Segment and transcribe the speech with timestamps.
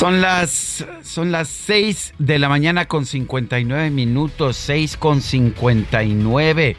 [0.00, 6.74] Son las, son las 6 de la mañana con 59 minutos, 6 con 59.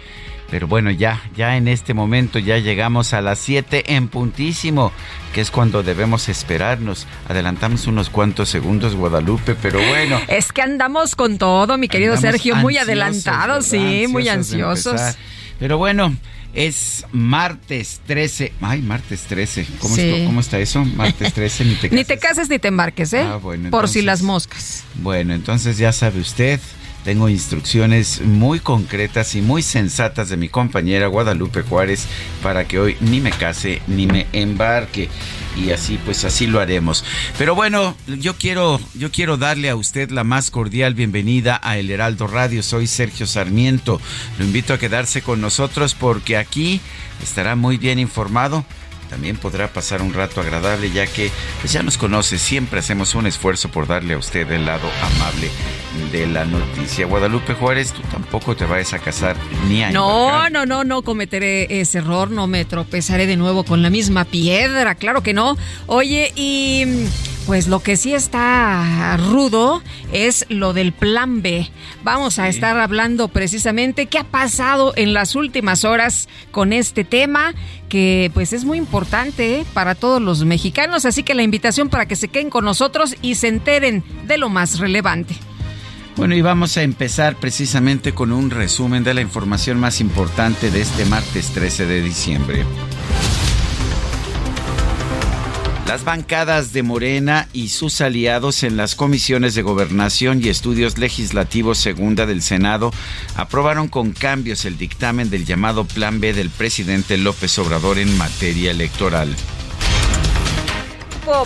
[0.50, 4.92] Pero bueno, ya, ya en este momento ya llegamos a las 7 en puntísimo,
[5.36, 7.06] que es cuando debemos esperarnos.
[7.30, 10.20] Adelantamos unos cuantos segundos, Guadalupe, pero bueno.
[10.28, 15.00] Es que andamos con todo, mi querido andamos Sergio, muy adelantados, sí, muy Ansiosos.
[15.60, 16.16] Pero bueno,
[16.54, 18.54] es martes 13.
[18.62, 19.66] Ay, martes 13.
[19.80, 20.24] ¿Cómo, Sí.
[20.26, 20.84] cómo está eso?
[20.86, 22.30] Martes 13, ni te Ni te cases.
[22.38, 23.22] cases ni te embarques, ¿eh?
[23.22, 24.84] Ah, bueno, Por si las moscas.
[24.96, 26.60] Bueno, entonces ya sabe usted,
[27.04, 32.06] tengo instrucciones muy concretas y muy sensatas de mi compañera Guadalupe Juárez
[32.44, 35.10] para que hoy ni me case ni me embarque.
[35.58, 37.04] Y así, pues así lo haremos.
[37.38, 41.92] Pero bueno, yo quiero, yo quiero darle a usted la más cordial bienvenida a El
[41.92, 42.64] Heraldo Radio.
[42.64, 44.00] Soy Sergio Sarmiento.
[44.40, 46.80] Lo invito a quedarse con nosotros porque aquí
[47.22, 48.66] estará muy bien informado
[49.12, 51.30] también podrá pasar un rato agradable ya que
[51.60, 55.52] pues ya nos conoce, siempre hacemos un esfuerzo por darle a usted el lado amable
[56.14, 57.06] de la noticia.
[57.06, 59.36] Guadalupe Juárez, tú tampoco te vayas a casar
[59.68, 63.82] ni a No, no, no, no cometeré ese error, no me tropezaré de nuevo con
[63.82, 65.58] la misma piedra, claro que no.
[65.88, 66.86] Oye, y
[67.51, 71.69] pues lo que sí está rudo es lo del plan B.
[72.01, 77.53] Vamos a estar hablando precisamente qué ha pasado en las últimas horas con este tema,
[77.89, 79.66] que pues es muy importante ¿eh?
[79.73, 83.35] para todos los mexicanos, así que la invitación para que se queden con nosotros y
[83.35, 85.35] se enteren de lo más relevante.
[86.16, 90.79] Bueno, y vamos a empezar precisamente con un resumen de la información más importante de
[90.79, 92.66] este martes 13 de diciembre.
[95.91, 101.79] Las bancadas de Morena y sus aliados en las comisiones de gobernación y estudios legislativos
[101.79, 102.94] segunda del Senado
[103.35, 108.72] aprobaron con cambios el dictamen del llamado Plan B del presidente López Obrador en materia
[108.72, 109.35] electoral.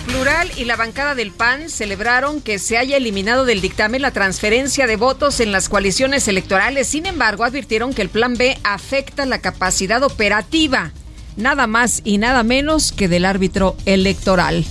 [0.06, 4.86] Plural y la bancada del PAN celebraron que se haya eliminado del dictamen la transferencia
[4.86, 6.88] de votos en las coaliciones electorales.
[6.88, 10.92] Sin embargo, advirtieron que el Plan B afecta la capacidad operativa,
[11.38, 14.66] nada más y nada menos que del árbitro electoral.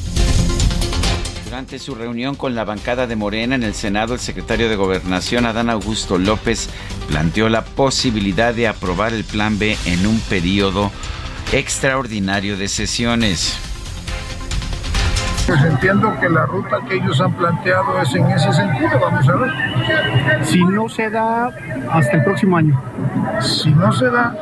[1.44, 5.46] Durante su reunión con la bancada de Morena en el Senado, el secretario de Gobernación,
[5.46, 6.68] Adán Augusto López,
[7.08, 10.90] planteó la posibilidad de aprobar el Plan B en un periodo
[11.52, 13.56] extraordinario de sesiones.
[15.46, 19.32] Pues entiendo que la ruta que ellos han planteado es en ese sentido, vamos a
[19.34, 20.46] ver.
[20.46, 21.50] Si no se da,
[21.92, 22.82] hasta el próximo año.
[23.42, 24.34] Si no se da,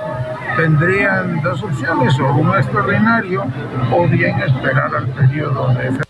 [0.57, 3.45] tendrían dos opciones, o un extraordinario
[3.93, 6.03] o bien esperar al periodo de.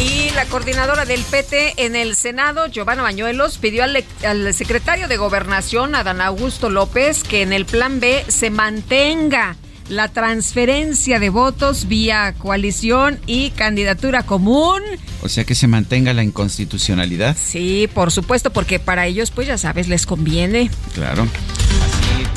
[0.00, 5.16] Y la coordinadora del PT en el Senado, Giovanna Bañuelos, pidió al, al secretario de
[5.16, 9.56] Gobernación, Adán Augusto López, que en el Plan B se mantenga
[9.90, 14.80] la transferencia de votos vía coalición y candidatura común.
[15.22, 17.36] O sea que se mantenga la inconstitucionalidad.
[17.36, 20.70] Sí, por supuesto, porque para ellos, pues ya sabes, les conviene.
[20.94, 21.26] Claro.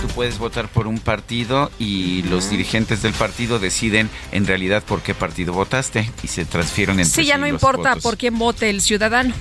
[0.01, 5.01] Tú puedes votar por un partido y los dirigentes del partido deciden en realidad por
[5.01, 8.03] qué partido votaste y se transfieren entre Sí, ya sí no importa votos.
[8.03, 9.33] por quién vote el ciudadano.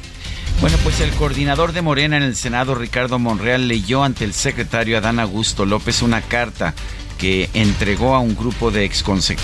[0.61, 4.99] Bueno, pues el coordinador de Morena en el Senado, Ricardo Monreal, leyó ante el secretario
[4.99, 6.75] Adán Augusto López una carta
[7.19, 8.91] que entregó a un grupo de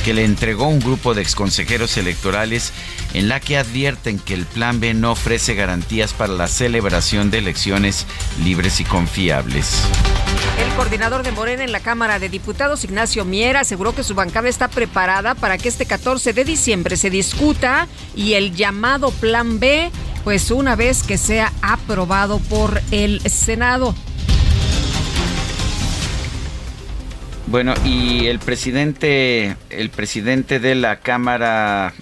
[0.05, 2.73] que le entregó un grupo de exconsejeros electorales
[3.15, 7.39] en la que advierten que el Plan B no ofrece garantías para la celebración de
[7.39, 8.06] elecciones
[8.43, 9.83] libres y confiables.
[10.56, 14.49] El coordinador de Morena en la Cámara de Diputados, Ignacio Miera, aseguró que su bancada
[14.49, 17.87] está preparada para que este 14 de diciembre se discuta
[18.17, 19.91] y el llamado Plan B
[20.25, 23.95] pues una vez que sea aprobado por el Senado.
[27.47, 31.95] Bueno, y el presidente, el presidente de la Cámara,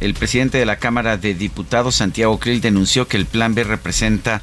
[0.00, 4.42] el presidente de la Cámara de Diputados, Santiago Krill, denunció que el Plan B representa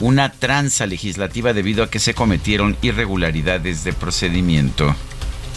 [0.00, 4.94] una tranza legislativa debido a que se cometieron irregularidades de procedimiento.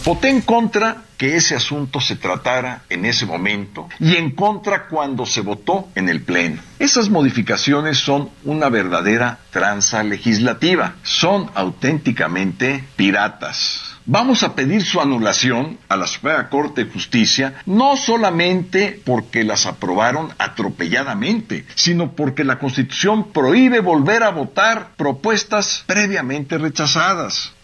[0.04, 5.26] Voté en contra que ese asunto se tratara en ese momento y en contra cuando
[5.26, 6.62] se votó en el Pleno.
[6.78, 13.95] Esas modificaciones son una verdadera tranza legislativa, son auténticamente piratas.
[14.08, 19.66] Vamos a pedir su anulación a la Suprema Corte de Justicia, no solamente porque las
[19.66, 27.55] aprobaron atropelladamente, sino porque la Constitución prohíbe volver a votar propuestas previamente rechazadas.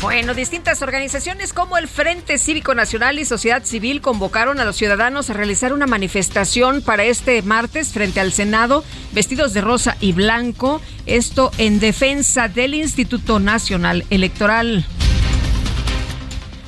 [0.00, 5.28] Bueno, distintas organizaciones como el Frente Cívico Nacional y Sociedad Civil convocaron a los ciudadanos
[5.28, 8.82] a realizar una manifestación para este martes frente al Senado,
[9.12, 14.86] vestidos de rosa y blanco, esto en defensa del Instituto Nacional Electoral.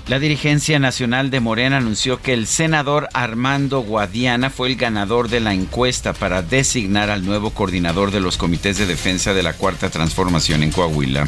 [0.08, 5.40] La dirigencia nacional de Morena anunció que el senador Armando Guadiana fue el ganador de
[5.40, 9.88] la encuesta para designar al nuevo coordinador de los comités de defensa de la Cuarta
[9.88, 11.26] Transformación en Coahuila.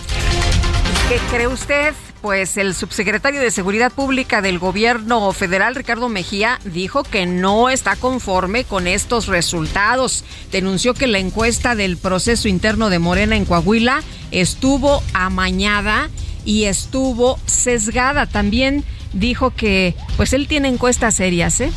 [1.09, 1.93] ¿Qué cree usted?
[2.23, 7.95] Pues el subsecretario de Seguridad Pública del gobierno federal, Ricardo Mejía, dijo que no está
[7.97, 10.25] conforme con estos resultados.
[10.51, 16.09] Denunció que la encuesta del proceso interno de Morena en Coahuila estuvo amañada
[16.47, 18.25] y estuvo sesgada.
[18.25, 21.71] También dijo que pues él tiene encuestas serias, ¿eh?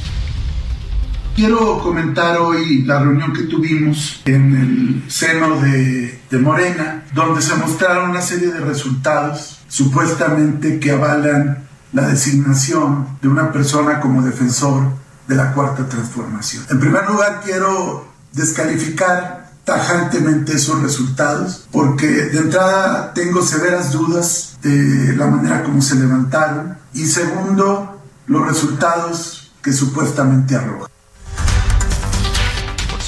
[1.37, 8.09] Quiero comentar hoy la reunión que tuvimos en el seno de, Morena, donde se mostraron
[8.09, 14.93] una serie de resultados supuestamente que avalan la designación de una persona como defensor
[15.27, 16.65] de la cuarta transformación.
[16.71, 25.15] En primer lugar, quiero descalificar tajantemente esos resultados, porque de entrada tengo severas dudas de
[25.15, 30.96] la manera como se levantaron, y segundo, los resultados que supuestamente arrojan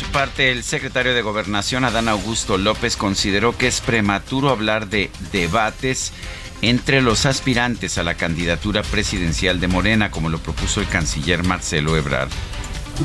[0.10, 6.12] parte, el secretario de Gobernación, Adán Augusto López, consideró que es prematuro hablar de debates
[6.62, 11.96] entre los aspirantes a la candidatura presidencial de Morena, como lo propuso el canciller Marcelo
[11.96, 12.30] Ebrard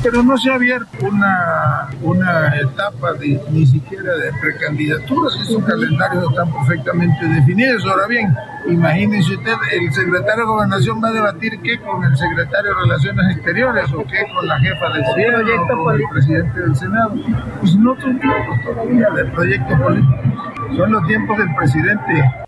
[0.01, 6.29] pero no se ha abierto una, una etapa de, ni siquiera de precandidaturas, esos calendarios
[6.29, 7.85] están perfectamente definidos.
[7.85, 8.35] Ahora bien,
[8.67, 13.35] imagínense usted, el secretario de Gobernación va a debatir qué con el secretario de Relaciones
[13.35, 17.15] Exteriores o qué con la jefa del Senado o con el presidente del Senado.
[17.59, 22.44] Pues no son tiempos todavía de proyectos políticos, son los tiempos del presidente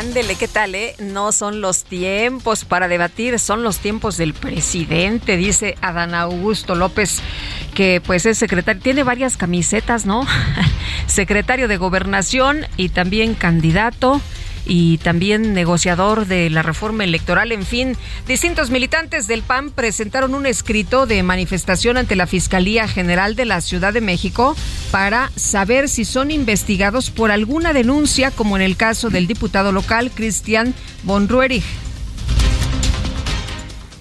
[0.00, 0.94] Ándele, ¿qué tal, eh?
[0.98, 7.20] No son los tiempos para debatir, son los tiempos del presidente, dice Adán Augusto López,
[7.74, 10.26] que pues es secretario, tiene varias camisetas, ¿no?
[11.06, 14.22] secretario de Gobernación y también candidato
[14.66, 17.52] y también negociador de la reforma electoral.
[17.52, 17.96] En fin,
[18.26, 23.60] distintos militantes del PAN presentaron un escrito de manifestación ante la Fiscalía General de la
[23.60, 24.56] Ciudad de México
[24.90, 30.10] para saber si son investigados por alguna denuncia, como en el caso del diputado local
[30.14, 30.74] Cristian
[31.04, 31.64] von Ruerich.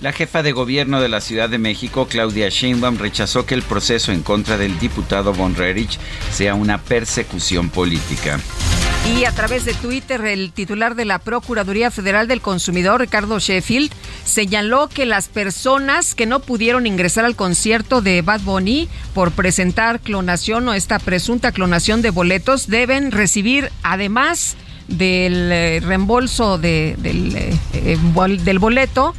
[0.02, 4.14] La jefa de gobierno de la Ciudad de México, Claudia Sheinbaum, rechazó que el proceso
[4.14, 6.00] en contra del diputado von Rerich
[6.32, 8.39] sea una persecución política.
[9.06, 13.91] Y a través de Twitter, el titular de la Procuraduría Federal del Consumidor, Ricardo Sheffield,
[14.24, 20.00] señaló que las personas que no pudieron ingresar al concierto de Bad Bunny por presentar
[20.00, 27.98] clonación o esta presunta clonación de boletos deben recibir, además del eh, reembolso eh, eh,
[28.44, 29.15] del boleto,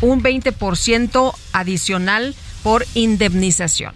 [0.00, 3.94] un 20% adicional por indemnización.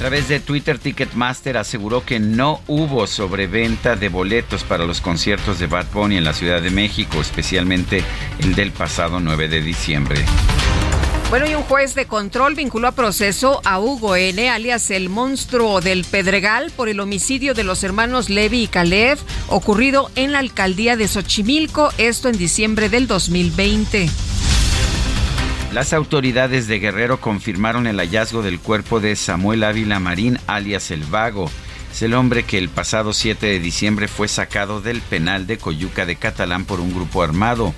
[0.00, 5.58] A través de Twitter, Ticketmaster aseguró que no hubo sobreventa de boletos para los conciertos
[5.58, 8.02] de Bad Bunny en la Ciudad de México, especialmente
[8.38, 10.24] el del pasado 9 de diciembre.
[11.28, 15.82] Bueno, y un juez de control vinculó a proceso a Hugo N., alias el monstruo
[15.82, 20.96] del Pedregal, por el homicidio de los hermanos Levi y Caleb, ocurrido en la alcaldía
[20.96, 24.08] de Xochimilco, esto en diciembre del 2020.
[25.72, 31.04] Las autoridades de Guerrero confirmaron el hallazgo del cuerpo de Samuel Ávila Marín, alias El
[31.04, 31.48] Vago.
[31.92, 36.06] Es el hombre que el pasado 7 de diciembre fue sacado del penal de Coyuca
[36.06, 37.72] de Catalán por un grupo armado,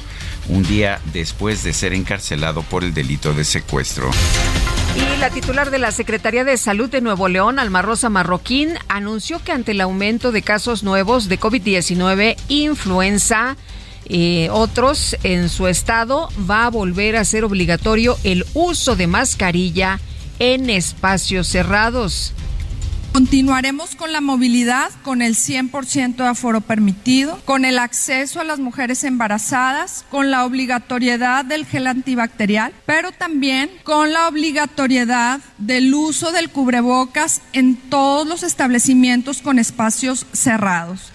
[0.48, 4.10] un día después de ser encarcelado por el delito de secuestro.
[4.96, 9.42] Y la titular de la Secretaría de Salud de Nuevo León, Alma Rosa Marroquín, anunció
[9.44, 13.56] que ante el aumento de casos nuevos de COVID-19, influenza,
[14.08, 20.00] y otros en su estado va a volver a ser obligatorio el uso de mascarilla
[20.38, 22.34] en espacios cerrados.
[23.12, 28.58] Continuaremos con la movilidad con el 100% de aforo permitido, con el acceso a las
[28.58, 36.32] mujeres embarazadas, con la obligatoriedad del gel antibacterial, pero también con la obligatoriedad del uso
[36.32, 41.11] del cubrebocas en todos los establecimientos con espacios cerrados.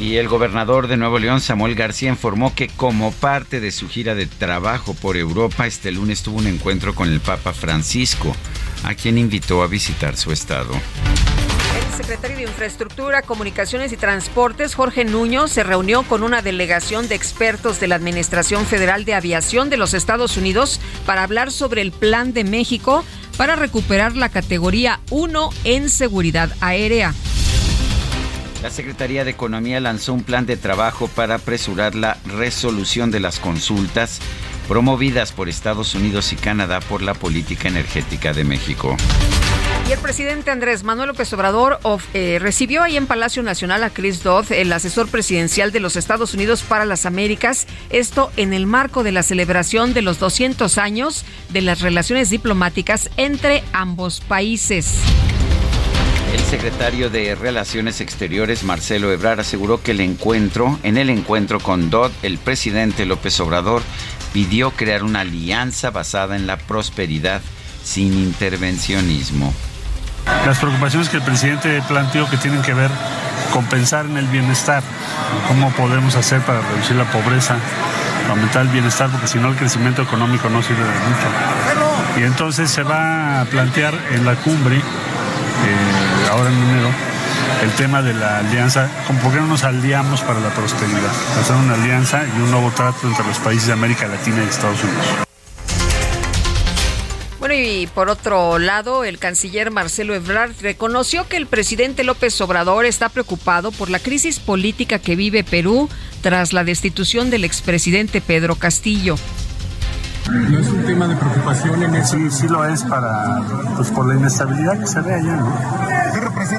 [0.00, 4.14] Y el gobernador de Nuevo León, Samuel García, informó que como parte de su gira
[4.14, 8.34] de trabajo por Europa, este lunes tuvo un encuentro con el Papa Francisco
[8.82, 10.72] a quien invitó a visitar su estado.
[10.72, 17.14] El secretario de Infraestructura, Comunicaciones y Transportes, Jorge Nuño, se reunió con una delegación de
[17.14, 21.92] expertos de la Administración Federal de Aviación de los Estados Unidos para hablar sobre el
[21.92, 23.04] plan de México
[23.36, 27.12] para recuperar la categoría 1 en seguridad aérea.
[28.62, 33.38] La Secretaría de Economía lanzó un plan de trabajo para apresurar la resolución de las
[33.38, 34.20] consultas
[34.68, 38.96] promovidas por Estados Unidos y Canadá por la política energética de México.
[39.88, 41.80] Y el presidente Andrés Manuel López Obrador
[42.14, 46.34] eh, recibió ahí en Palacio Nacional a Chris Dodd, el asesor presidencial de los Estados
[46.34, 51.24] Unidos para las Américas, esto en el marco de la celebración de los 200 años
[51.48, 54.98] de las relaciones diplomáticas entre ambos países.
[56.32, 61.90] El secretario de Relaciones Exteriores, Marcelo Ebrard, aseguró que el encuentro, en el encuentro con
[61.90, 63.82] Dodd, el presidente López Obrador
[64.32, 67.40] pidió crear una alianza basada en la prosperidad
[67.82, 69.52] sin intervencionismo.
[70.46, 72.90] Las preocupaciones que el presidente planteó que tienen que ver
[73.52, 74.84] con pensar en el bienestar,
[75.48, 77.56] cómo podemos hacer para reducir la pobreza,
[78.28, 82.20] aumentar el bienestar, porque si no el crecimiento económico no sirve de mucho.
[82.20, 84.80] Y entonces se va a plantear en la cumbre,
[85.66, 86.90] eh, ahora en enero,
[87.62, 88.88] el tema de la alianza,
[89.22, 91.12] ¿por qué no nos aliamos para la prosperidad?
[91.40, 94.82] Hacer una alianza y un nuevo trato entre los países de América Latina y Estados
[94.82, 95.06] Unidos.
[97.38, 102.84] Bueno, y por otro lado, el canciller Marcelo Ebrard reconoció que el presidente López Obrador
[102.84, 105.88] está preocupado por la crisis política que vive Perú
[106.20, 109.16] tras la destitución del expresidente Pedro Castillo.
[110.30, 112.16] No es un tema de preocupación en eso.
[112.16, 113.40] Sí, sí lo es para,
[113.76, 115.52] pues por la inestabilidad que se ve allá, ¿no?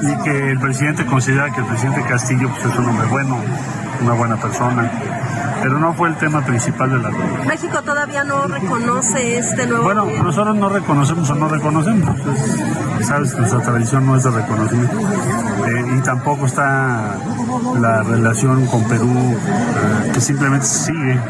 [0.02, 3.38] y que el presidente considera que el presidente Castillo pues, es un hombre bueno,
[4.02, 4.90] una buena persona.
[5.62, 7.46] Pero no fue el tema principal de la reunión.
[7.46, 12.20] ¿México todavía no reconoce este nuevo Bueno, nosotros no reconocemos o no reconocemos.
[12.20, 14.98] Pues, sabes que nuestra tradición no es de reconocimiento.
[14.98, 17.16] Eh, y tampoco está
[17.80, 21.20] la relación con Perú, eh, que simplemente sigue.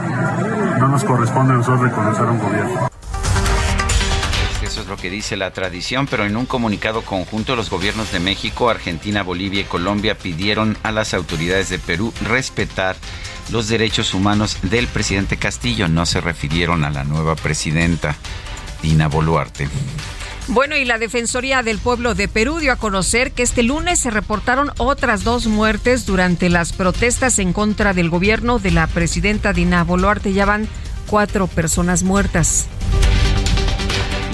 [0.78, 2.92] No nos corresponde a nosotros reconocer a un gobierno
[4.92, 9.22] lo que dice la tradición, pero en un comunicado conjunto los gobiernos de México, Argentina,
[9.22, 12.96] Bolivia y Colombia pidieron a las autoridades de Perú respetar
[13.50, 15.88] los derechos humanos del presidente Castillo.
[15.88, 18.16] No se refirieron a la nueva presidenta,
[18.82, 19.68] Dina Boluarte.
[20.48, 24.10] Bueno, y la Defensoría del Pueblo de Perú dio a conocer que este lunes se
[24.10, 29.84] reportaron otras dos muertes durante las protestas en contra del gobierno de la presidenta Dina
[29.84, 30.32] Boluarte.
[30.32, 30.68] Ya van
[31.06, 32.66] cuatro personas muertas.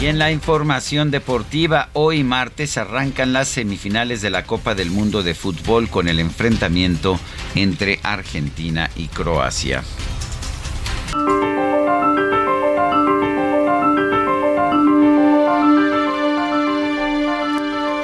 [0.01, 5.25] Y en la información deportiva, hoy martes arrancan las semifinales de la Copa del Mundo
[5.25, 7.19] de Fútbol con el enfrentamiento
[7.57, 9.83] entre Argentina y Croacia.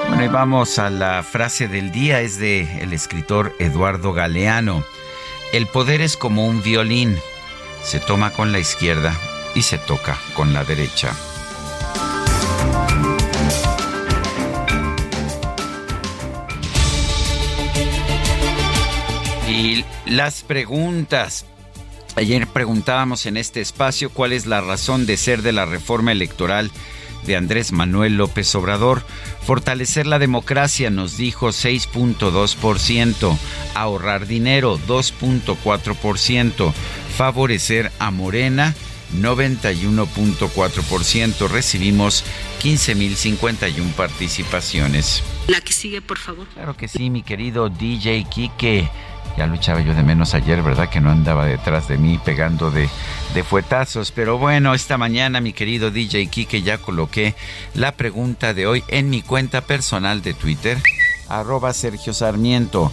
[0.09, 4.85] Bueno, y vamos a la frase del día, es de el escritor Eduardo Galeano.
[5.53, 7.17] El poder es como un violín,
[7.85, 9.17] se toma con la izquierda
[9.55, 11.15] y se toca con la derecha.
[19.55, 21.47] Y las preguntas.
[22.17, 26.73] Ayer preguntábamos en este espacio cuál es la razón de ser de la reforma electoral
[27.25, 29.05] de Andrés Manuel López Obrador.
[29.47, 33.39] Fortalecer la democracia, nos dijo 6.2%.
[33.77, 36.73] Ahorrar dinero, 2.4%.
[37.17, 38.75] Favorecer a Morena,
[39.21, 41.49] 91.4%.
[41.49, 42.25] Recibimos
[42.61, 45.23] 15.051 participaciones.
[45.47, 46.49] La que sigue, por favor.
[46.55, 48.91] Claro que sí, mi querido DJ Kike.
[49.37, 50.89] Ya luchaba yo de menos ayer, ¿verdad?
[50.89, 52.89] Que no andaba detrás de mí pegando de,
[53.35, 54.13] de fuetazos.
[54.13, 57.35] Pero bueno, esta mañana, mi querido DJ Kike, ya coloqué
[57.75, 60.79] la pregunta de hoy en mi cuenta personal de Twitter,
[61.29, 62.93] arroba Sergio Sarmiento.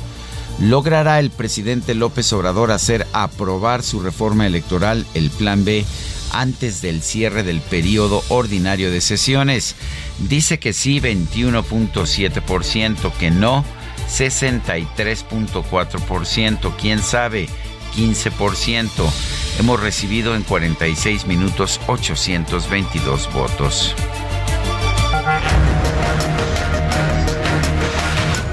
[0.60, 5.86] ¿Logrará el presidente López Obrador hacer aprobar su reforma electoral, el Plan B,
[6.32, 9.76] antes del cierre del periodo ordinario de sesiones?
[10.20, 13.66] Dice que sí, 21.7%, que no,
[14.12, 16.76] 63.4%.
[16.78, 17.48] ¿Quién sabe?
[17.96, 19.10] 15%.
[19.60, 23.96] Hemos recibido en 46 minutos 822 votos.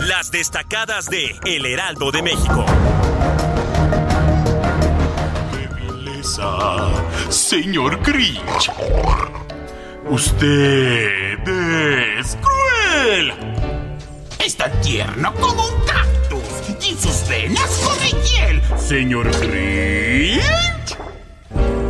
[0.01, 2.65] Las destacadas de El Heraldo de México.
[7.31, 8.71] señor Grinch.
[10.09, 13.48] Usted es cruel.
[14.59, 16.43] Tan tierno como un cactus
[16.85, 18.61] y sus venas corren hiel.
[18.77, 20.97] Señor Grinch.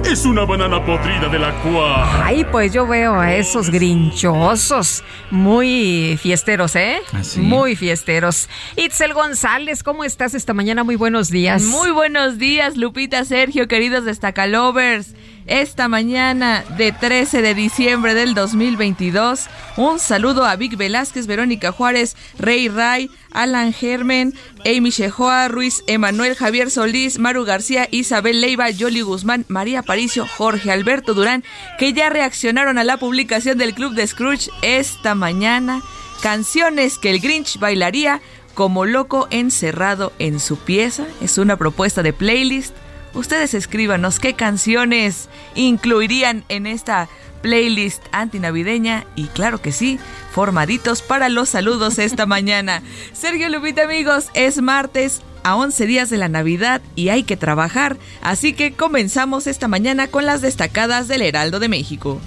[0.05, 2.23] Es una banana podrida de la cual.
[2.23, 5.03] Ay, pues yo veo a esos grinchosos.
[5.31, 7.01] Muy fiesteros, ¿eh?
[7.15, 8.51] ¿Ah, Muy fiesteros.
[8.77, 10.85] Itzel González, ¿cómo estás esta mañana?
[10.85, 11.63] Muy buenos días.
[11.63, 15.15] Muy buenos días, Lupita, Sergio, queridos destacalovers
[15.49, 19.47] esta mañana de 13 de diciembre del 2022.
[19.77, 26.37] Un saludo a Vic Velázquez, Verónica Juárez, Rey Ray, Alan Germen, Amy Shehoa, Ruiz Emanuel,
[26.37, 31.43] Javier Solís, Maru García, Isabel Leiva, Yoli Guzmán, María Paricio, Jorge Alberto Durán,
[31.79, 35.83] que ya reaccionaron a la publicación del Club de Scrooge esta mañana.
[36.23, 38.21] Canciones que el Grinch bailaría
[38.55, 41.07] como loco encerrado en su pieza.
[41.21, 42.75] Es una propuesta de playlist
[43.15, 47.09] Ustedes escríbanos qué canciones incluirían en esta
[47.43, 49.99] playlist antinavideña y claro que sí,
[50.33, 52.83] formaditos para los saludos esta mañana.
[53.13, 57.97] Sergio Lupita amigos, es martes a 11 días de la Navidad y hay que trabajar,
[58.23, 62.21] así que comenzamos esta mañana con las destacadas del Heraldo de México.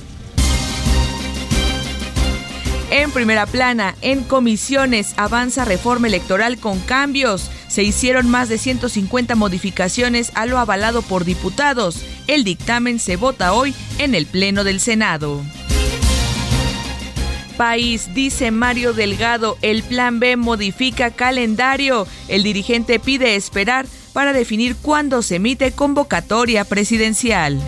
[2.91, 7.49] En primera plana, en comisiones avanza reforma electoral con cambios.
[7.69, 12.01] Se hicieron más de 150 modificaciones a lo avalado por diputados.
[12.27, 15.41] El dictamen se vota hoy en el Pleno del Senado.
[17.55, 22.07] País, dice Mario Delgado, el Plan B modifica calendario.
[22.27, 27.61] El dirigente pide esperar para definir cuándo se emite convocatoria presidencial.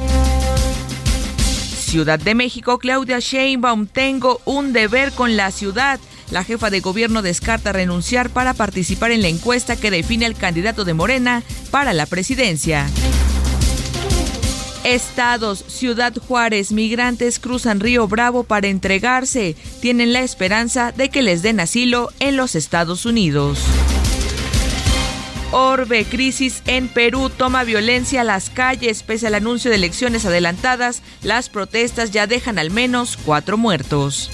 [1.93, 5.99] Ciudad de México, Claudia Sheinbaum, tengo un deber con la ciudad.
[6.31, 10.85] La jefa de gobierno descarta renunciar para participar en la encuesta que define al candidato
[10.85, 12.87] de Morena para la presidencia.
[14.83, 19.55] Estados, Ciudad Juárez, migrantes cruzan Río Bravo para entregarse.
[19.79, 23.59] Tienen la esperanza de que les den asilo en los Estados Unidos.
[25.53, 29.03] Orbe, crisis en Perú, toma violencia a las calles.
[29.03, 34.31] Pese al anuncio de elecciones adelantadas, las protestas ya dejan al menos cuatro muertos.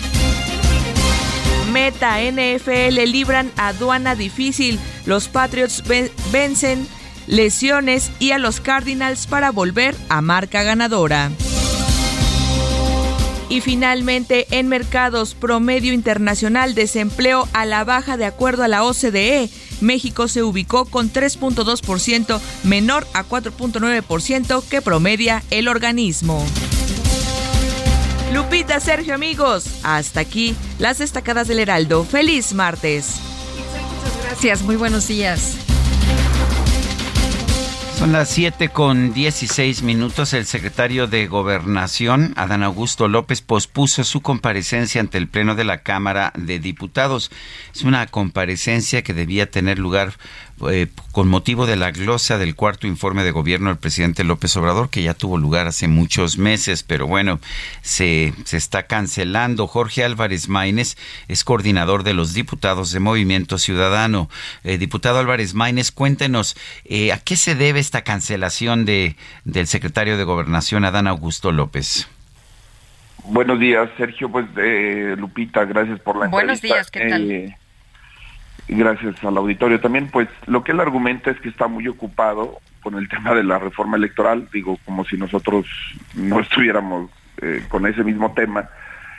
[1.74, 4.80] Meta, NFL libran aduana difícil.
[5.06, 5.84] Los Patriots
[6.32, 6.88] vencen
[7.28, 11.32] lesiones y a los Cardinals para volver a marca ganadora.
[13.50, 19.50] Y finalmente, en mercados promedio internacional, desempleo a la baja de acuerdo a la OCDE.
[19.82, 26.46] México se ubicó con 3.2% menor a 4.9% que promedia el organismo.
[28.34, 32.04] Lupita, Sergio, amigos, hasta aquí las destacadas del Heraldo.
[32.04, 33.16] Feliz martes.
[33.58, 35.56] Muchas gracias, muy buenos días.
[38.00, 40.32] Son las 7 con 16 minutos.
[40.32, 45.84] El secretario de Gobernación, Adán Augusto López, pospuso su comparecencia ante el Pleno de la
[45.84, 47.30] Cámara de Diputados.
[47.76, 50.14] Es una comparecencia que debía tener lugar
[50.70, 54.90] eh, con motivo de la glosa del cuarto informe de gobierno del presidente López Obrador,
[54.90, 57.40] que ya tuvo lugar hace muchos meses, pero bueno,
[57.82, 59.68] se, se está cancelando.
[59.68, 64.30] Jorge Álvarez Maínez es coordinador de los diputados de Movimiento Ciudadano.
[64.64, 70.18] Eh, diputado Álvarez Maínez, cuéntenos, eh, ¿a qué se debe esta cancelación de, del secretario
[70.18, 72.08] de Gobernación, Adán Augusto López?
[73.24, 74.30] Buenos días, Sergio.
[74.30, 74.46] Pues,
[75.18, 77.56] Lupita, gracias por la Buenos días, ¿qué tal?
[78.76, 82.96] Gracias al auditorio también, pues lo que él argumenta es que está muy ocupado con
[82.96, 85.66] el tema de la reforma electoral, digo, como si nosotros
[86.16, 87.10] no estuviéramos
[87.42, 88.70] eh, con ese mismo tema.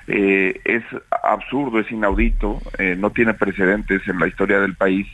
[0.07, 0.83] Eh, es
[1.23, 5.07] absurdo, es inaudito, eh, no tiene precedentes en la historia del país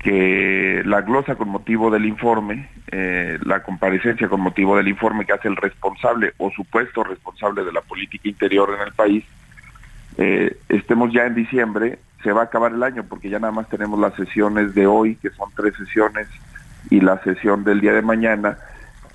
[0.00, 5.48] que la glosa con motivo del informe, la comparecencia con motivo del informe que hace
[5.48, 9.24] el responsable o supuesto responsable de la política interior en el país,
[10.68, 14.00] estemos ya en diciembre se va a acabar el año porque ya nada más tenemos
[14.00, 16.26] las sesiones de hoy, que son tres sesiones,
[16.90, 18.58] y la sesión del día de mañana,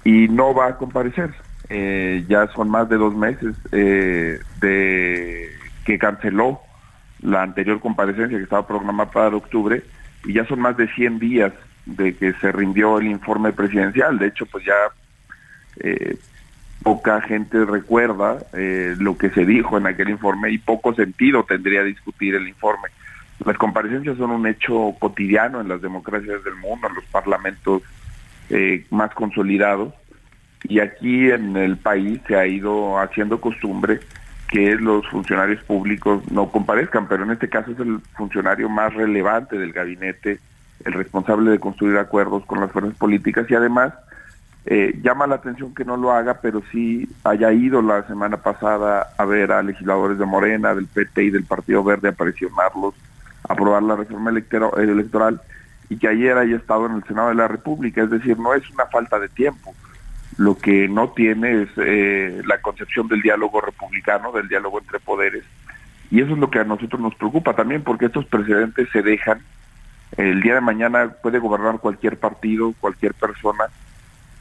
[0.06, 1.34] y no va a comparecer.
[1.68, 5.50] Eh, ya son más de dos meses eh, de
[5.84, 6.62] que canceló
[7.20, 9.84] la anterior comparecencia que estaba programada para octubre,
[10.24, 11.52] y ya son más de 100 días
[11.86, 14.20] de que se rindió el informe presidencial.
[14.20, 14.74] De hecho, pues ya
[15.82, 16.18] eh,
[16.82, 18.38] poca gente recuerda
[19.00, 22.88] lo que se dijo en aquel informe y poco sentido tendría discutir el informe.
[23.46, 27.82] Las comparecencias son un hecho cotidiano en las democracias del mundo, en los parlamentos
[28.50, 29.94] eh, más consolidados.
[30.64, 34.00] Y aquí en el país se ha ido haciendo costumbre
[34.48, 39.58] que los funcionarios públicos no comparezcan, pero en este caso es el funcionario más relevante
[39.58, 40.40] del gabinete,
[40.86, 43.94] el responsable de construir acuerdos con las fuerzas políticas y además
[44.66, 49.14] eh, llama la atención que no lo haga, pero sí haya ido la semana pasada
[49.18, 52.94] a ver a legisladores de Morena, del PT y del Partido Verde a presionarlos
[53.48, 55.42] aprobar la reforma electoral
[55.90, 58.04] y que ayer haya estado en el Senado de la República.
[58.04, 59.74] Es decir, no es una falta de tiempo.
[60.38, 65.44] Lo que no tiene es eh, la concepción del diálogo republicano, del diálogo entre poderes.
[66.10, 69.42] Y eso es lo que a nosotros nos preocupa también, porque estos precedentes se dejan.
[70.18, 73.66] El día de mañana puede gobernar cualquier partido, cualquier persona,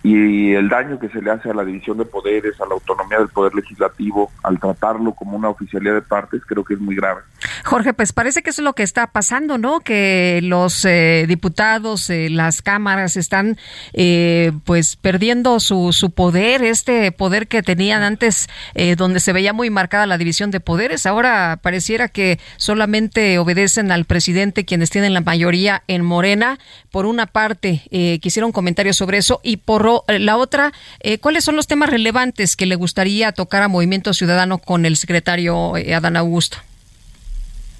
[0.02, 3.18] y el daño que se le hace a la división de poderes, a la autonomía
[3.18, 7.20] del poder legislativo, al tratarlo como una oficialidad de partes, creo que es muy grave.
[7.64, 9.80] Jorge, pues parece que eso es lo que está pasando, ¿no?
[9.80, 13.58] Que los eh, diputados, eh, las cámaras están
[13.92, 18.48] eh, pues perdiendo su, su poder, este poder que tenían antes,
[18.96, 21.04] donde se veía muy marcada la división de poderes.
[21.04, 26.58] Ahora pareciera que solamente obedecen al presidente quienes tienen la mayoría en Morena.
[26.90, 27.82] Por una parte,
[28.20, 31.90] quisiera un comentario sobre eso y por eh, la otra, eh, ¿cuáles son los temas
[31.90, 36.58] relevantes que le gustaría tocar a Movimiento Ciudadano con el secretario eh, Adán Augusto?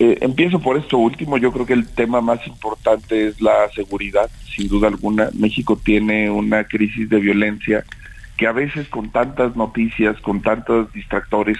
[0.03, 1.37] empiezo por esto último.
[1.37, 5.29] Yo creo que el tema más importante es la seguridad, sin duda alguna.
[5.35, 7.85] México tiene una crisis de violencia
[8.39, 11.59] que a veces con tantas noticias, con tantos distractores,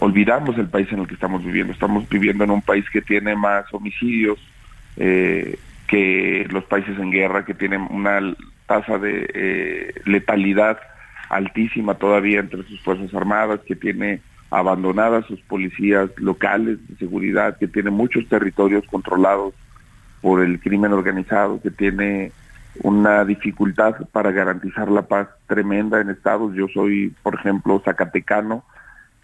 [0.00, 1.74] olvidamos el país en el que estamos viviendo.
[1.74, 4.38] Estamos viviendo en un país que tiene más homicidios
[4.96, 8.20] que los países en guerra, que tienen una
[8.68, 10.78] tasa de eh, letalidad
[11.30, 17.66] altísima todavía entre sus Fuerzas Armadas, que tiene abandonadas sus policías locales de seguridad, que
[17.66, 19.54] tiene muchos territorios controlados
[20.20, 22.32] por el crimen organizado, que tiene
[22.82, 26.54] una dificultad para garantizar la paz tremenda en estados.
[26.54, 28.64] Yo soy, por ejemplo, zacatecano.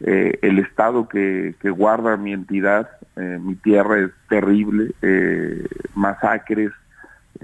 [0.00, 4.90] Eh, el estado que, que, guarda mi entidad, eh, mi tierra es terrible,
[5.94, 6.72] masacres,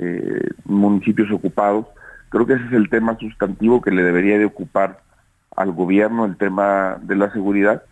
[0.00, 1.86] eh, municipios ocupados.
[2.30, 5.00] Creo que ese es el tema sustantivo que le debería de ocupar
[5.56, 7.82] al gobierno, el tema de la seguridad.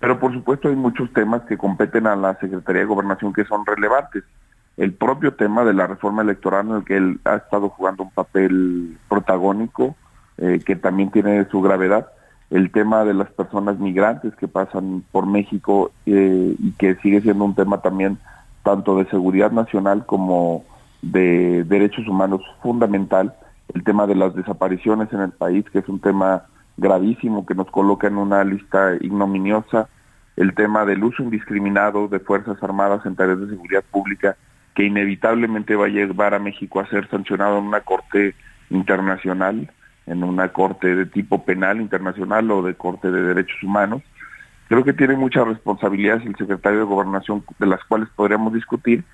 [0.00, 3.64] Pero por supuesto hay muchos temas que competen a la Secretaría de Gobernación que son
[3.64, 4.24] relevantes.
[4.76, 8.10] El propio tema de la reforma electoral en el que él ha estado jugando un
[8.10, 9.94] papel protagónico,
[10.38, 12.08] eh, que también tiene su gravedad.
[12.50, 17.44] El tema de las personas migrantes que pasan por México eh, y que sigue siendo
[17.44, 18.18] un tema también
[18.64, 20.64] tanto de seguridad nacional como
[21.02, 23.34] de derechos humanos fundamental,
[23.74, 27.70] el tema de las desapariciones en el país, que es un tema gravísimo que nos
[27.70, 29.88] coloca en una lista ignominiosa,
[30.36, 34.36] el tema del uso indiscriminado de Fuerzas Armadas en tareas de seguridad pública,
[34.74, 38.34] que inevitablemente va a llevar a México a ser sancionado en una corte
[38.70, 39.70] internacional,
[40.06, 44.02] en una corte de tipo penal internacional o de corte de derechos humanos.
[44.68, 49.04] Creo que tiene muchas responsabilidades el secretario de Gobernación de las cuales podríamos discutir,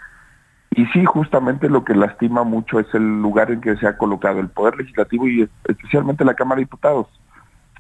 [0.79, 4.39] y sí, justamente lo que lastima mucho es el lugar en que se ha colocado
[4.39, 7.09] el Poder Legislativo y especialmente la Cámara de Diputados.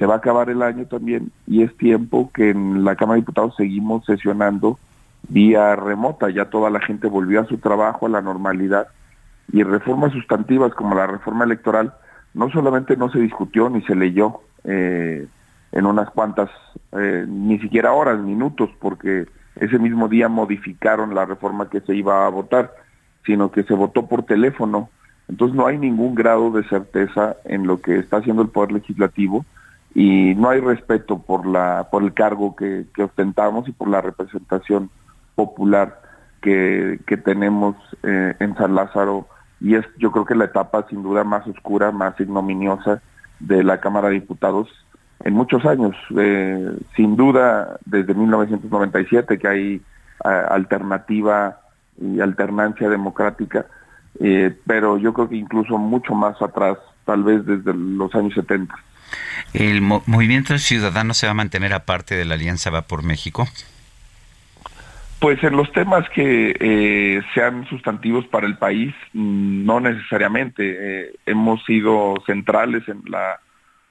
[0.00, 3.20] Se va a acabar el año también y es tiempo que en la Cámara de
[3.20, 4.80] Diputados seguimos sesionando
[5.28, 6.28] vía remota.
[6.28, 8.88] Ya toda la gente volvió a su trabajo, a la normalidad.
[9.52, 11.94] Y reformas sustantivas como la reforma electoral
[12.34, 15.24] no solamente no se discutió ni se leyó eh,
[15.70, 16.50] en unas cuantas,
[16.98, 22.26] eh, ni siquiera horas, minutos, porque ese mismo día modificaron la reforma que se iba
[22.26, 22.72] a votar,
[23.28, 24.88] sino que se votó por teléfono.
[25.28, 29.44] Entonces no hay ningún grado de certeza en lo que está haciendo el Poder Legislativo
[29.94, 34.88] y no hay respeto por, la, por el cargo que, ostentamos y por la representación
[35.34, 36.00] popular
[36.40, 39.28] que, tenemos eh, en San Lázaro.
[39.60, 43.02] Y es yo creo que la etapa sin duda más oscura, más ignominiosa
[43.40, 44.70] de la Cámara de Diputados
[45.22, 45.94] en muchos años.
[46.16, 49.82] Eh, sin duda, desde 1997 que hay
[50.24, 51.60] alternativa
[52.00, 53.66] y alternancia democrática,
[54.20, 58.74] eh, pero yo creo que incluso mucho más atrás, tal vez desde los años 70.
[59.54, 63.48] ¿El movimiento ciudadano se va a mantener aparte de la Alianza Va por México?
[65.18, 71.12] Pues en los temas que eh, sean sustantivos para el país, no necesariamente.
[71.26, 73.40] hemos sido centrales en la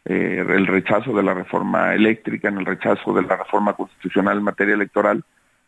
[0.09, 4.43] eh, el rechazo de la reforma eléctrica, en el rechazo de la reforma constitucional en
[4.43, 5.21] materia electoral.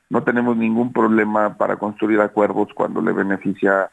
[0.09, 3.89] No tenemos ningún problema para construir acuerdos cuando le beneficia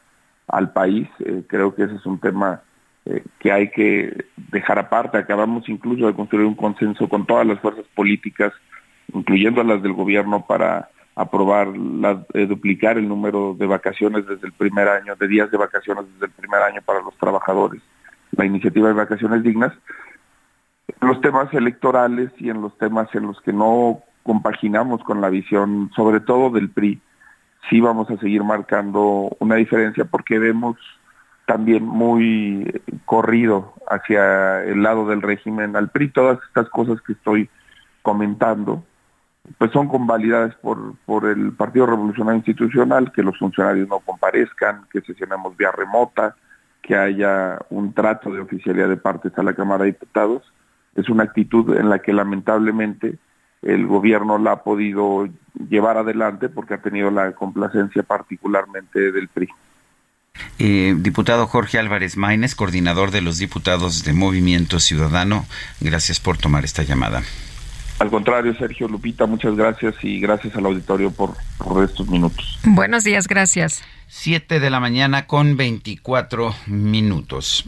[0.47, 1.07] al país.
[1.19, 2.61] Eh, creo que ese es un tema
[3.05, 5.17] eh, que hay que dejar aparte.
[5.17, 8.51] Acabamos incluso de construir un consenso con todas las fuerzas políticas,
[9.13, 14.47] incluyendo a las del gobierno, para aprobar la, eh, duplicar el número de vacaciones desde
[14.47, 17.81] el primer año, de días de vacaciones desde el primer año para los trabajadores,
[18.31, 19.73] la iniciativa de vacaciones dignas,
[21.01, 25.29] en los temas electorales y en los temas en los que no compaginamos con la
[25.29, 27.01] visión, sobre todo del PRI,
[27.69, 30.75] sí vamos a seguir marcando una diferencia porque vemos
[31.45, 37.49] también muy corrido hacia el lado del régimen al PRI todas estas cosas que estoy
[38.01, 38.83] comentando
[39.57, 44.99] pues son convalidadas por, por el Partido Revolucionario Institucional, que los funcionarios no comparezcan, que
[44.99, 46.35] sesionemos vía remota,
[46.81, 50.43] que haya un trato de oficialidad de partes a la Cámara de Diputados.
[50.95, 53.19] Es una actitud en la que lamentablemente
[53.61, 55.27] el gobierno la ha podido
[55.69, 59.49] llevar adelante porque ha tenido la complacencia particularmente del PRI.
[60.59, 65.45] Eh, diputado Jorge Álvarez Maínez, coordinador de los diputados de Movimiento Ciudadano,
[65.79, 67.23] gracias por tomar esta llamada.
[67.99, 72.59] Al contrario, Sergio Lupita, muchas gracias y gracias al auditorio por, por estos minutos.
[72.63, 73.83] Buenos días, gracias.
[74.07, 77.67] Siete de la mañana con 24 minutos.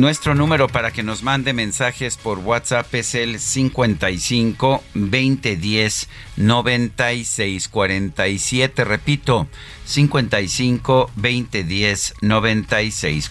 [0.00, 6.08] Nuestro número para que nos mande mensajes por WhatsApp es el 55 2010
[6.38, 8.84] 96 47.
[8.84, 9.46] Repito,
[9.84, 13.30] 55 2010 96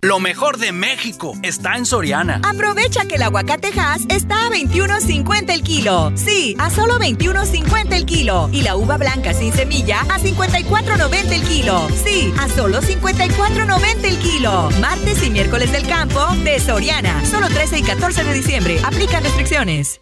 [0.00, 2.40] Lo mejor de México está en Soriana.
[2.44, 6.12] Aprovecha que el aguacate Hass está a 21.50 el kilo.
[6.14, 8.48] Sí, a solo 21.50 el kilo.
[8.52, 11.88] Y la uva blanca sin semilla a 54.90 el kilo.
[12.04, 14.70] Sí, a solo 54.90 el kilo.
[14.80, 17.24] Martes y miércoles del campo de Soriana.
[17.24, 18.80] Solo 13 y 14 de diciembre.
[18.84, 20.00] Aplica restricciones.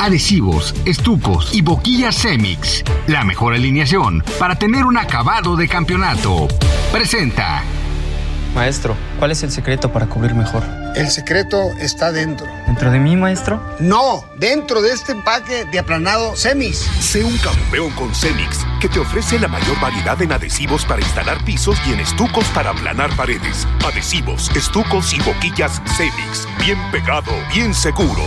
[0.00, 2.82] Adhesivos, estucos y boquillas Semix.
[3.06, 6.48] La mejor alineación para tener un acabado de campeonato.
[6.90, 7.62] Presenta.
[8.54, 10.64] Maestro, ¿cuál es el secreto para cubrir mejor?
[10.96, 12.48] El secreto está dentro.
[12.66, 13.62] ¿Dentro de mí, maestro?
[13.78, 16.78] No, dentro de este empaque de aplanado Semix.
[16.78, 21.44] Sé un campeón con Semix, que te ofrece la mayor variedad en adhesivos para instalar
[21.44, 23.68] pisos y en estucos para aplanar paredes.
[23.86, 26.48] Adhesivos, estucos y boquillas Semix.
[26.58, 28.22] Bien pegado, bien seguro.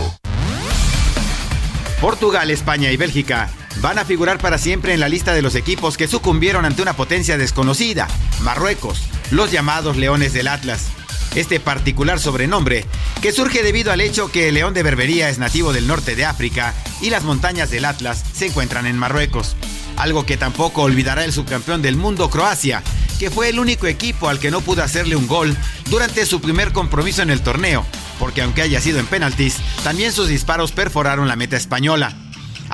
[2.00, 5.96] Portugal, España y Bélgica van a figurar para siempre en la lista de los equipos
[5.96, 8.08] que sucumbieron ante una potencia desconocida,
[8.40, 10.86] Marruecos, los llamados Leones del Atlas.
[11.34, 12.86] Este particular sobrenombre,
[13.20, 16.24] que surge debido al hecho que el león de Berbería es nativo del norte de
[16.24, 19.56] África y las montañas del Atlas se encuentran en Marruecos.
[19.96, 22.82] Algo que tampoco olvidará el subcampeón del mundo, Croacia,
[23.18, 25.56] que fue el único equipo al que no pudo hacerle un gol
[25.90, 27.84] durante su primer compromiso en el torneo,
[28.18, 32.14] porque aunque haya sido en penaltis, también sus disparos perforaron la meta española.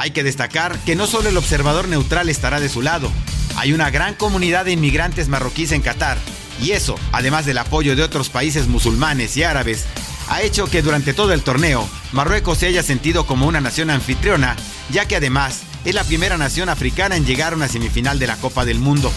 [0.00, 3.12] Hay que destacar que no solo el observador neutral estará de su lado,
[3.56, 6.16] hay una gran comunidad de inmigrantes marroquíes en Qatar,
[6.58, 9.84] y eso, además del apoyo de otros países musulmanes y árabes,
[10.30, 14.56] ha hecho que durante todo el torneo Marruecos se haya sentido como una nación anfitriona,
[14.88, 18.36] ya que además es la primera nación africana en llegar a una semifinal de la
[18.36, 19.12] Copa del Mundo.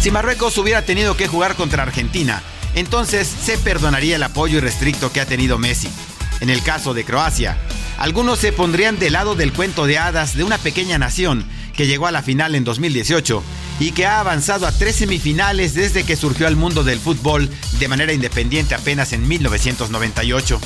[0.00, 2.42] Si Marruecos hubiera tenido que jugar contra Argentina,
[2.74, 5.88] entonces se perdonaría el apoyo irrestricto que ha tenido Messi.
[6.40, 7.56] En el caso de Croacia,
[8.00, 11.44] algunos se pondrían del lado del cuento de hadas de una pequeña nación
[11.76, 13.42] que llegó a la final en 2018
[13.78, 17.88] y que ha avanzado a tres semifinales desde que surgió al mundo del fútbol de
[17.88, 20.58] manera independiente apenas en 1998.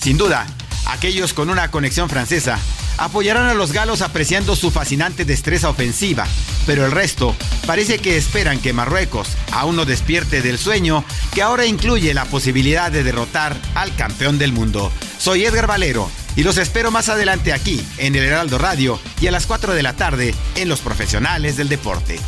[0.00, 0.46] Sin duda,
[0.86, 2.56] aquellos con una conexión francesa
[2.98, 6.24] apoyarán a los galos apreciando su fascinante destreza ofensiva,
[6.66, 7.34] pero el resto
[7.66, 11.04] parece que esperan que Marruecos aún no despierte del sueño
[11.34, 14.92] que ahora incluye la posibilidad de derrotar al campeón del mundo.
[15.18, 19.30] Soy Edgar Valero Y los espero más adelante aquí, en el Heraldo Radio, y a
[19.30, 22.20] las 4 de la tarde, en Los Profesionales del Deporte.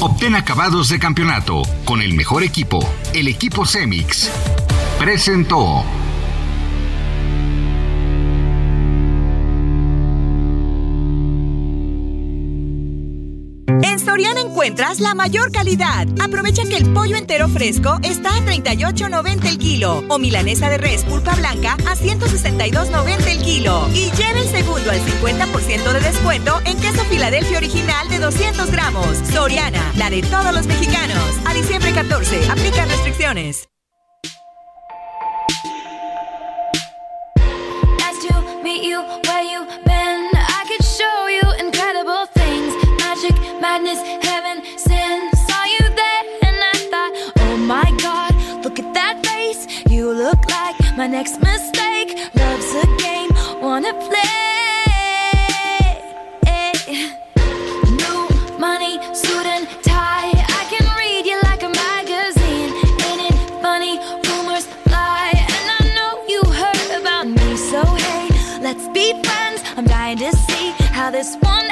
[0.00, 2.78] Obtén acabados de campeonato con el mejor equipo,
[3.14, 4.30] el equipo Cemix.
[4.98, 5.84] Presentó.
[14.18, 16.08] Soriana encuentras la mayor calidad.
[16.20, 21.04] Aprovecha que el pollo entero fresco está a 38.90 el kilo o milanesa de res
[21.04, 23.88] pulpa blanca a 162.90 el kilo.
[23.94, 29.18] Y lleva el segundo al 50% de descuento en queso Filadelfia original de 200 gramos.
[29.32, 31.36] Soriana, la de todos los mexicanos.
[31.46, 33.68] A diciembre 14, aplica restricciones.
[43.68, 45.30] Madness, heaven, sin.
[45.46, 47.12] Saw you there and I thought,
[47.44, 48.32] oh my god,
[48.64, 49.62] look at that face.
[49.90, 52.10] You look like my next mistake.
[52.40, 54.24] Love's a game, wanna play.
[58.02, 58.20] New
[58.66, 60.32] money, suit and tie.
[60.60, 62.70] I can read you like a magazine.
[63.06, 63.94] Ain't it funny?
[64.26, 65.26] Rumors fly,
[65.56, 67.48] and I know you heard about me.
[67.70, 68.26] So hey,
[68.66, 69.60] let's be friends.
[69.76, 71.68] I'm dying to see how this one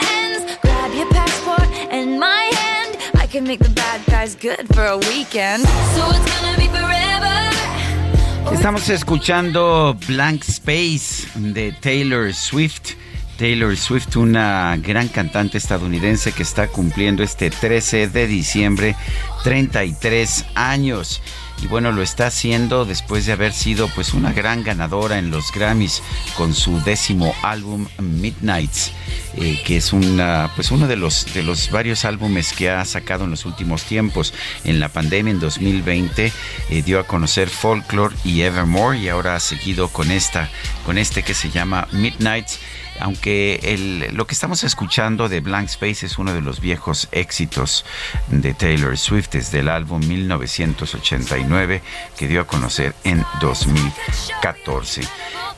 [3.37, 5.62] can make the bad guys good for a weekend.
[5.94, 8.55] So it's gonna be forever.
[8.55, 12.94] Estamos escuchando Blank Space de Taylor Swift.
[13.37, 18.96] Taylor Swift, una gran cantante estadounidense que está cumpliendo este 13 de diciembre
[19.44, 21.20] 33 años.
[21.62, 25.53] Y bueno, lo está haciendo después de haber sido pues una gran ganadora en los
[25.53, 26.03] Grammys
[26.37, 28.92] con su décimo álbum Midnights,
[29.37, 33.25] eh, que es una pues uno de los de los varios álbumes que ha sacado
[33.25, 34.35] en los últimos tiempos.
[34.64, 36.33] En la pandemia en 2020
[36.71, 40.51] eh, dio a conocer Folklore y Evermore y ahora ha seguido con esta
[40.85, 42.61] con este que se llama Midnights
[43.00, 47.85] aunque el, lo que estamos escuchando de Blank Space es uno de los viejos éxitos
[48.28, 51.82] de Taylor Swift desde el álbum 1989
[52.16, 55.02] que dio a conocer en 2014.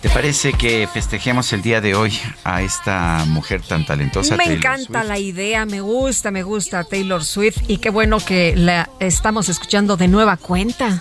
[0.01, 4.37] ¿Te parece que festejemos el día de hoy a esta mujer tan talentosa?
[4.37, 5.09] Me Taylor encanta Swift?
[5.09, 9.97] la idea, me gusta, me gusta Taylor Swift y qué bueno que la estamos escuchando
[9.97, 11.01] de nueva cuenta.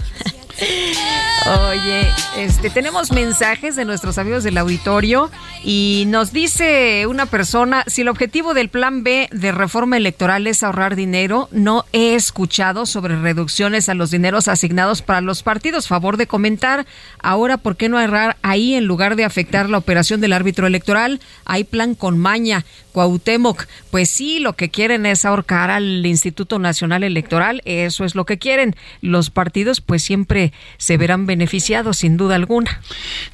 [0.60, 5.30] Oye, este tenemos mensajes de nuestros amigos del auditorio
[5.64, 10.64] y nos dice una persona, si el objetivo del plan B de reforma electoral es
[10.64, 15.88] ahorrar dinero, no he escuchado sobre reducciones a los dineros asignados para los partidos.
[15.88, 16.86] Favor de comentar,
[17.20, 21.22] ahora por qué no ahorrar ahí en lugar de afectar la operación del árbitro electoral?
[21.46, 22.66] Hay plan con maña.
[22.92, 28.26] Cuauhtémoc, pues sí, lo que quieren es ahorcar al Instituto Nacional Electoral, eso es lo
[28.26, 28.76] que quieren.
[29.02, 30.47] Los partidos pues siempre
[30.78, 32.82] se verán beneficiados sin duda alguna.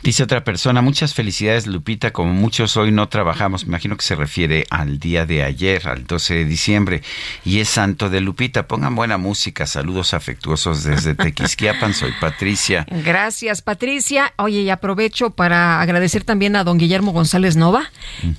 [0.02, 4.16] Dice otra persona, muchas felicidades Lupita, como muchos hoy no trabajamos, me imagino que se
[4.16, 7.02] refiere al día de ayer, al 12 de diciembre,
[7.46, 12.86] y es Santo de Lupita, pongan buena música, saludos afectuosos desde Tequisquiapan, soy Patricia.
[12.90, 14.34] Gracias, Patricia.
[14.38, 17.92] Oye, y aprovecho para agradecer también a don Guillermo González Nova,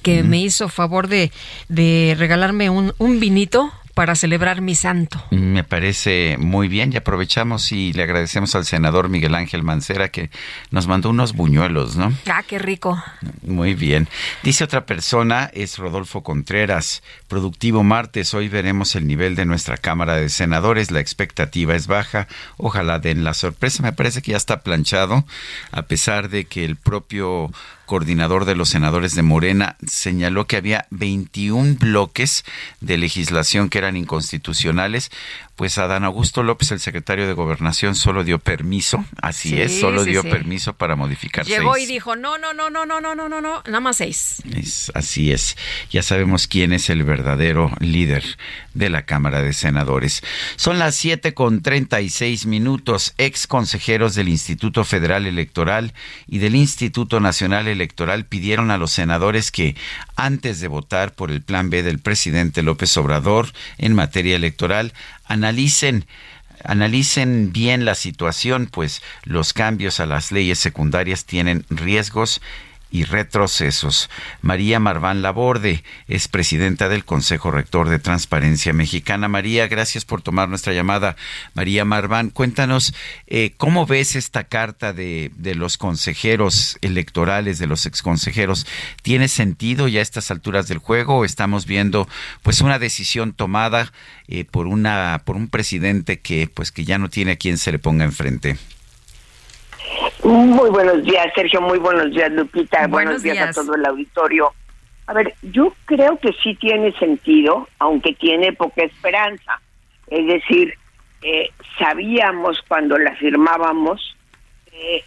[0.03, 1.33] que me hizo favor de,
[1.69, 5.23] de regalarme un, un vinito para celebrar mi santo.
[5.31, 10.31] Me parece muy bien y aprovechamos y le agradecemos al senador Miguel Ángel Mancera que
[10.71, 12.13] nos mandó unos buñuelos, ¿no?
[12.27, 13.03] Ah, qué rico.
[13.43, 14.09] Muy bien.
[14.43, 17.03] Dice otra persona, es Rodolfo Contreras.
[17.29, 20.91] Productivo martes, hoy veremos el nivel de nuestra Cámara de Senadores.
[20.91, 22.27] La expectativa es baja.
[22.57, 23.83] Ojalá den la sorpresa.
[23.83, 25.25] Me parece que ya está planchado,
[25.71, 27.53] a pesar de que el propio
[27.87, 32.45] coordinador de los senadores de Morena señaló que había 21 bloques
[32.81, 35.11] de legislación que eran inconstitucionales.
[35.57, 40.03] Pues Adán Augusto López, el secretario de Gobernación, solo dio permiso, así Sí, es, solo
[40.03, 40.29] sí, dio sí.
[40.29, 41.89] permiso para modificar Llegó seis.
[41.89, 44.43] y dijo, no, no, no, no, no, no, no, no, no, nada más seis.
[44.53, 45.57] Es- así es.
[45.93, 48.25] Ya sabemos quién es el verdadero líder
[48.75, 50.25] de la Cámara de Senadores.
[50.57, 53.15] Son las 7 con 36 minutos.
[53.19, 55.95] Ex consejeros del Instituto Federal Electoral
[56.27, 57.74] y del Instituto Nacional Electoral
[58.29, 59.77] pidieron a los senadores que,
[60.17, 64.93] antes de votar por el plan B del presidente López Obrador en materia electoral,
[65.25, 66.07] analicen
[66.63, 72.41] analicen bien la situación, pues los cambios a las leyes secundarias tienen riesgos
[72.95, 74.09] y retrocesos.
[74.41, 79.27] María Marván Laborde es presidenta del Consejo Rector de Transparencia Mexicana.
[79.27, 81.17] María, gracias por tomar nuestra llamada.
[81.55, 82.95] María Marván, cuéntanos
[83.27, 88.65] eh, cómo ves esta carta de, de los consejeros electorales, de los exconsejeros.
[89.03, 92.09] ¿Tiene sentido ya a estas alturas del juego o estamos viendo
[92.45, 93.93] pues una decisión tomada
[94.29, 97.73] eh, por una por un presidente que pues que ya no tiene a quien se
[97.73, 98.57] le ponga enfrente?
[100.25, 101.61] Muy buenos días, Sergio.
[101.61, 102.87] Muy buenos días, Lupita.
[102.87, 103.51] Buenos, días.
[103.51, 104.55] a todo el auditorio.
[105.07, 109.61] A ver, yo creo que sí tiene sentido, aunque tiene poca esperanza.
[110.07, 110.73] Es decir,
[111.21, 114.17] eh, sabíamos cuando la firmábamos
[114.71, 115.05] que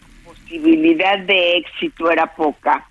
[0.00, 2.88] la posibilidad de éxito era poca.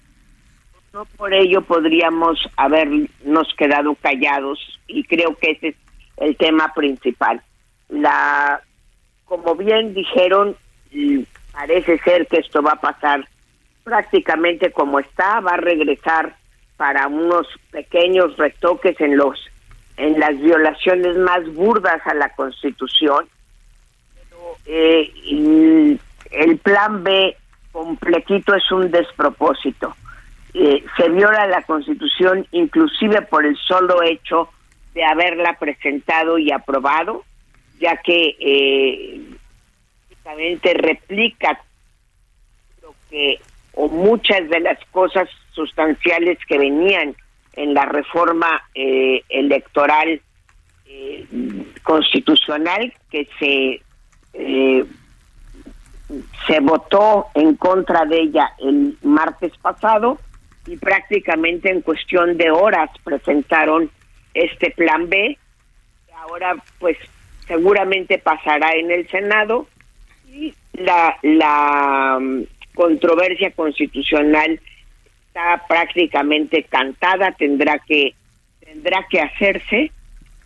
[0.94, 5.76] No por ello podríamos habernos quedado callados y creo que ese es
[6.16, 7.42] el tema principal.
[7.90, 8.62] La,
[9.26, 10.56] como bien dijeron,
[11.52, 13.28] parece ser que esto va a pasar
[13.84, 16.36] prácticamente como está, va a regresar
[16.78, 19.40] para unos pequeños retoques en los
[19.98, 23.28] en las violaciones más burdas a la Constitución.
[24.16, 25.12] Pero, eh,
[26.32, 27.36] el, plan B
[27.72, 29.96] completito es un despropósito.
[30.54, 34.50] Eh, se viola la Constitución inclusive por el solo hecho
[34.96, 37.24] de haberla presentado y aprobado,
[37.80, 39.22] ya que eh,
[40.74, 41.62] replica
[42.82, 43.40] lo que
[43.74, 47.16] o muchas de las cosas sustanciales que venían
[47.54, 50.22] en la reforma eh, electoral
[50.86, 51.26] eh,
[51.84, 53.82] constitucional que se
[54.34, 54.86] eh,
[56.46, 60.20] se votó en contra de ella el martes pasado
[60.68, 63.90] y prácticamente en cuestión de horas presentaron
[64.34, 65.38] este plan B.
[66.16, 66.98] Ahora pues
[67.48, 69.68] seguramente pasará en el Senado
[70.32, 74.60] y la la mm, controversia constitucional
[75.28, 78.16] está prácticamente cantada, tendrá que
[78.60, 79.92] tendrá que hacerse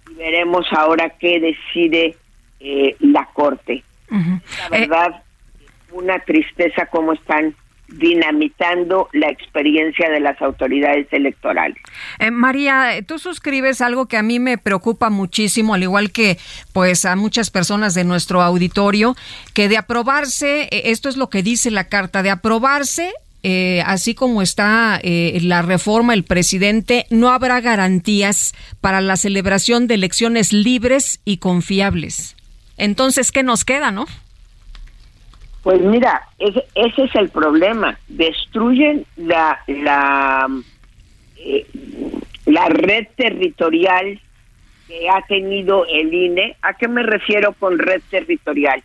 [0.10, 2.16] y veremos ahora qué decide
[2.60, 3.84] eh, la corte.
[4.10, 4.18] La
[4.78, 5.24] eh, verdad,
[5.92, 7.56] una tristeza cómo están
[7.88, 11.78] dinamitando la experiencia de las autoridades electorales.
[12.20, 16.38] Eh, María, tú suscribes algo que a mí me preocupa muchísimo, al igual que
[16.74, 19.16] pues a muchas personas de nuestro auditorio,
[19.54, 23.14] que de aprobarse, esto es lo que dice la carta, de aprobarse
[23.48, 29.86] eh, así como está eh, la reforma, el presidente, no habrá garantías para la celebración
[29.86, 32.36] de elecciones libres y confiables.
[32.76, 34.08] Entonces, ¿qué nos queda, no?
[35.66, 37.98] Pues mira, ese, es el problema.
[38.08, 40.48] Destruyen la la
[41.38, 41.66] eh,
[42.70, 44.22] red territorial
[44.88, 46.56] que ha tenido el INE.
[46.62, 48.84] ¿A qué me refiero con red territorial?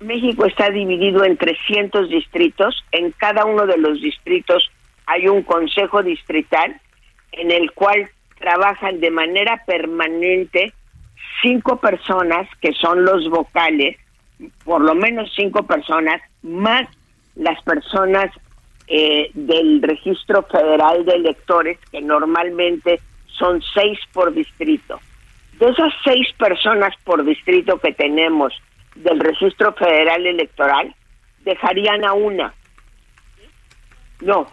[0.00, 2.84] México está dividido en 300 distritos.
[2.90, 4.68] En cada uno de los distritos
[5.06, 6.80] hay un consejo distrital
[7.30, 8.10] en el cual
[8.40, 10.72] trabajan de manera permanente
[11.42, 13.96] cinco personas que son los vocales,
[14.64, 16.88] por lo menos cinco personas, más
[17.34, 18.30] las personas
[18.88, 25.00] eh, del registro federal de electores, que normalmente son seis por distrito.
[25.58, 28.52] De esas seis personas por distrito que tenemos
[28.94, 30.94] del registro federal electoral
[31.44, 32.54] dejarían a una.
[34.20, 34.46] No.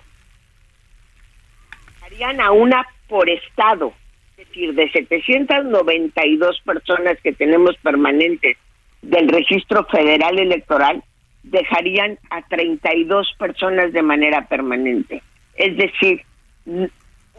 [1.95, 3.93] Dejarían a una por estado.
[4.37, 8.57] Es decir, de 792 personas que tenemos permanentes
[9.03, 11.03] del registro federal electoral,
[11.43, 15.21] dejarían a 32 personas de manera permanente.
[15.55, 16.21] Es decir,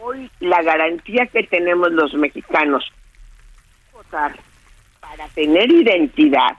[0.00, 2.84] hoy la garantía que tenemos los mexicanos
[3.92, 4.36] votar
[5.00, 6.56] para tener identidad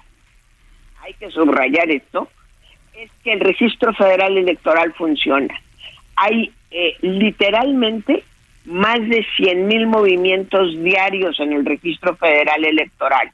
[1.05, 2.27] hay que subrayar esto,
[2.95, 5.53] es que el registro federal electoral funciona.
[6.15, 8.23] Hay eh, literalmente
[8.65, 13.31] más de 100 mil movimientos diarios en el registro federal electoral.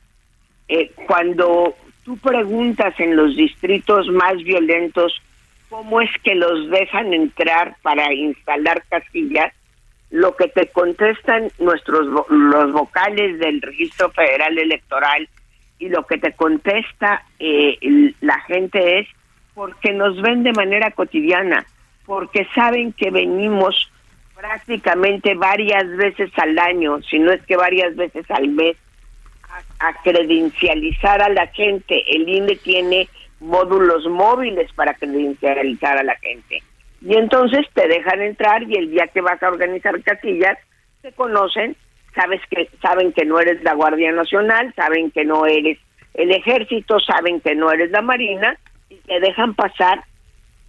[0.74, 5.22] Eh, cuando tú preguntas en los distritos más violentos
[5.70, 9.54] cómo es que los dejan entrar para instalar casillas,
[10.12, 15.28] lo que te contestan nuestros los vocales del registro federal electoral
[15.78, 17.78] y lo que te contesta eh,
[18.22, 19.10] la gente es
[19.54, 21.66] porque nos ven de manera cotidiana,
[22.06, 23.92] porque saben que venimos
[24.36, 28.78] prácticamente varias veces al año, si no es que varias veces al mes,
[29.80, 32.04] a, credencializar a la gente.
[32.16, 36.64] El INE tiene módulos móviles para credencializar a la gente.
[37.02, 40.58] Y entonces te dejan entrar y el día que vas a organizar casillas,
[41.02, 41.76] te conocen
[42.16, 45.78] sabes que saben que no eres la Guardia Nacional, saben que no eres
[46.14, 48.58] el ejército, saben que no eres la Marina
[48.90, 50.04] y te dejan pasar,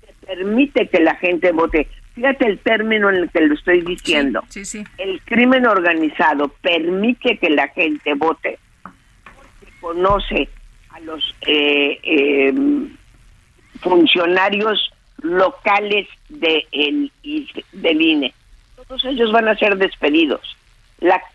[0.06, 1.88] te permite que la gente vote.
[2.14, 4.42] Fíjate el término en el que lo estoy diciendo.
[4.48, 8.58] Sí, sí, El crimen organizado permite que la gente vote
[9.82, 10.48] conoce
[10.90, 12.96] a los eh, em,
[13.80, 17.12] funcionarios locales de el,
[17.72, 18.34] del INE.
[18.88, 20.56] Todos ellos van a ser despedidos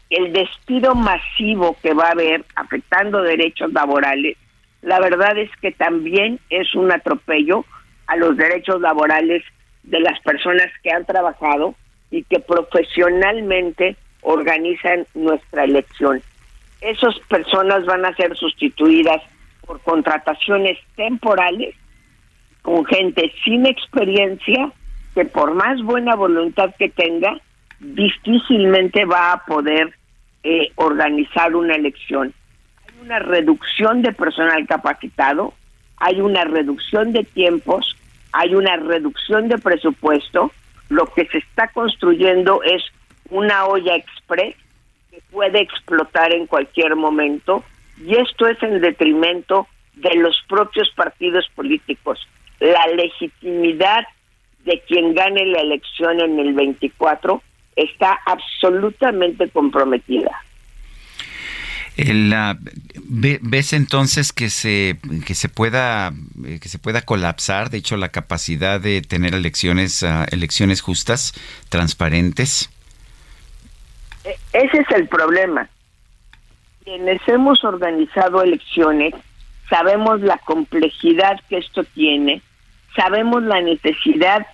[0.09, 4.37] el despido masivo que va a haber afectando derechos laborales,
[4.81, 7.65] la verdad es que también es un atropello
[8.07, 9.43] a los derechos laborales
[9.83, 11.75] de las personas que han trabajado
[12.09, 16.21] y que profesionalmente organizan nuestra elección.
[16.81, 19.21] Esas personas van a ser sustituidas
[19.65, 21.75] por contrataciones temporales
[22.61, 24.71] con gente sin experiencia
[25.15, 27.39] que por más buena voluntad que tenga,
[27.79, 29.95] difícilmente va a poder
[30.43, 32.33] eh, organizar una elección.
[32.87, 35.53] Hay una reducción de personal capacitado,
[35.97, 37.97] hay una reducción de tiempos,
[38.31, 40.51] hay una reducción de presupuesto.
[40.89, 42.83] Lo que se está construyendo es
[43.29, 44.55] una olla express
[45.31, 47.63] puede explotar en cualquier momento
[48.05, 52.27] y esto es en detrimento de los propios partidos políticos.
[52.59, 54.05] La legitimidad
[54.65, 57.41] de quien gane la elección en el 24
[57.75, 60.43] está absolutamente comprometida.
[61.97, 66.13] ¿Ves entonces que se que se pueda
[66.45, 71.33] eh, que se pueda colapsar, de hecho, la capacidad de tener elecciones ah, elecciones justas,
[71.69, 72.69] transparentes?
[74.27, 75.69] E, ese es el problema.
[76.83, 79.13] Quienes hemos organizado elecciones
[79.69, 82.41] sabemos la complejidad que esto tiene,
[82.95, 84.45] sabemos la necesidad,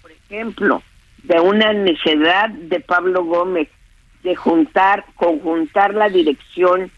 [0.00, 0.82] por ejemplo,
[1.24, 3.68] de una necesidad de Pablo Gómez
[4.22, 6.90] de juntar, conjuntar la dirección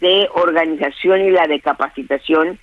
[0.00, 2.58] de organización y la de capacitación.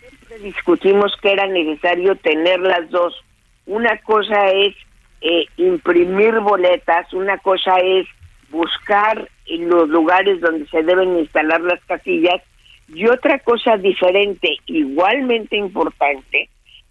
[0.00, 3.14] Siempre discutimos que era necesario tener las dos.
[3.66, 4.74] Una cosa es
[5.20, 8.06] eh, imprimir boletas, una cosa es
[8.52, 12.40] buscar los lugares donde se deben instalar las casillas.
[12.94, 16.48] Y otra cosa diferente, igualmente importante,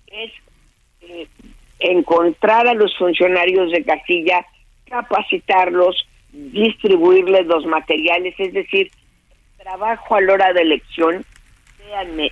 [0.07, 0.32] es
[1.01, 1.28] eh,
[1.80, 4.45] encontrar a los funcionarios de casilla,
[4.89, 5.95] capacitarlos,
[6.32, 8.91] distribuirles los materiales, es decir,
[9.57, 11.24] trabajo a la hora de elección,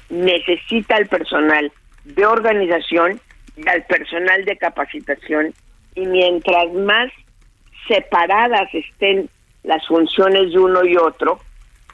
[0.10, 1.72] necesita el personal
[2.06, 3.20] de organización
[3.56, 5.54] y al personal de capacitación.
[5.96, 7.12] Y mientras más
[7.90, 9.30] separadas estén
[9.64, 11.40] las funciones de uno y otro,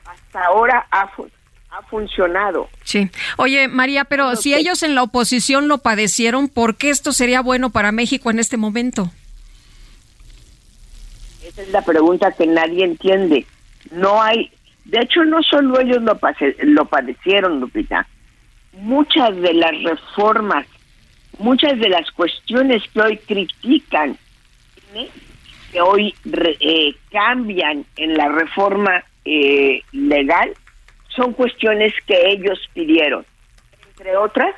[0.06, 1.10] hasta ahora ha,
[1.72, 2.70] ha funcionado.
[2.84, 3.10] Sí.
[3.38, 7.72] Oye, María, pero si ellos en la oposición lo padecieron, ¿por qué esto sería bueno
[7.72, 9.12] para México en este momento?
[11.44, 13.46] Esa es la pregunta que nadie entiende.
[13.92, 14.52] No hay,
[14.86, 16.20] de hecho, no solo ellos lo,
[16.64, 18.08] lo padecieron, Lupita.
[18.74, 20.68] Muchas de las reformas,
[21.40, 24.18] muchas de las cuestiones que hoy critican,
[25.76, 30.54] que hoy eh, cambian en la reforma eh, legal,
[31.10, 33.26] son cuestiones que ellos pidieron.
[33.90, 34.56] Entre otras,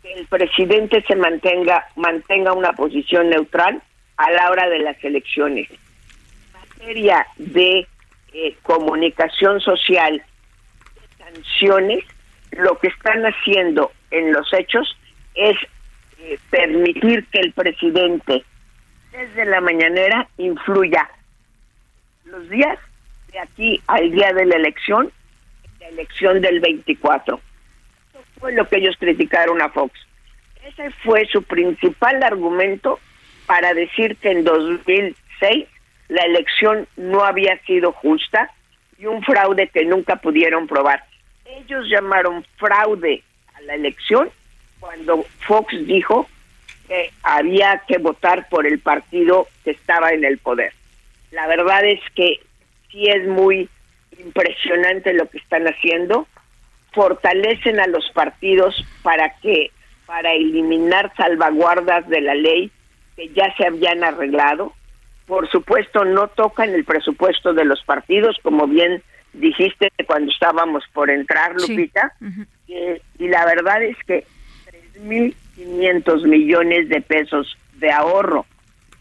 [0.00, 3.82] que el presidente se mantenga, mantenga una posición neutral
[4.16, 5.68] a la hora de las elecciones.
[5.70, 7.88] En materia de
[8.32, 12.04] eh, comunicación social, de sanciones,
[12.52, 14.96] lo que están haciendo en los hechos
[15.34, 15.56] es
[16.20, 18.44] eh, permitir que el presidente
[19.12, 21.08] desde la mañanera influya
[22.24, 22.78] los días
[23.32, 25.12] de aquí al día de la elección
[25.80, 27.40] la elección del 24.
[28.10, 29.98] Eso fue lo que ellos criticaron a Fox.
[30.64, 33.00] Ese fue su principal argumento
[33.46, 35.66] para decir que en 2006
[36.08, 38.50] la elección no había sido justa
[38.98, 41.04] y un fraude que nunca pudieron probar.
[41.46, 43.22] Ellos llamaron fraude
[43.54, 44.30] a la elección
[44.78, 46.28] cuando Fox dijo
[46.90, 50.72] que había que votar por el partido que estaba en el poder.
[51.30, 52.40] La verdad es que
[52.90, 53.68] sí es muy
[54.18, 56.26] impresionante lo que están haciendo.
[56.90, 59.70] Fortalecen a los partidos para que
[60.04, 62.72] para eliminar salvaguardas de la ley
[63.14, 64.72] que ya se habían arreglado.
[65.26, 69.00] Por supuesto, no tocan el presupuesto de los partidos, como bien
[69.32, 72.12] dijiste cuando estábamos por entrar, Lupita.
[72.66, 74.24] y la verdad es que
[75.60, 78.46] 3.500 millones de pesos de ahorro,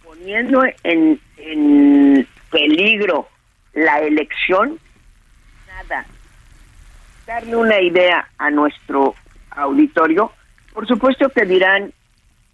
[0.04, 3.28] poniendo en, en peligro
[3.74, 4.80] la elección,
[7.26, 9.16] darle una idea a nuestro
[9.52, 10.32] auditorio,
[10.74, 11.94] por supuesto que dirán,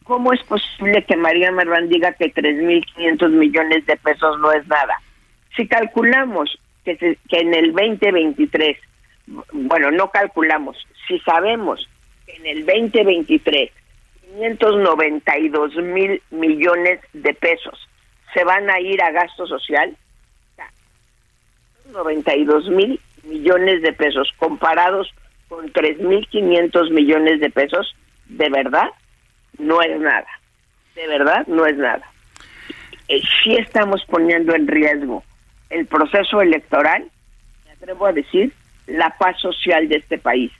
[0.04, 5.02] ¿cómo es posible que María Marván diga que 3.500 millones de pesos no es nada?
[5.56, 8.78] Si calculamos que, que en el 2023,
[9.54, 10.78] bueno, no calculamos,
[11.08, 11.88] si sabemos
[12.26, 13.72] que en el 2023
[14.36, 17.88] 592 mil millones de pesos
[18.34, 19.96] se van a ir a gasto social,
[21.92, 25.14] 92 mil millones de pesos comparados
[25.48, 28.90] con 3.500 millones de pesos, de verdad,
[29.58, 30.28] no es nada.
[30.96, 32.04] De verdad, no es nada.
[33.08, 35.24] Eh, sí estamos poniendo en riesgo
[35.70, 37.10] el proceso electoral,
[37.66, 38.52] me atrevo a decir,
[38.88, 40.52] la paz social de este país.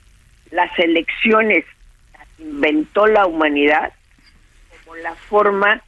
[0.50, 1.64] las elecciones
[2.38, 3.92] inventó la humanidad
[4.84, 5.82] como la forma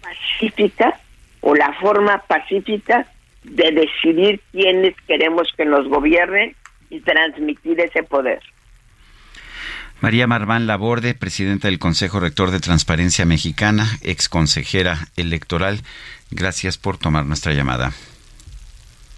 [0.00, 1.00] pacífica
[1.40, 3.06] o la forma pacífica
[3.44, 6.54] de decidir quiénes queremos que nos gobiernen
[6.90, 8.40] y transmitir ese poder.
[10.00, 15.80] María Marván Laborde, presidenta del Consejo Rector de Transparencia Mexicana, ex consejera electoral,
[16.30, 17.92] gracias por tomar nuestra llamada.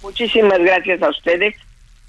[0.02, 1.56] Muchísimas gracias a ustedes.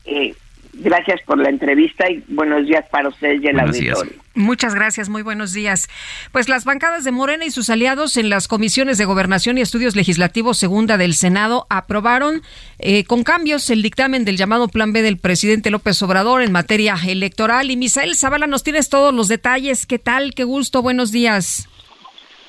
[0.03, 0.35] Eh,
[0.77, 4.11] Gracias por la entrevista y buenos días para ustedes y el auditorio.
[4.33, 5.87] Muchas gracias, muy buenos días.
[6.33, 9.95] Pues las bancadas de Morena y sus aliados en las comisiones de Gobernación y Estudios
[9.95, 12.41] Legislativos Segunda del Senado aprobaron
[12.79, 16.95] eh, con cambios el dictamen del llamado Plan B del presidente López Obrador en materia
[17.07, 17.71] electoral.
[17.71, 19.85] Y Misael Zavala, nos tienes todos los detalles.
[19.85, 20.33] ¿Qué tal?
[20.35, 21.69] Qué gusto, buenos días.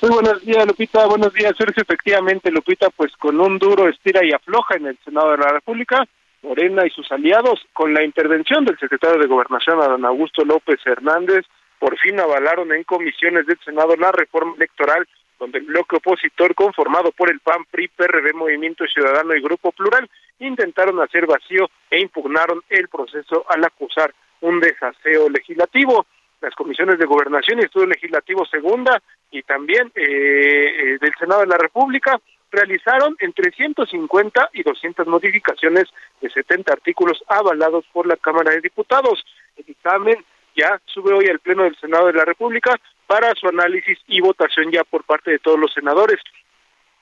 [0.01, 1.05] Muy buenos días, Lupita.
[1.07, 1.81] Buenos días, Sergio.
[1.81, 6.05] Efectivamente, Lupita, pues con un duro estira y afloja en el Senado de la República
[6.41, 11.45] Morena y sus aliados, con la intervención del secretario de Gobernación, Adán Augusto López Hernández,
[11.79, 15.07] por fin avalaron en comisiones del Senado la reforma electoral,
[15.39, 20.09] donde el bloque opositor conformado por el PAN, PRI, PRD, Movimiento Ciudadano y Grupo Plural
[20.39, 26.05] intentaron hacer vacío e impugnaron el proceso al acusar un desaseo legislativo.
[26.41, 31.47] Las comisiones de Gobernación y Estudio Legislativo Segunda y también eh, eh, del Senado de
[31.47, 32.19] la República
[32.57, 35.85] realizaron entre 150 y 200 modificaciones
[36.21, 39.23] de 70 artículos avalados por la Cámara de Diputados.
[39.55, 43.99] El dictamen ya sube hoy al Pleno del Senado de la República para su análisis
[44.07, 46.19] y votación ya por parte de todos los senadores.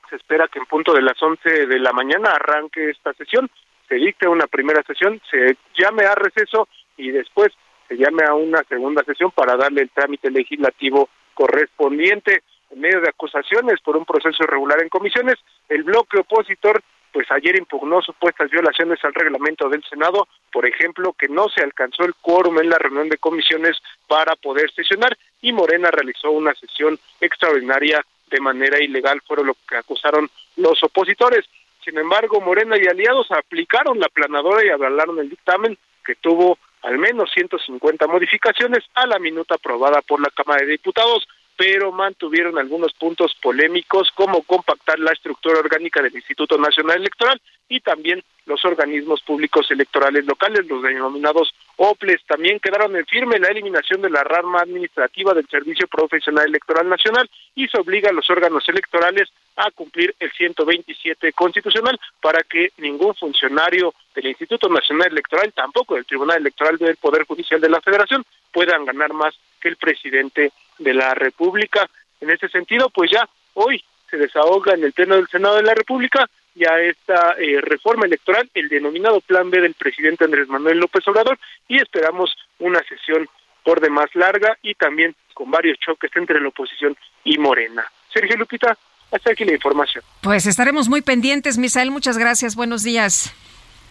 [0.10, 3.49] Se espera que en punto de las 11 de la mañana arranque esta sesión,
[3.88, 7.49] se dicte una primera sesión, se llame a receso y después
[7.88, 12.43] se llame a una segunda sesión para darle el trámite legislativo correspondiente
[12.76, 15.36] medio de acusaciones por un proceso irregular en comisiones,
[15.70, 16.82] el bloque opositor
[17.16, 22.04] pues ayer impugnó supuestas violaciones al reglamento del Senado, por ejemplo, que no se alcanzó
[22.04, 27.00] el quórum en la reunión de comisiones para poder sesionar y Morena realizó una sesión
[27.22, 31.46] extraordinaria de manera ilegal, fueron lo que acusaron los opositores.
[31.86, 36.98] Sin embargo, Morena y aliados aplicaron la planadora y avalaron el dictamen que tuvo al
[36.98, 41.26] menos 150 modificaciones a la minuta aprobada por la Cámara de Diputados
[41.58, 47.80] pero mantuvieron algunos puntos polémicos como compactar la estructura orgánica del Instituto Nacional Electoral y
[47.80, 52.22] también los organismos públicos electorales locales, los denominados OPLES.
[52.28, 57.30] También quedaron en firme la eliminación de la rama administrativa del Servicio Profesional Electoral Nacional
[57.56, 63.16] y se obliga a los órganos electorales a cumplir el 127 constitucional para que ningún
[63.16, 68.24] funcionario del Instituto Nacional Electoral, tampoco del Tribunal Electoral del Poder Judicial de la Federación,
[68.51, 69.34] puedan ganar más
[69.70, 71.89] el presidente de la República.
[72.22, 75.74] En ese sentido, pues ya hoy se desahoga en el Pleno del Senado de la
[75.74, 81.05] República ya esta eh, reforma electoral, el denominado Plan B del presidente Andrés Manuel López
[81.07, 81.38] Obrador,
[81.68, 83.28] y esperamos una sesión
[83.63, 87.84] por demás larga y también con varios choques entre la oposición y Morena.
[88.13, 88.78] Sergio Lupita,
[89.11, 90.03] hasta aquí la información.
[90.22, 93.34] Pues estaremos muy pendientes, Misael, muchas gracias, buenos días.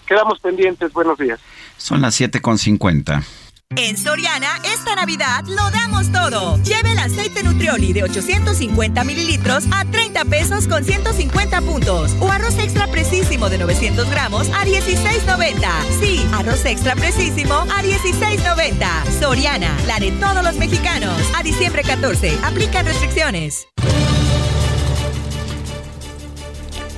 [0.07, 1.41] Quedamos pendientes, buenos días.
[1.77, 3.44] Son las 7.50.
[3.77, 6.59] En Soriana, esta Navidad lo damos todo.
[6.63, 12.15] Lleve el aceite Nutrioli de 850 mililitros a 30 pesos con 150 puntos.
[12.21, 15.69] O arroz extra precisísimo de 900 gramos a 16.90.
[16.01, 19.19] Sí, arroz extra precisísimo a 16.90.
[19.19, 21.21] Soriana, la de todos los mexicanos.
[21.37, 23.67] A diciembre 14, aplica restricciones.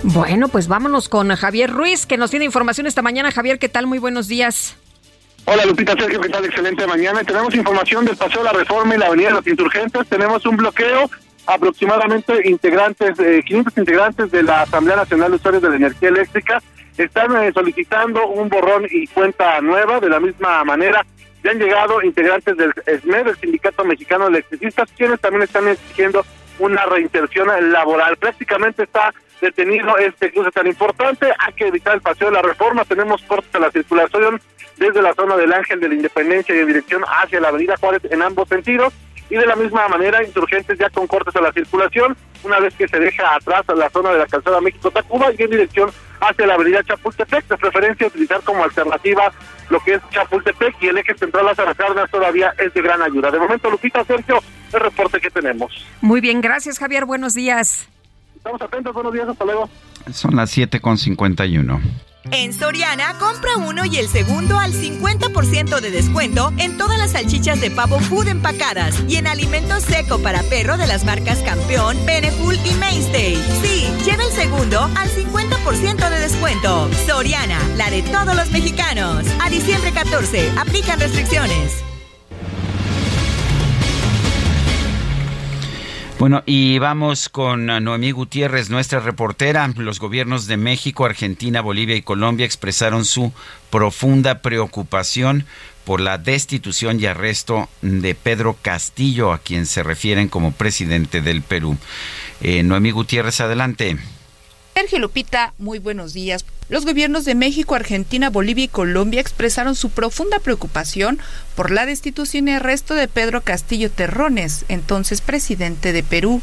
[0.03, 3.33] Bueno, pues vámonos con Javier Ruiz, que nos tiene información esta mañana.
[3.33, 3.87] Javier, ¿qué tal?
[3.87, 4.77] Muy buenos días.
[5.49, 6.45] Hola Lupita Sergio, ¿qué tal?
[6.45, 7.23] Excelente mañana.
[7.23, 10.09] Tenemos información del Paseo de la Reforma y la Avenida de los Insurgentes.
[10.09, 11.09] Tenemos un bloqueo,
[11.47, 16.61] aproximadamente integrantes, eh, 500 integrantes de la Asamblea Nacional de Usuarios de la Energía Eléctrica
[16.99, 20.01] están eh, solicitando un borrón y cuenta nueva.
[20.01, 21.07] De la misma manera,
[21.45, 26.27] ya han llegado integrantes del SME, del Sindicato Mexicano de Electricistas, quienes también están exigiendo
[26.59, 28.17] una reinserción laboral.
[28.17, 31.27] Prácticamente está detenido este cruce tan importante.
[31.39, 32.85] Hay que evitar el paseo de la reforma.
[32.85, 34.41] Tenemos cortes a la circulación
[34.77, 38.03] desde la zona del Ángel de la Independencia y de dirección hacia la Avenida Juárez
[38.11, 38.93] en ambos sentidos.
[39.29, 42.87] Y de la misma manera, insurgentes ya con cortes a la circulación, una vez que
[42.87, 46.55] se deja atrás a la zona de la calzada México-Tacuba y en dirección hacia la
[46.55, 49.33] avenida Chapultepec, de preferencia utilizar como alternativa
[49.69, 53.33] lo que es Chapultepec y el eje central las Cárdenas todavía es de gran ayuda.
[53.33, 54.41] De momento, Lupita, Sergio,
[54.73, 55.73] el reporte que tenemos.
[56.01, 57.89] Muy bien, gracias Javier, buenos días.
[58.37, 59.69] Estamos atentos, buenos días, hasta luego.
[60.13, 61.81] Son las 7.51.
[62.33, 67.61] En Soriana, compra uno y el segundo al 50% de descuento en todas las salchichas
[67.61, 72.57] de pavo food empacadas y en alimento seco para perro de las marcas Campeón, Beneful
[72.65, 73.37] y Mainstay.
[73.63, 76.91] Sí, lleva el segundo al 50% de descuento.
[77.07, 79.25] Soriana, la de todos los mexicanos.
[79.41, 81.85] A diciembre 14, aplican restricciones.
[86.19, 89.71] Bueno, y vamos con Noemí Gutiérrez, nuestra reportera.
[89.77, 93.35] Los gobiernos de México, Argentina, Bolivia y Colombia expresaron su
[93.69, 95.45] profunda preocupación
[95.85, 101.43] por la destitución y arresto de Pedro Castillo, a quien se refieren como presidente del
[101.43, 101.77] Perú.
[102.41, 103.99] Eh, Noemí Gutiérrez, adelante.
[104.77, 106.45] Sergio Lupita, muy buenos días.
[106.69, 111.19] Los gobiernos de México, Argentina, Bolivia y Colombia expresaron su profunda preocupación
[111.55, 116.43] por la destitución y arresto de Pedro Castillo Terrones, entonces presidente de Perú.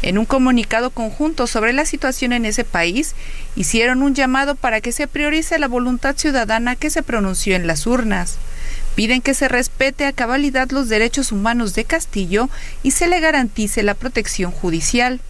[0.00, 3.14] En un comunicado conjunto sobre la situación en ese país,
[3.54, 7.86] hicieron un llamado para que se priorice la voluntad ciudadana que se pronunció en las
[7.86, 8.38] urnas.
[8.94, 12.48] Piden que se respete a cabalidad los derechos humanos de Castillo
[12.82, 15.20] y se le garantice la protección judicial.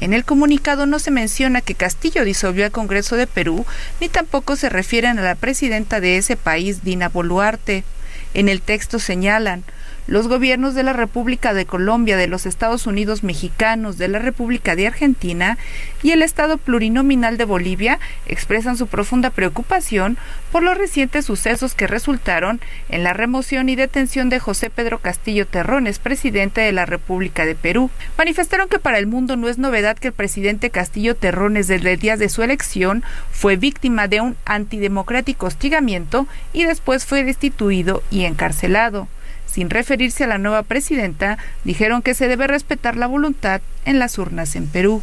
[0.00, 3.66] En el comunicado no se menciona que Castillo disolvió el Congreso de Perú,
[4.00, 7.84] ni tampoco se refieren a la presidenta de ese país, Dina Boluarte.
[8.32, 9.62] En el texto señalan,
[10.10, 14.74] los gobiernos de la República de Colombia, de los Estados Unidos mexicanos, de la República
[14.74, 15.56] de Argentina
[16.02, 20.18] y el Estado plurinominal de Bolivia expresan su profunda preocupación
[20.50, 25.46] por los recientes sucesos que resultaron en la remoción y detención de José Pedro Castillo
[25.46, 27.88] Terrones, presidente de la República de Perú.
[28.18, 32.00] Manifestaron que para el mundo no es novedad que el presidente Castillo Terrones desde el
[32.00, 38.24] día de su elección fue víctima de un antidemocrático hostigamiento y después fue destituido y
[38.24, 39.06] encarcelado.
[39.52, 44.16] Sin referirse a la nueva presidenta, dijeron que se debe respetar la voluntad en las
[44.18, 45.02] urnas en Perú.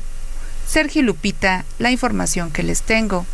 [0.66, 3.26] Sergio Lupita, la información que les tengo.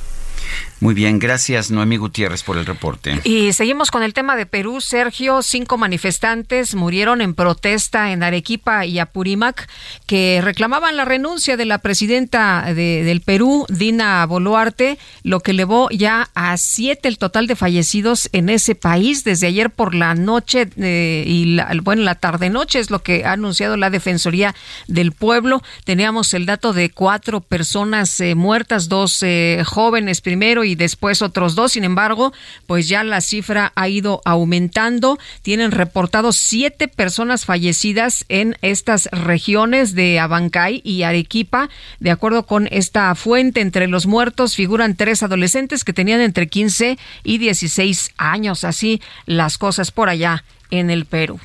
[0.84, 3.21] Muy bien, gracias Noemí Gutiérrez por el reporte.
[3.23, 4.81] Y seguimos con el tema de Perú.
[4.81, 9.69] Sergio, cinco manifestantes murieron en protesta en Arequipa y Apurímac
[10.07, 16.29] que reclamaban la renuncia de la presidenta del Perú, Dina Boluarte, lo que elevó ya
[16.36, 21.23] a siete el total de fallecidos en ese país desde ayer por la noche eh,
[21.25, 24.53] y la, bueno, la tarde-noche es lo que ha anunciado la Defensoría
[24.89, 25.63] del Pueblo.
[25.86, 31.21] Teníamos el dato de cuatro personas eh, muertas, dos eh, jóvenes primero y y después
[31.21, 31.71] otros dos.
[31.71, 32.34] Sin embargo,
[32.67, 35.17] pues ya la cifra ha ido aumentando.
[35.41, 41.69] Tienen reportados siete personas fallecidas en estas regiones de Abancay y Arequipa.
[41.99, 46.97] De acuerdo con esta fuente, entre los muertos figuran tres adolescentes que tenían entre 15
[47.24, 48.63] y 16 años.
[48.63, 51.39] Así las cosas por allá en el Perú.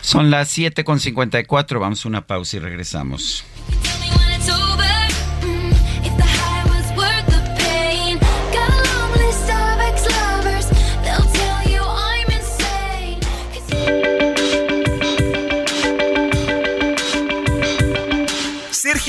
[0.00, 1.80] Son las 7.54.
[1.80, 3.44] Vamos a una pausa y regresamos.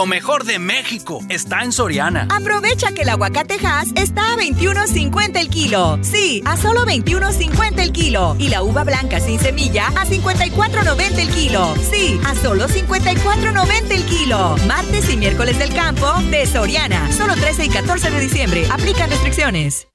[0.00, 2.26] Lo mejor de México está en Soriana.
[2.30, 5.98] Aprovecha que el aguacate Hass está a 21.50 el kilo.
[6.00, 8.34] Sí, a solo 21.50 el kilo.
[8.38, 11.74] Y la uva blanca sin semilla a 54.90 el kilo.
[11.90, 14.56] Sí, a solo 54.90 el kilo.
[14.66, 17.12] Martes y miércoles del campo de Soriana.
[17.12, 18.66] Solo 13 y 14 de diciembre.
[18.70, 19.89] Aplican restricciones.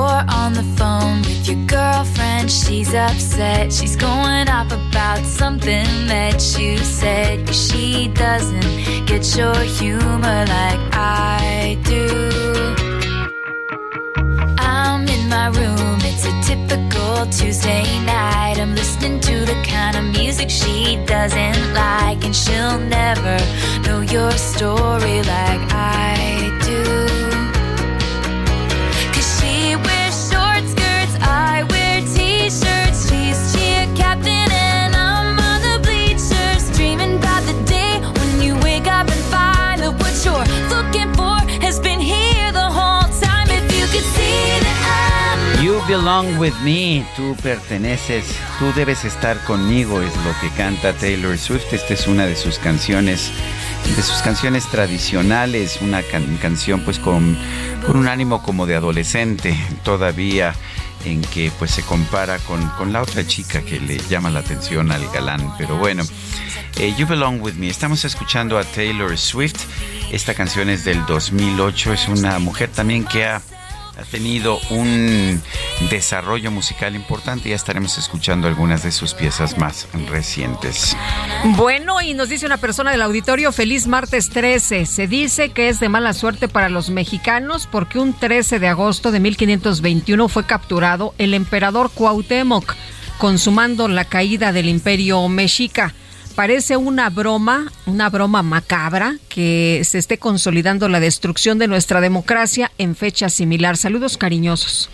[0.00, 2.50] You're on the phone with your girlfriend.
[2.50, 3.70] She's upset.
[3.70, 7.54] She's going off about something that you said.
[7.54, 12.06] She doesn't get your humor like I do.
[14.58, 15.98] I'm in my room.
[16.10, 18.56] It's a typical Tuesday night.
[18.58, 22.24] I'm listening to the kind of music she doesn't like.
[22.24, 23.36] And she'll never
[23.84, 26.99] know your story like I do.
[45.90, 47.04] Belong with me.
[47.16, 48.24] Tú perteneces,
[48.60, 51.72] tú debes estar conmigo, es lo que canta Taylor Swift.
[51.72, 53.32] Esta es una de sus canciones,
[53.96, 56.02] de sus canciones tradicionales, una
[56.40, 57.36] canción pues con,
[57.84, 60.54] con un ánimo como de adolescente todavía
[61.04, 64.92] en que pues se compara con, con, la otra chica que le llama la atención
[64.92, 65.54] al galán.
[65.58, 66.04] Pero bueno,
[66.78, 67.68] eh, You Belong With Me.
[67.68, 69.64] Estamos escuchando a Taylor Swift.
[70.12, 71.94] Esta canción es del 2008.
[71.94, 73.42] Es una mujer también que ha
[74.00, 75.42] ha tenido un
[75.90, 77.50] desarrollo musical importante.
[77.50, 80.96] Ya estaremos escuchando algunas de sus piezas más recientes.
[81.56, 84.86] Bueno, y nos dice una persona del auditorio, feliz martes 13.
[84.86, 89.12] Se dice que es de mala suerte para los mexicanos porque un 13 de agosto
[89.12, 92.74] de 1521 fue capturado el emperador Cuauhtémoc,
[93.18, 95.94] consumando la caída del imperio mexica
[96.40, 102.72] parece una broma, una broma macabra que se esté consolidando la destrucción de nuestra democracia
[102.78, 103.76] en fecha similar.
[103.76, 104.88] Saludos cariñosos.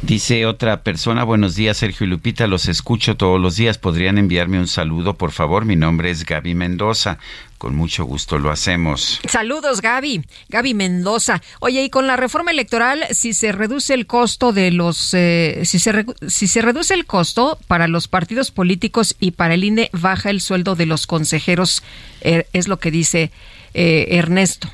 [0.00, 3.76] Dice otra persona, buenos días Sergio y Lupita, los escucho todos los días.
[3.76, 5.66] ¿Podrían enviarme un saludo, por favor?
[5.66, 7.18] Mi nombre es Gaby Mendoza.
[7.58, 9.20] Con mucho gusto lo hacemos.
[9.28, 10.24] Saludos, Gaby.
[10.48, 11.42] Gaby Mendoza.
[11.60, 15.78] Oye, y con la reforma electoral, si se reduce el costo de los, eh, si,
[15.78, 20.28] se si se reduce el costo para los partidos políticos y para el INE, baja
[20.30, 21.82] el sueldo de los consejeros,
[22.20, 23.30] eh, es lo que dice
[23.72, 24.68] eh, Ernesto.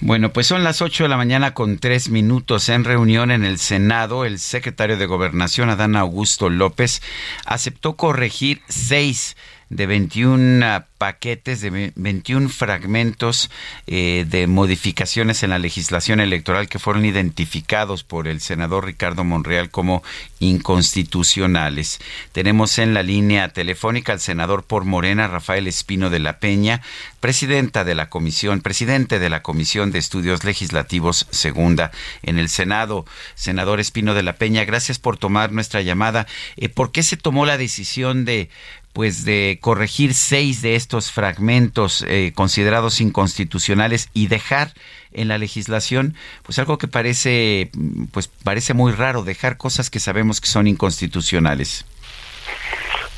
[0.00, 2.68] Bueno, pues son las 8 de la mañana con tres minutos.
[2.68, 7.00] En reunión en el Senado, el secretario de Gobernación, Adán Augusto López,
[7.46, 9.36] aceptó corregir seis
[9.68, 13.50] de 21 paquetes de 21 fragmentos
[13.86, 19.70] eh, de modificaciones en la legislación electoral que fueron identificados por el senador Ricardo Monreal
[19.70, 20.02] como
[20.38, 21.98] inconstitucionales.
[22.32, 26.80] Tenemos en la línea telefónica al senador por Morena, Rafael Espino de la Peña,
[27.20, 31.90] presidenta de la comisión, presidente de la Comisión de Estudios Legislativos Segunda
[32.22, 33.04] en el Senado.
[33.34, 36.26] Senador Espino de la Peña, gracias por tomar nuestra llamada.
[36.56, 38.48] Eh, ¿Por qué se tomó la decisión de
[38.96, 44.68] pues de corregir seis de estos fragmentos eh, considerados inconstitucionales y dejar
[45.12, 47.70] en la legislación pues algo que parece
[48.10, 51.84] pues parece muy raro dejar cosas que sabemos que son inconstitucionales.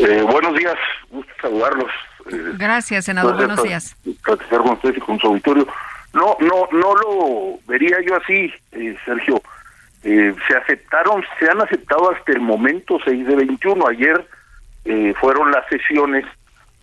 [0.00, 0.74] Eh, buenos días
[1.10, 1.92] gusto saludarlos.
[2.28, 3.94] Eh, gracias senador buenos días.
[4.24, 5.68] platicar con ustedes y con su auditorio.
[6.12, 8.52] No no no lo vería yo así
[9.04, 9.40] Sergio.
[10.02, 14.26] Se aceptaron se han aceptado hasta el momento seis de 21 ayer
[14.90, 16.24] eh, fueron las sesiones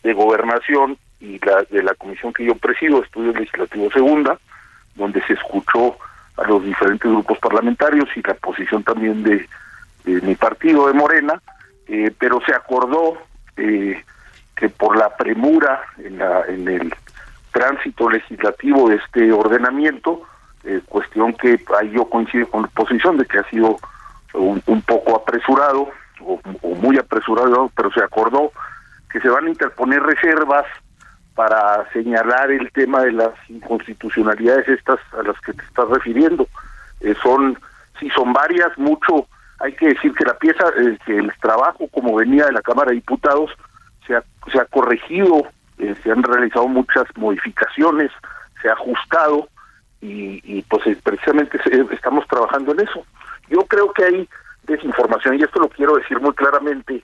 [0.04, 4.38] de gobernación y la de la comisión que yo presido, Estudios Legislativos Segunda,
[4.94, 5.98] donde se escuchó
[6.38, 9.50] a los diferentes grupos parlamentarios y la posición también de,
[10.06, 11.42] mi partido de Morena,
[11.88, 13.18] eh, pero se acordó
[13.58, 14.04] eh,
[14.56, 16.94] que por la premura en, la, en el
[17.52, 20.22] tránsito legislativo de este ordenamiento,
[20.88, 23.78] cuestión que ahí yo coincido con la posición de que ha sido
[24.34, 25.90] un poco apresurado,
[26.26, 28.52] o, muy apresurado, pero se acordó
[29.12, 30.66] que se van a interponer reservas
[31.36, 36.48] para señalar el tema de las inconstitucionalidades estas a las que te estás refiriendo.
[37.02, 37.58] Eh, son,
[38.00, 39.28] si son varias, mucho,
[39.60, 42.90] hay que decir que la pieza, eh, que el trabajo como venía de la Cámara
[42.90, 43.52] de Diputados
[44.08, 45.44] se ha, se ha corregido,
[45.78, 48.12] eh, se han realizado muchas modificaciones,
[48.62, 49.50] se ha ajustado
[50.02, 51.60] y, y pues precisamente
[51.92, 53.06] estamos trabajando en eso.
[53.50, 54.30] Yo creo que hay
[54.66, 57.04] desinformación y esto lo quiero decir muy claramente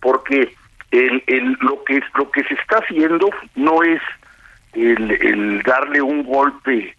[0.00, 0.54] porque
[0.90, 4.00] el, lo que lo que se está haciendo no es
[4.72, 6.96] el, el darle un golpe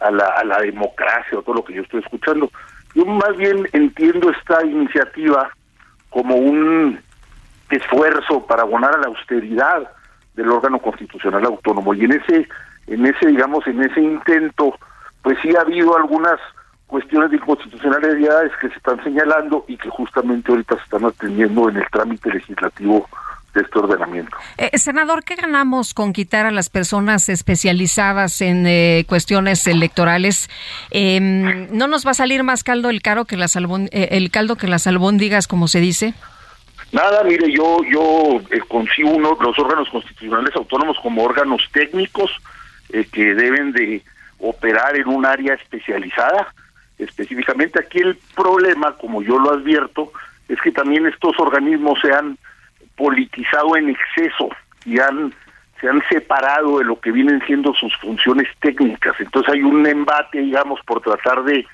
[0.00, 2.50] a la, a la democracia o todo lo que yo estoy escuchando.
[2.94, 5.50] Yo más bien entiendo esta iniciativa
[6.10, 6.98] como un
[7.70, 9.90] esfuerzo para abonar a la austeridad
[10.34, 12.48] del órgano constitucional autónomo y en ese
[12.86, 14.78] en ese digamos en ese intento
[15.22, 16.40] pues sí ha habido algunas
[16.88, 21.76] cuestiones de inconstitucionalidades que se están señalando y que justamente ahorita se están atendiendo en
[21.76, 23.06] el trámite legislativo
[23.54, 24.36] de este ordenamiento.
[24.56, 30.48] Eh, senador, ¿qué ganamos con quitar a las personas especializadas en eh, cuestiones electorales?
[30.90, 34.56] Em, ¿No nos va a salir más caldo el caro que las eh, el caldo
[34.56, 36.14] que las albóndigas, como se dice?
[36.90, 42.30] Nada, mire, yo yo concibo uno los órganos constitucionales autónomos como órganos técnicos
[42.88, 44.02] que deben de
[44.38, 46.54] operar en un área especializada
[46.98, 47.80] específicamente.
[47.80, 50.12] Aquí el problema, como yo lo advierto,
[50.48, 52.36] es que también estos organismos se han
[52.96, 54.48] politizado en exceso
[54.84, 55.32] y han
[55.80, 59.14] se han separado de lo que vienen siendo sus funciones técnicas.
[59.20, 61.64] Entonces hay un embate, digamos, por tratar de,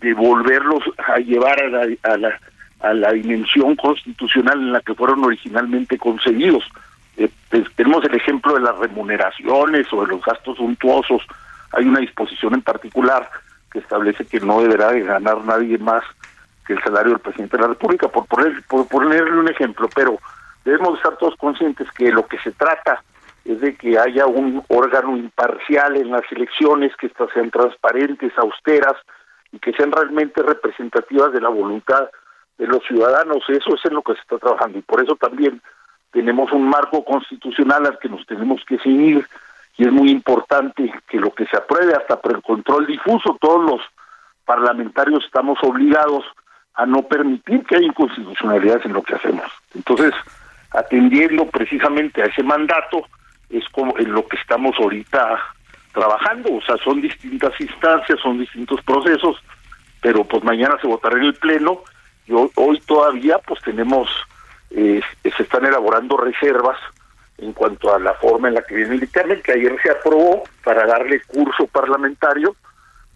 [0.00, 2.40] de volverlos a llevar a la, a la,
[2.80, 6.64] a la dimensión constitucional en la que fueron originalmente concebidos.
[7.16, 11.22] Eh, pues, tenemos el ejemplo de las remuneraciones o de los gastos suntuosos.
[11.72, 13.30] Hay una disposición en particular
[13.72, 16.04] que establece que no deberá de ganar nadie más
[16.66, 20.18] que el salario del presidente de la República, por, poner, por ponerle un ejemplo, pero
[20.64, 23.02] debemos estar todos conscientes que lo que se trata
[23.44, 28.94] es de que haya un órgano imparcial en las elecciones, que estas sean transparentes, austeras
[29.50, 32.08] y que sean realmente representativas de la voluntad
[32.58, 33.42] de los ciudadanos.
[33.48, 35.60] Eso es en lo que se está trabajando y por eso también
[36.12, 39.26] tenemos un marco constitucional al que nos tenemos que seguir
[39.76, 43.64] y es muy importante que lo que se apruebe hasta por el control difuso, todos
[43.70, 43.80] los
[44.44, 46.24] parlamentarios estamos obligados
[46.74, 49.46] a no permitir que haya inconstitucionalidades en lo que hacemos.
[49.74, 50.12] Entonces,
[50.70, 53.06] atendiendo precisamente a ese mandato,
[53.50, 55.38] es como en lo que estamos ahorita
[55.92, 59.36] trabajando, o sea, son distintas instancias, son distintos procesos,
[60.00, 61.82] pero pues mañana se votará en el Pleno
[62.26, 64.08] y hoy, todavía pues tenemos,
[64.70, 66.78] eh, se están elaborando reservas
[67.42, 70.44] en cuanto a la forma en la que viene el dictamen, que ayer se aprobó
[70.64, 72.54] para darle curso parlamentario,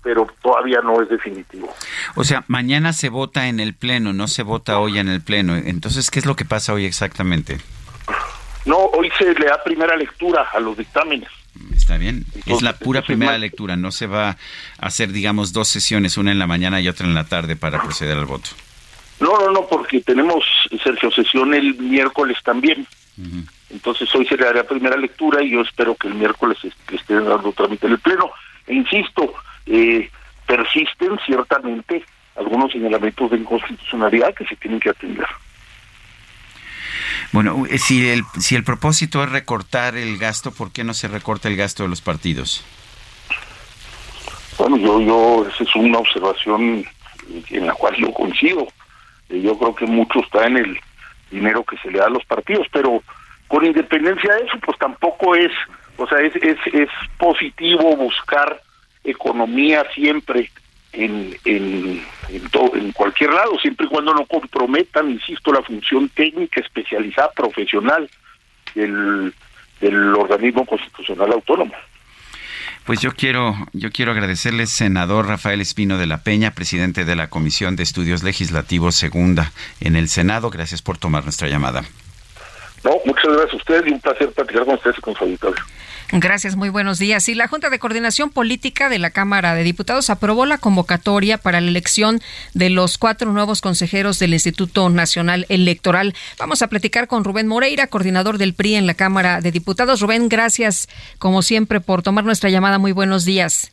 [0.03, 1.73] pero todavía no es definitivo.
[2.17, 5.57] O sea, mañana se vota en el Pleno, no se vota hoy en el Pleno.
[5.57, 7.59] Entonces, ¿qué es lo que pasa hoy exactamente?
[8.65, 11.29] No, hoy se le da primera lectura a los dictámenes.
[11.75, 12.25] Está bien.
[12.47, 13.77] es la pura primera lectura.
[13.77, 14.37] No se va a
[14.79, 18.19] hacer, digamos, dos sesiones, una en la mañana y otra en la tarde para proceder
[18.19, 18.51] al voto.
[19.21, 20.45] No, no, no, porque tenemos,
[20.83, 22.87] Sergio, sesión el miércoles también.
[23.71, 27.53] Entonces hoy se le dará primera lectura y yo espero que el miércoles esté dando
[27.53, 28.31] trámite en el Pleno.
[28.67, 29.35] E insisto,
[29.67, 30.11] eh,
[30.47, 32.05] persisten ciertamente
[32.37, 35.27] algunos señalamientos de inconstitucionalidad que se tienen que atender.
[37.33, 41.09] Bueno, eh, si el, si el propósito es recortar el gasto, ¿por qué no se
[41.09, 42.65] recorta el gasto de los partidos?
[44.59, 46.85] Bueno, yo, yo, esa es una observación
[47.51, 48.69] en la cual yo coincido.
[49.29, 50.81] Eh, yo creo que mucho está en el
[51.31, 53.03] dinero que se le da a los partidos, pero
[53.49, 55.53] con independencia de eso, pues tampoco es,
[55.97, 56.89] o sea, es, es,
[57.19, 58.61] positivo buscar
[59.05, 60.51] economía siempre
[60.93, 66.09] en, en, en, todo, en cualquier lado, siempre y cuando no comprometan, insisto, la función
[66.09, 68.09] técnica, especializada, profesional
[68.75, 69.33] del,
[69.81, 71.75] del organismo constitucional autónomo.
[72.85, 77.29] Pues yo quiero, yo quiero agradecerle, senador Rafael Espino de la Peña, presidente de la
[77.29, 80.51] Comisión de Estudios Legislativos Segunda en el Senado.
[80.51, 81.83] Gracias por tomar nuestra llamada.
[82.85, 85.65] No, muchas gracias a ustedes y un placer platicar con ustedes y con su auditorio.
[86.13, 87.29] Gracias, muy buenos días.
[87.29, 91.61] Y la Junta de Coordinación Política de la Cámara de Diputados aprobó la convocatoria para
[91.61, 92.21] la elección
[92.55, 96.15] de los cuatro nuevos consejeros del Instituto Nacional Electoral.
[96.39, 100.01] Vamos a platicar con Rubén Moreira, coordinador del PRI en la Cámara de Diputados.
[100.01, 102.79] Rubén, gracias como siempre por tomar nuestra llamada.
[102.79, 103.73] Muy buenos días.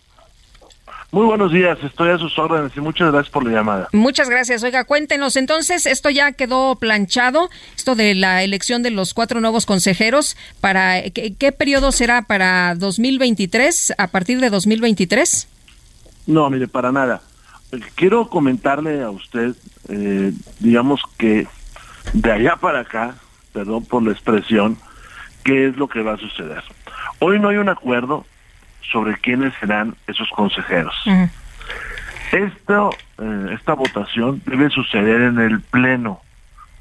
[1.13, 3.87] Muy buenos días, estoy a sus órdenes y muchas gracias por la llamada.
[3.91, 4.63] Muchas gracias.
[4.63, 9.67] Oiga, cuéntenos, entonces, esto ya quedó planchado, esto de la elección de los cuatro nuevos
[9.67, 12.23] consejeros, ¿para qué, periodo será?
[12.23, 13.93] ¿Para 2023?
[13.99, 15.47] ¿A partir de 2023?
[16.25, 17.21] No, mire, para nada.
[17.93, 19.53] Quiero comentarle a usted,
[19.89, 21.45] eh, digamos que
[22.13, 23.13] de allá para acá,
[23.53, 24.79] perdón por la expresión,
[25.43, 26.63] qué es lo que va a suceder.
[27.19, 28.25] Hoy no hay un acuerdo
[28.91, 30.95] sobre quiénes serán esos consejeros.
[32.31, 36.21] Esto, eh, esta votación debe suceder en el Pleno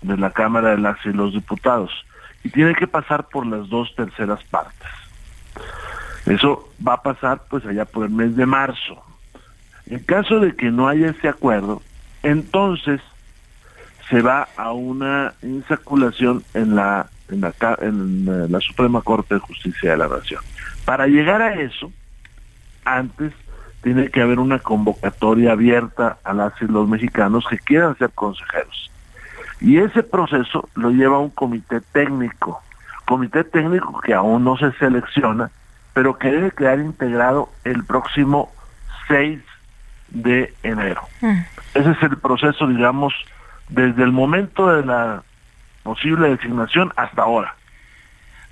[0.01, 1.91] de la Cámara de las y los Diputados
[2.45, 4.89] y tiene que pasar por las dos terceras partes.
[6.27, 9.03] Eso va a pasar pues allá por el mes de marzo.
[9.87, 11.83] En caso de que no haya ese acuerdo,
[12.23, 13.01] entonces
[14.13, 19.41] se va a una insaculación en la en la, en eh, la Suprema Corte de
[19.41, 20.43] Justicia de la Nación.
[20.85, 21.91] Para llegar a eso,
[22.85, 23.33] antes
[23.83, 28.91] tiene que haber una convocatoria abierta a las y los mexicanos que quieran ser consejeros.
[29.63, 32.61] Y ese proceso lo lleva un comité técnico,
[33.07, 35.51] comité técnico que aún no se selecciona,
[35.95, 38.53] pero que debe quedar integrado el próximo
[39.09, 39.41] 6
[40.09, 41.01] de enero.
[41.23, 41.39] Mm.
[41.73, 43.15] Ese es el proceso, digamos,
[43.73, 45.23] desde el momento de la
[45.83, 47.57] posible designación hasta ahora.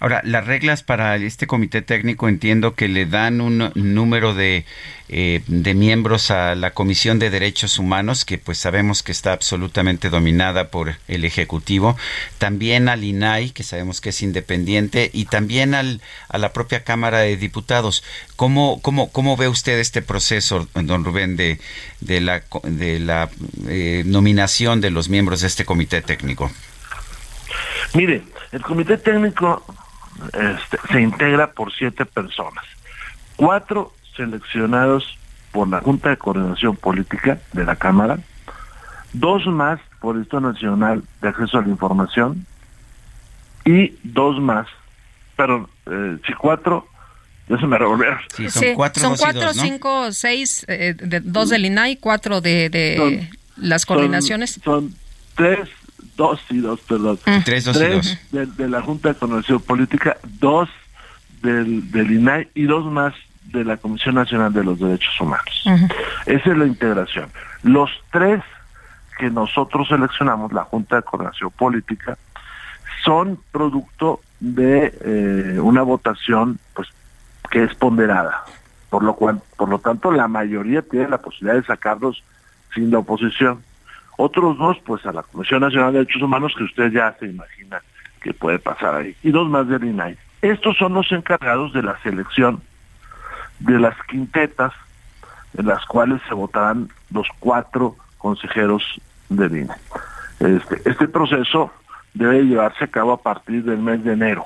[0.00, 4.64] Ahora, las reglas para este comité técnico entiendo que le dan un número de,
[5.10, 10.08] eh, de miembros a la Comisión de Derechos Humanos, que pues sabemos que está absolutamente
[10.08, 11.98] dominada por el Ejecutivo,
[12.38, 17.18] también al INAI, que sabemos que es independiente, y también al, a la propia Cámara
[17.18, 18.02] de Diputados.
[18.36, 21.60] ¿Cómo, cómo, cómo ve usted este proceso, don Rubén, de,
[22.00, 23.28] de la, de la
[23.68, 26.50] eh, nominación de los miembros de este comité técnico?
[27.92, 28.22] Mire,
[28.52, 29.62] el comité técnico
[30.32, 32.64] este, se integra por siete personas,
[33.36, 35.18] cuatro seleccionados
[35.52, 38.18] por la Junta de Coordinación Política de la Cámara,
[39.12, 42.46] dos más por el Instituto Nacional de Acceso a la Información
[43.64, 44.66] y dos más,
[45.36, 46.86] pero eh, si cuatro,
[47.48, 48.18] ya se me revolvieron.
[48.48, 53.86] son cuatro, son cuatro, cinco, seis, eh, de, dos del INAI, cuatro de, de las
[53.86, 54.60] coordinaciones.
[54.64, 54.94] Son,
[55.34, 55.68] tres,
[56.16, 57.18] dos y dos, perdón.
[57.26, 57.42] Mm.
[57.44, 58.18] Tres, dos y dos.
[58.30, 60.68] De, de la Junta de Coordinación Política, dos
[61.42, 65.64] del, del INAI y dos más de la Comisión Nacional de los Derechos Humanos.
[66.26, 67.30] Esa es la integración.
[67.62, 68.42] Los tres
[69.18, 72.16] que nosotros seleccionamos, la Junta de Coordinación Política,
[73.04, 76.88] son producto de eh, una votación pues
[77.50, 78.44] que es ponderada,
[78.88, 82.22] por lo cual, por lo tanto, la mayoría tiene la posibilidad de sacarlos
[82.74, 83.62] sin la oposición.
[84.22, 87.80] Otros dos, pues a la Comisión Nacional de Derechos Humanos, que usted ya se imagina
[88.20, 90.14] que puede pasar ahí, y dos más del INAI.
[90.42, 92.60] Estos son los encargados de la selección
[93.60, 94.74] de las quintetas
[95.56, 99.00] en las cuales se votarán los cuatro consejeros
[99.30, 99.74] del INE.
[100.38, 101.72] Este, este proceso
[102.12, 104.44] debe llevarse a cabo a partir del mes de enero.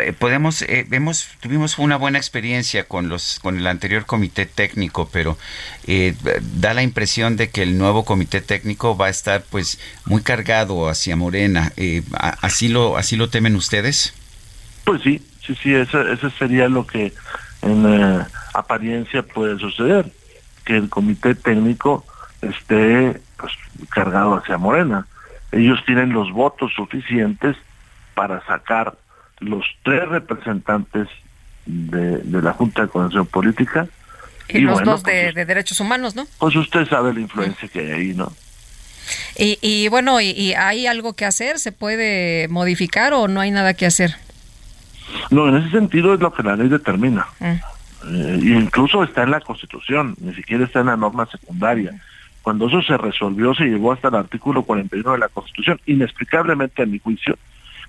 [0.00, 5.08] Eh, Podemos, eh, hemos, tuvimos una buena experiencia con los, con el anterior comité técnico,
[5.12, 5.38] pero
[5.86, 6.14] eh,
[6.56, 10.88] da la impresión de que el nuevo comité técnico va a estar, pues, muy cargado
[10.88, 11.72] hacia Morena.
[11.76, 14.14] Eh, ¿Así lo, así lo temen ustedes?
[14.84, 17.12] Pues sí, sí, sí, eso, eso sería lo que
[17.62, 18.24] en eh,
[18.54, 20.10] apariencia puede suceder,
[20.64, 22.04] que el comité técnico
[22.42, 23.52] esté pues,
[23.90, 25.06] cargado hacia Morena.
[25.52, 27.56] Ellos tienen los votos suficientes
[28.14, 28.96] para sacar
[29.40, 31.08] los tres representantes
[31.66, 33.86] de, de la Junta de Coordinación Política.
[34.48, 36.26] Y, los bueno, dos de, de derechos humanos, ¿no?
[36.38, 38.32] Pues usted sabe la influencia que hay ahí, ¿no?
[39.36, 41.58] Y, y bueno, y, y hay algo que hacer?
[41.58, 44.16] ¿Se puede modificar o no hay nada que hacer?
[45.30, 47.26] No, en ese sentido es lo que la ley determina.
[47.40, 47.44] Mm.
[48.10, 52.00] Eh, incluso está en la Constitución, ni siquiera está en la norma secundaria.
[52.42, 55.80] Cuando eso se resolvió, se llevó hasta el artículo 41 de la Constitución.
[55.86, 57.36] Inexplicablemente, a mi juicio,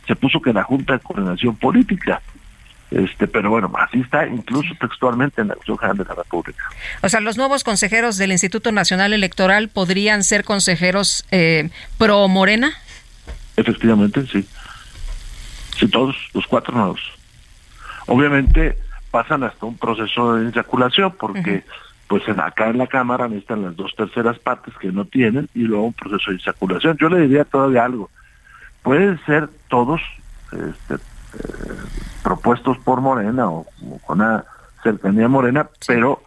[0.09, 2.19] se puso que la Junta de Coordinación Política.
[2.89, 6.63] Este, pero bueno, así está incluso textualmente en la Constitución General de la República.
[7.03, 12.73] O sea, los nuevos consejeros del Instituto Nacional Electoral podrían ser consejeros eh, pro Morena.
[13.55, 14.43] Efectivamente, sí.
[15.77, 16.99] Sí, todos, los cuatro nuevos.
[18.07, 18.75] Obviamente
[19.11, 21.63] pasan hasta un proceso de insaculación porque
[22.07, 25.59] pues en, acá en la Cámara necesitan las dos terceras partes que no tienen y
[25.59, 26.97] luego un proceso de insaculación.
[26.99, 28.09] Yo le diría todavía algo.
[28.81, 30.01] Pueden ser todos
[30.51, 31.73] este, eh,
[32.23, 34.43] propuestos por Morena o, o con una
[34.83, 36.21] cercanía Morena, pero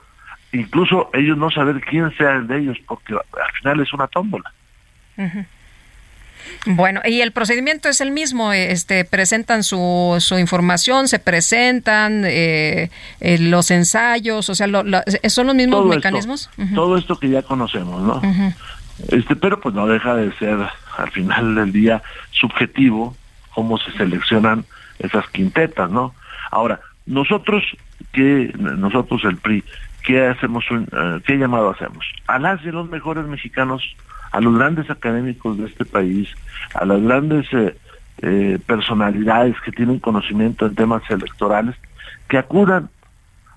[0.52, 4.52] incluso ellos no saber quién sea el de ellos porque al final es una tómbola.
[5.16, 5.44] Ujú.
[6.66, 12.90] Bueno, y el procedimiento es el mismo, este, presentan su, su información, se presentan eh,
[13.20, 16.50] eh, los ensayos, o sea, lo- lo- son los mismos Todo esto, mecanismos.
[16.74, 18.20] Todo esto que ya conocemos, ¿no?
[19.08, 20.58] Este, pero pues no deja de ser
[20.98, 23.16] al final del día subjetivo
[23.54, 24.64] cómo se seleccionan
[24.98, 26.14] esas quintetas, ¿no?
[26.50, 27.64] Ahora, nosotros
[28.12, 29.64] que nosotros el PRI,
[30.04, 32.04] ¿qué hacemos un, eh, qué llamado hacemos?
[32.26, 33.82] A las de los mejores mexicanos,
[34.30, 36.28] a los grandes académicos de este país,
[36.74, 37.76] a las grandes eh,
[38.18, 41.74] eh, personalidades que tienen conocimiento en temas electorales,
[42.28, 42.88] que acudan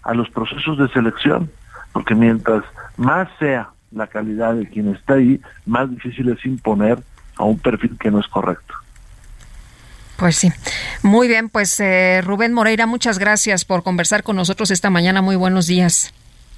[0.04, 1.52] a los procesos de selección,
[1.92, 2.64] porque mientras
[2.98, 7.00] más sea la calidad de quien está ahí, más difícil es imponer
[7.38, 8.76] a un perfil que no es correcto.
[10.18, 10.52] Pues sí.
[11.04, 15.22] Muy bien, pues eh, Rubén Moreira, muchas gracias por conversar con nosotros esta mañana.
[15.22, 16.14] Muy buenos días.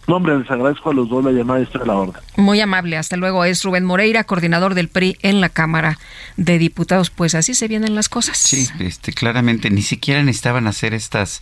[0.08, 2.22] No, hombre, les agradezco a los dos la llamada y estoy a la orden.
[2.38, 2.96] Muy amable.
[2.96, 3.44] Hasta luego.
[3.44, 6.00] Es Rubén Moreira, coordinador del PRI en la Cámara
[6.38, 7.10] de Diputados.
[7.10, 8.38] Pues así se vienen las cosas.
[8.38, 11.42] Sí, este, claramente ni siquiera necesitaban hacer estas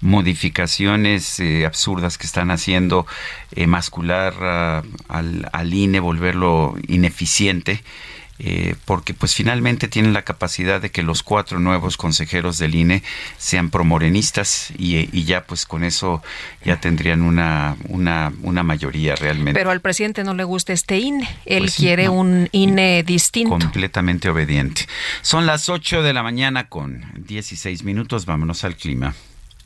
[0.00, 3.04] modificaciones eh, absurdas que están haciendo,
[3.52, 7.82] eh, mascular ah, al, al INE, volverlo ineficiente.
[8.38, 13.02] Eh, porque pues finalmente tienen la capacidad de que los cuatro nuevos consejeros del INE
[13.38, 16.22] sean promorenistas y, y ya pues con eso
[16.64, 19.58] ya tendrían una, una, una mayoría realmente.
[19.58, 21.28] Pero al presidente no le gusta este INE.
[21.46, 22.12] Él Pues quiere no.
[22.14, 23.50] un INE distinto.
[23.58, 24.86] completamente obediente.
[25.22, 28.26] Son las 8 de la mañana con 16 minutos.
[28.26, 29.14] Vámonos al clima.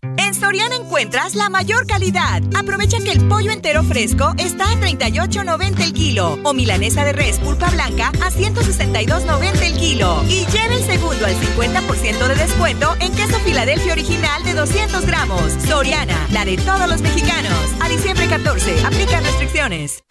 [0.03, 2.43] En Soriana encuentras la mayor calidad.
[2.57, 7.39] Aprovecha que el pollo entero fresco está a 38.90 el kilo o milanesa de res
[7.39, 10.23] pulpa blanca a 162.90 el kilo.
[10.29, 15.53] Y lleva el segundo al 50% de descuento en queso Filadelfia original de 200 gramos.
[15.67, 17.53] Soriana, la de todos los mexicanos.
[17.81, 20.03] A diciembre 14, aplica restricciones.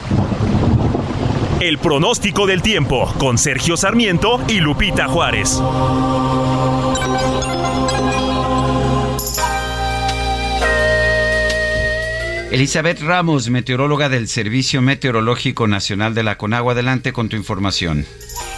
[1.60, 5.60] El pronóstico del tiempo con Sergio Sarmiento y Lupita Juárez.
[12.50, 16.72] Elizabeth Ramos, meteoróloga del Servicio Meteorológico Nacional de la Conagua.
[16.72, 18.06] Adelante con tu información.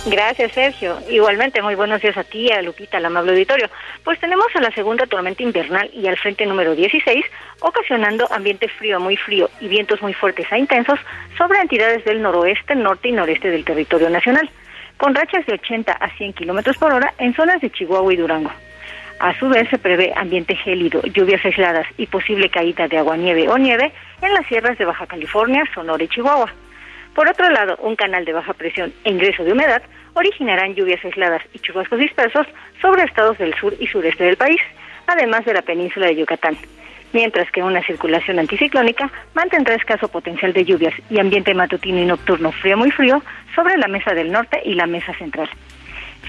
[0.06, 0.96] Gracias, Sergio.
[1.10, 3.68] Igualmente, muy buenos días a ti, a Lupita, al amable auditorio.
[4.04, 7.24] Pues tenemos a la segunda tormenta invernal y al frente número 16,
[7.62, 11.00] ocasionando ambiente frío, muy frío y vientos muy fuertes e intensos
[11.36, 14.48] sobre entidades del noroeste, norte y noreste del territorio nacional,
[14.98, 18.52] con rachas de 80 a 100 kilómetros por hora en zonas de Chihuahua y Durango.
[19.20, 23.50] A su vez, se prevé ambiente gélido, lluvias aisladas y posible caída de agua, nieve
[23.50, 23.92] o nieve
[24.22, 26.50] en las sierras de Baja California, Sonora y Chihuahua.
[27.14, 29.82] Por otro lado, un canal de baja presión e ingreso de humedad
[30.14, 32.46] originarán lluvias aisladas y chubascos dispersos
[32.80, 34.60] sobre estados del sur y sureste del país,
[35.06, 36.56] además de la península de Yucatán,
[37.12, 42.52] mientras que una circulación anticiclónica mantendrá escaso potencial de lluvias y ambiente matutino y nocturno
[42.52, 43.22] frío muy frío
[43.54, 45.50] sobre la mesa del norte y la mesa central.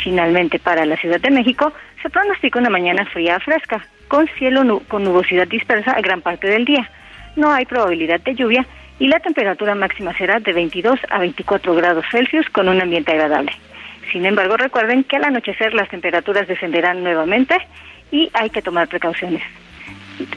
[0.03, 5.03] Finalmente, para la Ciudad de México, se pronostica una mañana fría fresca, con cielo con
[5.03, 6.89] nubosidad dispersa gran parte del día.
[7.35, 8.65] No hay probabilidad de lluvia
[8.99, 13.51] y la temperatura máxima será de 22 a 24 grados Celsius con un ambiente agradable.
[14.11, 17.55] Sin embargo, recuerden que al anochecer las temperaturas descenderán nuevamente
[18.11, 19.41] y hay que tomar precauciones.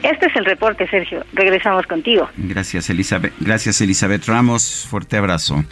[0.01, 1.25] Este es el reporte, Sergio.
[1.33, 2.29] Regresamos contigo.
[2.37, 3.33] Gracias, Elizabeth.
[3.39, 4.87] Gracias, Elizabeth Ramos.
[4.89, 5.63] Fuerte abrazo.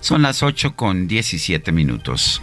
[0.00, 2.40] Son las 8 con 17 minutos.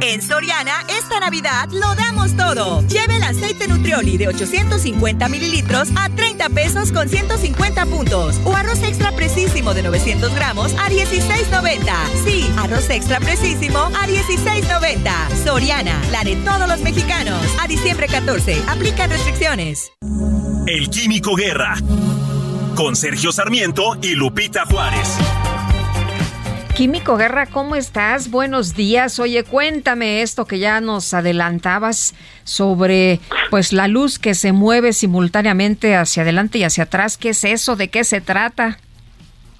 [0.00, 2.82] En Soriana, esta Navidad lo damos todo.
[2.86, 8.40] Lleve el aceite Nutrioli de 850 mililitros a 30 pesos con 150 puntos.
[8.44, 11.92] O arroz extra precisísimo de 900 gramos a 16.90.
[12.24, 15.44] Sí, arroz extra precisísimo a 16.90.
[15.44, 17.42] Soriana, la de todos los mexicanos.
[17.60, 19.90] A diciembre 14, aplica restricciones.
[20.66, 21.76] El Químico Guerra.
[22.76, 25.18] Con Sergio Sarmiento y Lupita Juárez.
[26.78, 28.30] Químico Guerra, ¿cómo estás?
[28.30, 29.18] Buenos días.
[29.18, 32.14] Oye, cuéntame esto que ya nos adelantabas
[32.44, 33.18] sobre
[33.50, 37.18] pues la luz que se mueve simultáneamente hacia adelante y hacia atrás.
[37.18, 37.74] ¿Qué es eso?
[37.74, 38.78] ¿De qué se trata?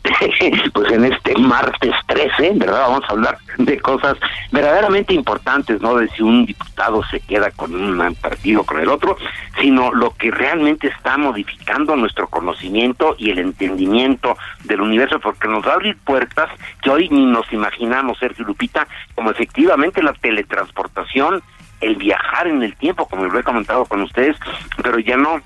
[0.73, 2.89] pues en este martes 13, ¿verdad?
[2.89, 4.17] Vamos a hablar de cosas
[4.53, 8.89] verdaderamente importantes, no de si un diputado se queda con un partido o con el
[8.89, 9.17] otro,
[9.61, 15.67] sino lo que realmente está modificando nuestro conocimiento y el entendimiento del universo, porque nos
[15.67, 16.49] va a abrir puertas
[16.83, 21.43] que hoy ni nos imaginamos, Sergio Lupita, como efectivamente la teletransportación,
[21.81, 24.37] el viajar en el tiempo, como lo he comentado con ustedes,
[24.83, 25.41] pero ya no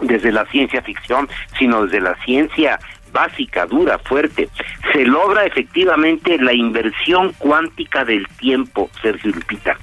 [0.00, 1.28] desde la ciencia ficción,
[1.58, 2.78] sino desde la ciencia
[3.18, 4.48] básica, dura, fuerte.
[4.92, 9.76] Se logra efectivamente la inversión cuántica del tiempo, Sergio Lupita.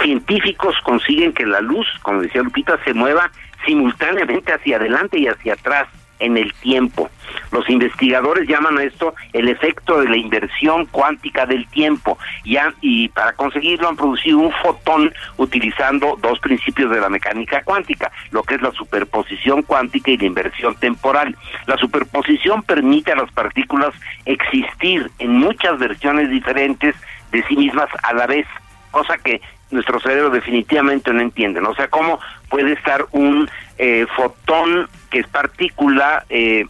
[0.00, 3.30] Científicos consiguen que la luz, como decía Lupita, se mueva
[3.64, 5.86] simultáneamente hacia adelante y hacia atrás
[6.22, 7.10] en el tiempo.
[7.50, 13.08] Los investigadores llaman a esto el efecto de la inversión cuántica del tiempo ya, y
[13.08, 18.54] para conseguirlo han producido un fotón utilizando dos principios de la mecánica cuántica, lo que
[18.54, 21.36] es la superposición cuántica y la inversión temporal.
[21.66, 23.94] La superposición permite a las partículas
[24.24, 26.94] existir en muchas versiones diferentes
[27.32, 28.46] de sí mismas a la vez,
[28.90, 29.40] cosa que
[29.72, 31.60] nuestro cerebro definitivamente no entiende.
[31.60, 36.66] O sea, ¿cómo puede estar un eh, fotón que es partícula eh,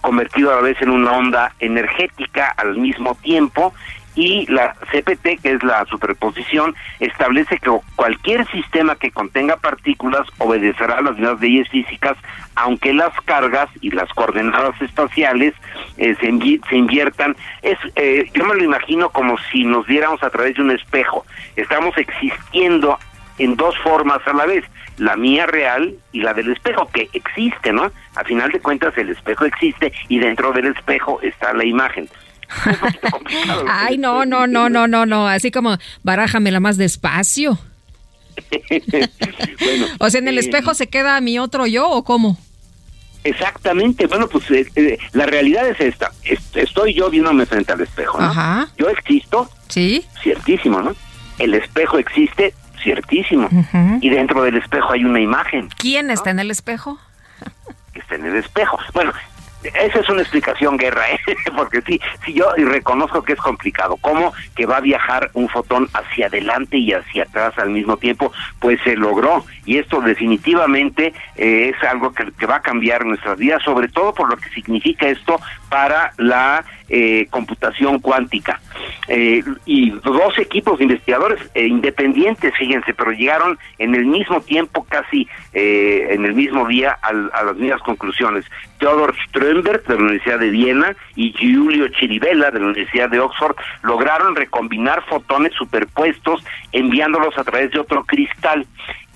[0.00, 3.74] convertido a la vez en una onda energética al mismo tiempo
[4.16, 10.98] y la CPT, que es la superposición, establece que cualquier sistema que contenga partículas obedecerá
[10.98, 12.16] a las mismas leyes físicas,
[12.54, 15.54] aunque las cargas y las coordenadas espaciales
[15.98, 17.36] eh, se, inviertan.
[17.62, 21.26] Es, eh, yo me lo imagino como si nos viéramos a través de un espejo.
[21.54, 22.98] Estamos existiendo
[23.38, 24.64] en dos formas a la vez,
[24.96, 27.92] la mía real y la del espejo, que existe, ¿no?
[28.14, 32.08] A final de cuentas el espejo existe y dentro del espejo está la imagen.
[33.68, 37.58] Ay, no, no, no, no, no, no, así como barájamela más despacio.
[39.98, 42.38] o sea, en el eh, espejo se queda mi otro yo o cómo?
[43.24, 46.12] Exactamente, bueno, pues eh, eh, la realidad es esta.
[46.54, 48.26] Estoy yo viéndome frente al espejo, ¿no?
[48.26, 48.68] Ajá.
[48.76, 49.50] Yo existo.
[49.68, 50.04] Sí.
[50.22, 50.94] Ciertísimo, ¿no?
[51.38, 53.48] El espejo existe, ciertísimo.
[54.00, 55.68] Y dentro del espejo hay una imagen.
[55.76, 56.98] ¿Quién está en el espejo?
[57.94, 58.78] está en el espejo.
[58.94, 59.12] Bueno,
[59.74, 61.18] esa es una explicación guerra, ¿eh?
[61.56, 63.96] porque sí, sí yo reconozco que es complicado.
[64.00, 68.32] ¿Cómo que va a viajar un fotón hacia adelante y hacia atrás al mismo tiempo?
[68.58, 73.38] Pues se logró y esto definitivamente eh, es algo que, que, va a cambiar nuestras
[73.38, 78.60] vidas, sobre todo por lo que significa esto para la eh, computación cuántica.
[79.08, 84.86] Eh, y dos equipos de investigadores eh, independientes, fíjense, pero llegaron en el mismo tiempo,
[84.88, 88.44] casi en el mismo día, a las mismas conclusiones.
[88.78, 93.56] Theodor Strömberg de la Universidad de Viena y Giulio Chirivella de la Universidad de Oxford
[93.82, 98.66] lograron recombinar fotones superpuestos enviándolos a través de otro cristal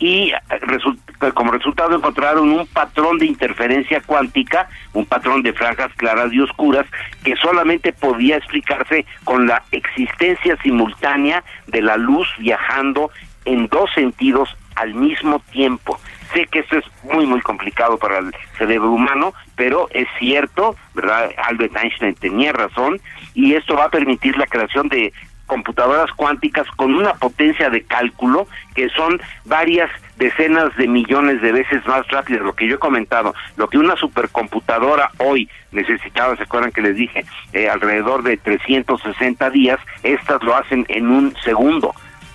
[0.01, 6.33] y eh, como resultado encontraron un patrón de interferencia cuántica, un patrón de franjas claras
[6.33, 6.87] y oscuras
[7.23, 13.11] que solamente podía explicarse con la existencia simultánea de la luz viajando
[13.45, 16.01] en dos sentidos al mismo tiempo.
[16.33, 21.31] Sé que esto es muy, muy complicado para el cerebro humano, pero es cierto, ¿verdad?
[21.45, 23.01] Albert Einstein tenía razón
[23.35, 25.13] y esto va a permitir la creación de
[25.51, 31.85] computadoras cuánticas con una potencia de cálculo que son varias decenas de millones de veces
[31.87, 36.71] más rápidas, lo que yo he comentado, lo que una supercomputadora hoy necesitaba, se acuerdan
[36.71, 41.93] que les dije, eh, alrededor de 360 días, estas lo hacen en un segundo.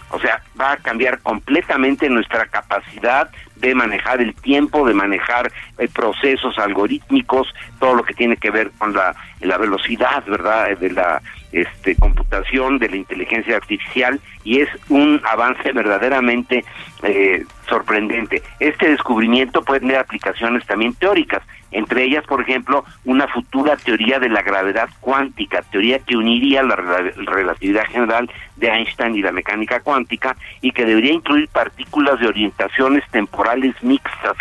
[0.10, 5.88] O sea, va a cambiar completamente nuestra capacidad de manejar el tiempo, de manejar eh,
[5.88, 7.48] procesos algorítmicos,
[7.80, 11.22] todo lo que tiene que ver con la, la velocidad, ¿verdad?, de la
[11.56, 16.65] este, computación, de la inteligencia artificial, y es un avance verdaderamente
[17.02, 18.44] eh, sorprendente.
[18.60, 21.41] Este descubrimiento puede tener aplicaciones también teóricas,
[21.72, 26.76] entre ellas, por ejemplo, una futura teoría de la gravedad cuántica, teoría que uniría la
[26.76, 33.03] relatividad general de Einstein y la mecánica cuántica y que debería incluir partículas de orientaciones
[33.11, 34.36] temporales mixtas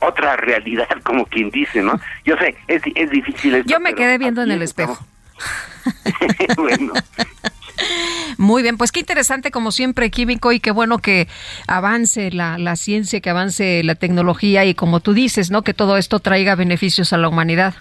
[0.00, 1.98] otra realidad, como quien dice, ¿no?
[2.24, 3.64] Yo sé, es, es difícil.
[3.64, 5.06] Yo me quedé viendo en el espejo.
[6.56, 6.92] bueno.
[8.38, 11.28] Muy bien, pues qué interesante como siempre, Químico, y qué bueno que
[11.66, 15.62] avance la, la ciencia, que avance la tecnología y como tú dices, ¿no?
[15.62, 17.74] Que todo esto traiga beneficios a la humanidad.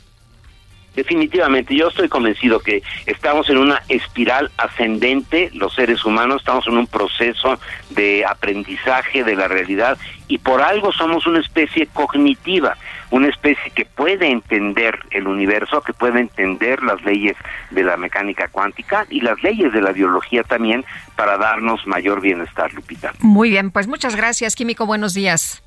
[0.96, 6.78] Definitivamente, yo estoy convencido que estamos en una espiral ascendente, los seres humanos, estamos en
[6.78, 7.60] un proceso
[7.90, 9.98] de aprendizaje de la realidad
[10.28, 12.78] y por algo somos una especie cognitiva,
[13.14, 17.38] una especie que puede entender el universo, que puede entender las leyes
[17.70, 20.84] de la mecánica cuántica y las leyes de la biología también
[21.16, 23.14] para darnos mayor bienestar, Lupita.
[23.20, 25.62] Muy bien, pues muchas gracias, Químico, buenos días.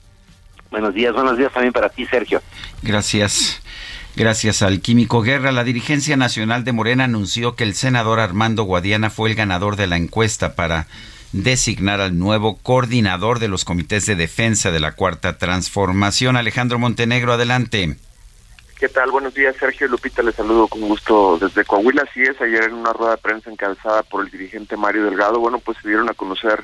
[0.73, 2.43] Buenos días, buenos días también para ti, Sergio.
[2.83, 3.63] Gracias.
[4.17, 9.09] Gracias al Químico Guerra, la dirigencia nacional de Morena anunció que el senador Armando Guadiana
[9.09, 10.89] fue el ganador de la encuesta para
[11.33, 16.37] designar al nuevo coordinador de los comités de defensa de la Cuarta Transformación.
[16.37, 17.97] Alejandro Montenegro, adelante.
[18.79, 19.11] ¿Qué tal?
[19.11, 20.23] Buenos días, Sergio Lupita.
[20.23, 22.03] Les saludo con gusto desde Coahuila.
[22.03, 25.59] Así es, ayer en una rueda de prensa encabezada por el dirigente Mario Delgado, bueno,
[25.59, 26.63] pues se dieron a conocer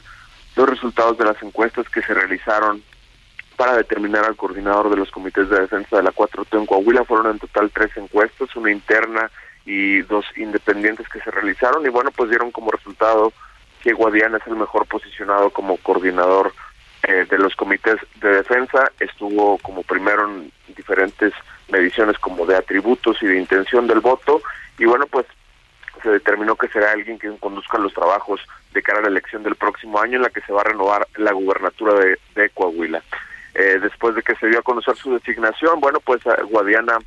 [0.55, 2.83] los resultados de las encuestas que se realizaron
[3.57, 7.05] para determinar al coordinador de los comités de defensa de la 4T en Coahuila.
[7.05, 9.31] Fueron en total tres encuestas, una interna
[9.65, 13.33] y dos independientes que se realizaron y bueno, pues dieron como resultado
[13.83, 16.53] que Guadiana es el mejor posicionado como coordinador
[17.03, 18.91] eh, de los comités de defensa.
[19.01, 21.33] Estuvo como primero en diferentes
[21.69, 24.41] mediciones como de atributos y de intención del voto
[24.79, 25.27] y bueno, pues
[26.03, 28.41] se determinó que será alguien que conduzca los trabajos
[28.73, 31.07] de cara a la elección del próximo año en la que se va a renovar
[31.17, 31.95] la gubernatura
[32.35, 33.03] de Coahuila.
[33.55, 36.99] Eh, después de que se dio a conocer su designación, bueno, pues eh, Guadiana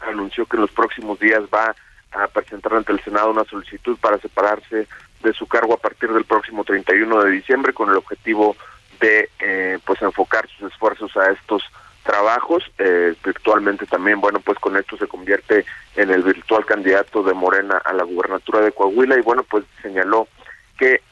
[0.00, 1.74] anunció que en los próximos días va
[2.12, 4.86] a presentar ante el Senado una solicitud para separarse
[5.22, 8.56] de su cargo a partir del próximo 31 de diciembre con el objetivo
[9.00, 11.62] de eh, pues enfocar sus esfuerzos a estos
[12.02, 12.64] trabajos
[13.22, 15.66] virtualmente también bueno pues con esto se convierte
[15.96, 20.26] en el virtual candidato de Morena a la gubernatura de Coahuila y bueno pues señaló
[20.78, 21.02] que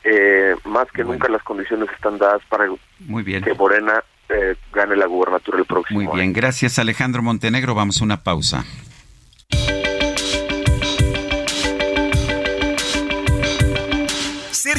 [0.64, 2.68] más que nunca las condiciones están dadas para
[3.01, 3.44] Muy bien.
[3.44, 7.74] que Morena eh, gane la gubernatura el próximo Muy bien, gracias Alejandro Montenegro.
[7.74, 8.64] Vamos a una pausa.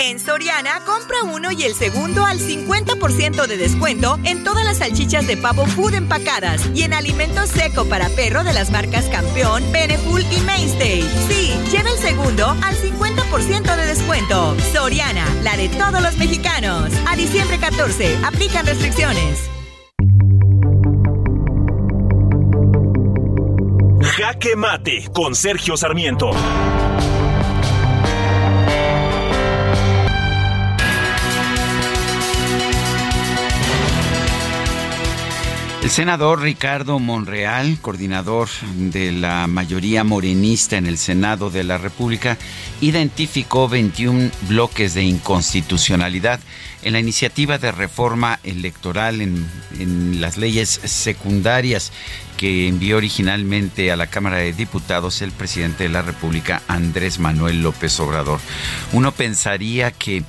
[0.00, 5.26] En Soriana, compra uno y el segundo al 50% de descuento en todas las salchichas
[5.26, 10.22] de pavo food empacadas y en alimento seco para perro de las marcas Campeón, Beneful
[10.30, 11.02] y Mainstay.
[11.28, 14.56] Sí, lleva el segundo al 50% de descuento.
[14.72, 16.92] Soriana, la de todos los mexicanos.
[17.08, 19.50] A diciembre 14, aplican restricciones.
[24.00, 26.30] Jaque Mate con Sergio Sarmiento.
[35.88, 42.36] El senador Ricardo Monreal, coordinador de la mayoría morenista en el Senado de la República,
[42.82, 46.40] identificó 21 bloques de inconstitucionalidad
[46.82, 51.90] en la iniciativa de reforma electoral en, las leyes secundarias
[52.36, 57.62] que envió originalmente a la Cámara de Diputados el presidente de la República, Andrés Manuel
[57.62, 58.40] López Obrador.
[58.92, 60.22] Uno pensaría que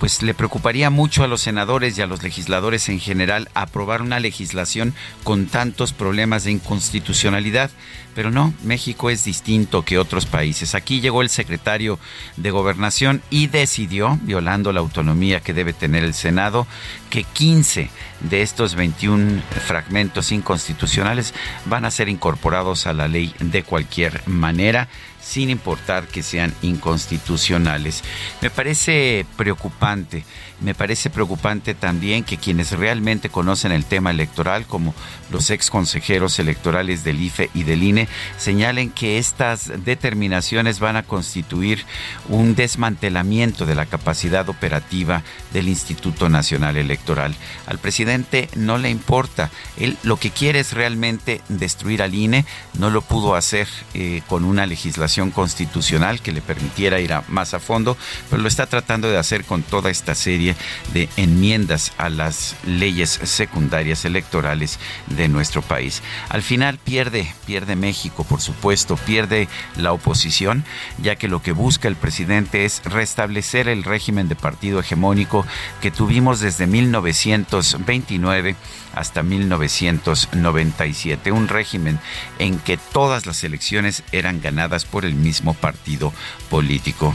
[0.00, 4.18] pues le preocuparía mucho a los senadores y a los legisladores en general aprobar una
[4.18, 4.94] legislación
[5.24, 7.70] con tantos problemas de inconstitucionalidad.
[8.14, 10.74] Pero no, México es distinto que otros países.
[10.74, 11.98] Aquí llegó el secretario
[12.38, 16.66] de Gobernación y decidió, violando la autonomía que debe tener el Senado,
[17.10, 17.90] que 15
[18.20, 21.34] de estos 21 fragmentos inconstitucionales
[21.66, 24.88] van a ser incorporados a la ley de cualquier manera
[25.20, 28.02] sin importar que sean inconstitucionales.
[28.40, 30.24] Me parece preocupante
[30.60, 34.94] me parece preocupante también que quienes realmente conocen el tema electoral, como
[35.30, 41.02] los ex consejeros electorales del IFE y del INE, señalen que estas determinaciones van a
[41.02, 41.84] constituir
[42.28, 45.22] un desmantelamiento de la capacidad operativa
[45.52, 47.34] del Instituto Nacional Electoral.
[47.66, 52.44] Al presidente no le importa, él lo que quiere es realmente destruir al INE,
[52.78, 57.60] no lo pudo hacer eh, con una legislación constitucional que le permitiera ir más a
[57.60, 57.96] fondo,
[58.28, 60.49] pero lo está tratando de hacer con toda esta serie
[60.92, 66.02] de enmiendas a las leyes secundarias electorales de nuestro país.
[66.28, 70.64] Al final pierde, pierde México, por supuesto, pierde la oposición,
[70.98, 75.46] ya que lo que busca el presidente es restablecer el régimen de partido hegemónico
[75.80, 78.56] que tuvimos desde 1929
[78.94, 81.98] hasta 1997, un régimen
[82.38, 86.12] en que todas las elecciones eran ganadas por el mismo partido
[86.48, 87.14] político.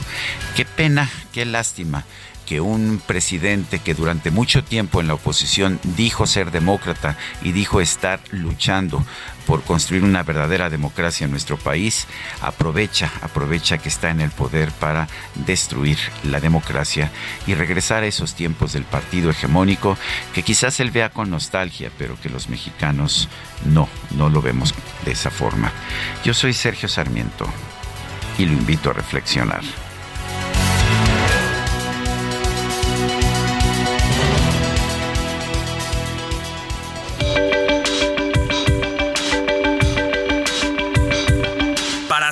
[0.55, 2.05] Qué pena, qué lástima
[2.45, 7.81] que un presidente que durante mucho tiempo en la oposición dijo ser demócrata y dijo
[7.81, 9.03] estar luchando
[9.45, 12.07] por construir una verdadera democracia en nuestro país,
[12.41, 17.11] aprovecha, aprovecha que está en el poder para destruir la democracia
[17.45, 19.97] y regresar a esos tiempos del partido hegemónico
[20.33, 23.29] que quizás él vea con nostalgia, pero que los mexicanos
[23.65, 24.73] no, no lo vemos
[25.03, 25.71] de esa forma.
[26.23, 27.45] Yo soy Sergio Sarmiento
[28.37, 29.61] y lo invito a reflexionar.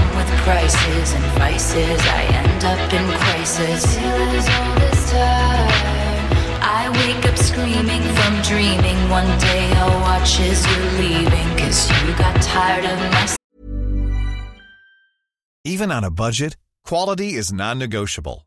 [0.00, 2.00] They with prices and vices.
[2.00, 3.84] I end up in crisis.
[6.62, 8.98] I wake up screaming from dreaming.
[9.10, 11.48] One day I'll watch as you're leaving.
[11.58, 13.36] Cause you got tired of my.
[15.64, 18.46] Even on a budget, quality is non negotiable.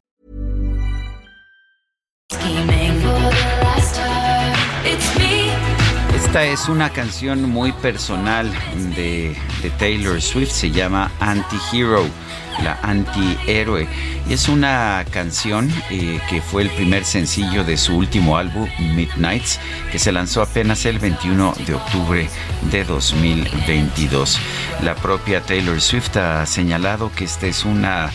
[6.15, 8.49] Esta es una canción muy personal
[8.95, 9.35] de,
[9.77, 12.05] Taylor Swift, se llama Anti-Hero,
[12.63, 13.85] la antihéroe.
[14.29, 19.59] Es una canción eh, que fue el primer sencillo de su último álbum, Midnights,
[19.91, 22.29] que se lanzó apenas el 21 de octubre
[22.71, 24.39] de 2022.
[24.83, 28.09] La propia Taylor Swift ha señalado que esta es una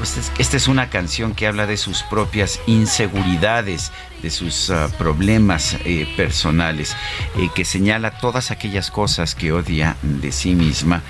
[0.00, 5.76] pues esta es una canción que habla de sus propias inseguridades, de sus ah, problemas
[5.84, 6.96] eh, personales,
[7.36, 11.02] eh, que señala todas aquellas cosas que odia de sí misma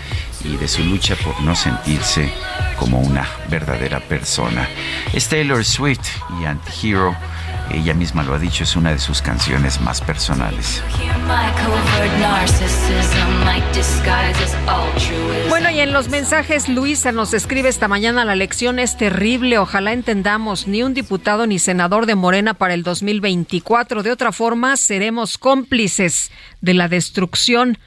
[0.45, 2.33] y de su lucha por no sentirse
[2.81, 4.69] como una verdadera persona.
[5.13, 6.09] Es Taylor Swift
[6.41, 7.15] y Antihero
[7.73, 10.83] ella misma lo ha dicho, es una de sus canciones más personales.
[15.49, 19.93] Bueno, y en los mensajes, Luisa nos escribe esta mañana, la lección es terrible, ojalá
[19.93, 25.39] entendamos, ni un diputado ni senador de Morena para el 2024, de otra forma seremos
[25.39, 26.31] cómplices
[26.61, 27.79] de la destrucción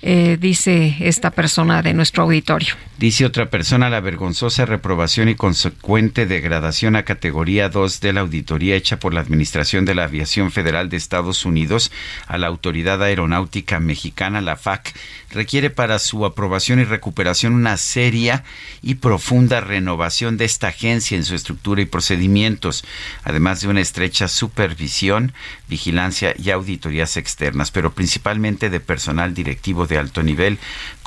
[0.00, 2.74] eh, dice esta persona de nuestro auditorio.
[2.98, 8.74] Dice otra persona, la vergonzosa reprobación y consecuente degradación a categoría 2 de la auditoría
[8.74, 11.92] hecha por la Administración de la Aviación Federal de Estados Unidos
[12.26, 14.94] a la Autoridad Aeronáutica Mexicana, la FAC,
[15.30, 18.42] requiere para su aprobación y recuperación una seria
[18.82, 22.84] y profunda renovación de esta agencia en su estructura y procedimientos,
[23.22, 25.32] además de una estrecha supervisión,
[25.68, 30.58] vigilancia y auditorías externas, pero principalmente de personal directivo de alto nivel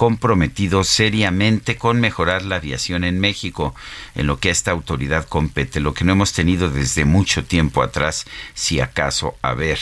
[0.02, 3.76] comprometido seriamente con mejorar la aviación en México,
[4.16, 7.84] en lo que a esta autoridad compete, lo que no hemos tenido desde mucho tiempo
[7.84, 8.26] atrás,
[8.56, 9.78] si acaso a ver.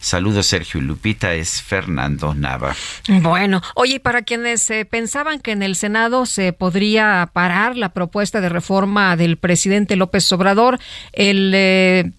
[0.00, 2.74] Saludos Sergio Lupita, es Fernando Nava.
[3.20, 8.40] Bueno, oye, para quienes eh, pensaban que en el Senado se podría parar la propuesta
[8.40, 10.78] de reforma del presidente López Obrador,
[11.12, 12.12] el eh,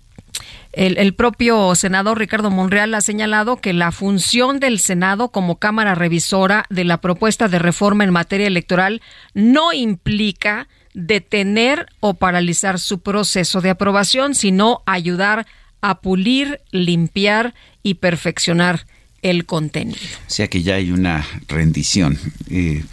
[0.73, 6.65] el, propio senador Ricardo Monreal ha señalado que la función del Senado como Cámara Revisora
[6.69, 9.02] de la propuesta de reforma en materia electoral
[9.34, 15.45] no implica detener o paralizar su proceso de aprobación, sino ayudar
[15.81, 17.53] a pulir, limpiar
[17.84, 18.85] y perfeccionar
[19.22, 19.99] el contenido.
[20.27, 22.18] O sea que ya hay una rendición.
[22.49, 22.84] Eh,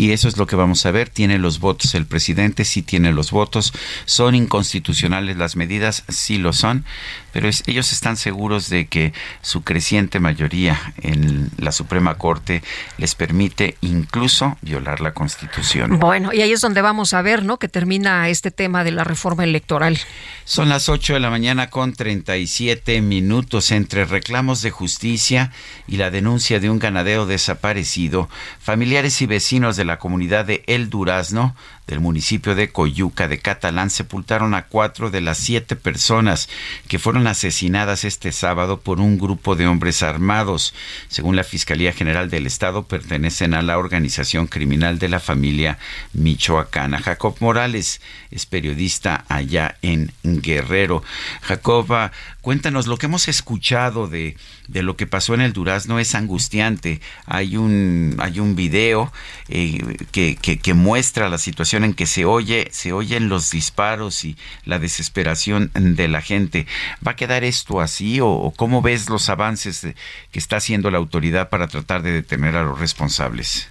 [0.00, 1.10] y eso es lo que vamos a ver.
[1.10, 3.74] Tiene los votos el presidente, sí tiene los votos.
[4.06, 6.04] ¿Son inconstitucionales las medidas?
[6.08, 6.86] Sí lo son.
[7.32, 9.12] Pero ellos están seguros de que
[9.42, 12.62] su creciente mayoría en la Suprema Corte
[12.96, 15.98] les permite incluso violar la Constitución.
[15.98, 17.58] Bueno, y ahí es donde vamos a ver, ¿no?
[17.58, 19.98] Que termina este tema de la reforma electoral.
[20.46, 25.52] Son las 8 de la mañana con 37 minutos entre reclamos de justicia
[25.86, 28.30] y la denuncia de un ganadero desaparecido.
[28.60, 31.54] Familiares y vecinos de la comunidad de El Durazno
[31.90, 36.48] del municipio de Coyuca de Catalán sepultaron a cuatro de las siete personas
[36.86, 40.72] que fueron asesinadas este sábado por un grupo de hombres armados.
[41.08, 45.78] Según la Fiscalía General del Estado, pertenecen a la organización criminal de la familia
[46.12, 47.00] michoacana.
[47.00, 48.00] Jacob Morales
[48.30, 51.02] es periodista allá en Guerrero.
[51.42, 54.36] Jacob, cuéntanos lo que hemos escuchado de,
[54.68, 57.00] de lo que pasó en el Durazno es angustiante.
[57.26, 59.12] Hay un, hay un video
[59.48, 64.36] eh, que, que muestra la situación en que se oye, se oyen los disparos y
[64.64, 66.66] la desesperación de la gente.
[67.06, 69.86] ¿Va a quedar esto así o, cómo ves los avances
[70.30, 73.68] que está haciendo la autoridad para tratar de detener a los responsables?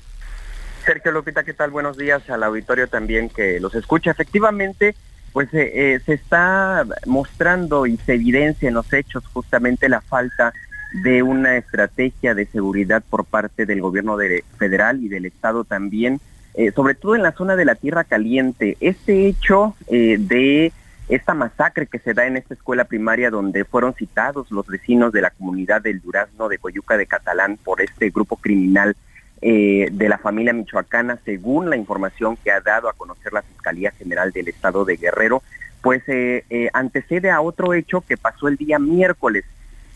[0.85, 1.71] Sergio Lupita, ¿qué tal?
[1.71, 4.11] Buenos días al auditorio también que los escucha.
[4.11, 4.95] Efectivamente,
[5.33, 10.53] pues eh, eh, se está mostrando y se evidencia en los hechos justamente la falta
[11.03, 14.17] de una estrategia de seguridad por parte del gobierno
[14.57, 16.19] federal y del Estado también
[16.59, 18.75] eh, sobre todo en la zona de la Tierra Caliente.
[18.81, 20.73] Este hecho eh, de
[21.07, 25.21] esta masacre que se da en esta escuela primaria donde fueron citados los vecinos de
[25.21, 28.97] la comunidad del Durazno de Coyuca de Catalán por este grupo criminal
[29.41, 33.91] eh, de la familia michoacana, según la información que ha dado a conocer la Fiscalía
[33.91, 35.41] General del Estado de Guerrero,
[35.81, 36.03] pues
[36.73, 39.45] antecede a otro hecho que pasó el día miércoles,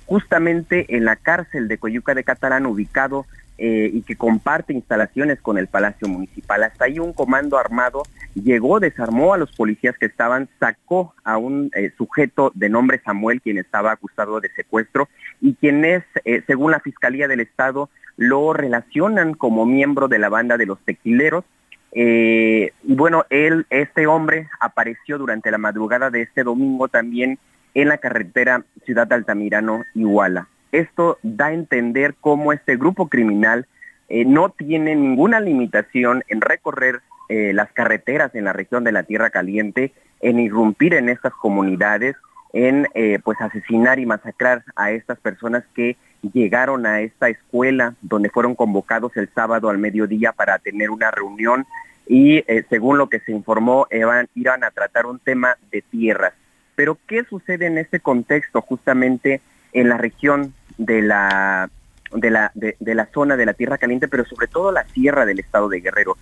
[0.05, 3.25] justamente en la cárcel de Coyuca de Catalán, ubicado
[3.59, 6.63] eh, y que comparte instalaciones con el Palacio Municipal.
[6.63, 8.01] Hasta ahí un comando armado
[8.33, 13.41] llegó, desarmó a los policías que estaban, sacó a un eh, sujeto de nombre Samuel,
[13.41, 15.07] quien estaba acusado de secuestro
[15.39, 20.29] y quien es, eh, según la Fiscalía del Estado, lo relacionan como miembro de la
[20.29, 21.45] banda de los tequileros.
[21.93, 27.37] y bueno, él, este hombre apareció durante la madrugada de este domingo también
[27.75, 30.47] en la carretera Ciudad Altamirano-Iguala.
[30.73, 33.67] Esto da a entender cómo este grupo criminal
[34.09, 39.03] eh, no tiene ninguna limitación en recorrer eh, las carreteras en la región de la
[39.03, 42.15] Tierra Caliente, en irrumpir en estas comunidades,
[42.53, 45.95] en eh, pues asesinar y masacrar a estas personas que
[46.33, 51.67] llegaron a esta escuela donde fueron convocados el sábado al mediodía para tener una reunión
[52.07, 56.33] y según lo que se informó iban, iban a tratar un tema de tierras.
[56.75, 59.41] Pero ¿qué sucede en este contexto justamente
[59.73, 61.69] en la región de la
[62.15, 65.39] de la, de, la zona de la Tierra Caliente, pero sobre todo la sierra del
[65.39, 66.15] estado de Guerrero.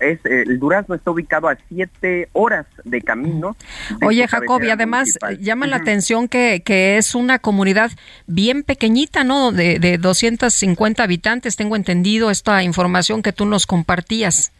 [0.00, 3.56] Es, eh, el Durazno está ubicado a siete horas de camino.
[4.02, 7.90] Oye, Jacob, y además llama la atención que, que, es una comunidad
[8.26, 9.52] bien pequeñita, ¿no?
[9.52, 14.50] De, de 250 habitantes, tengo entendido esta información que tú nos compartías.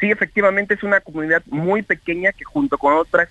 [0.00, 3.28] Sí, efectivamente es una comunidad muy pequeña que junto con otras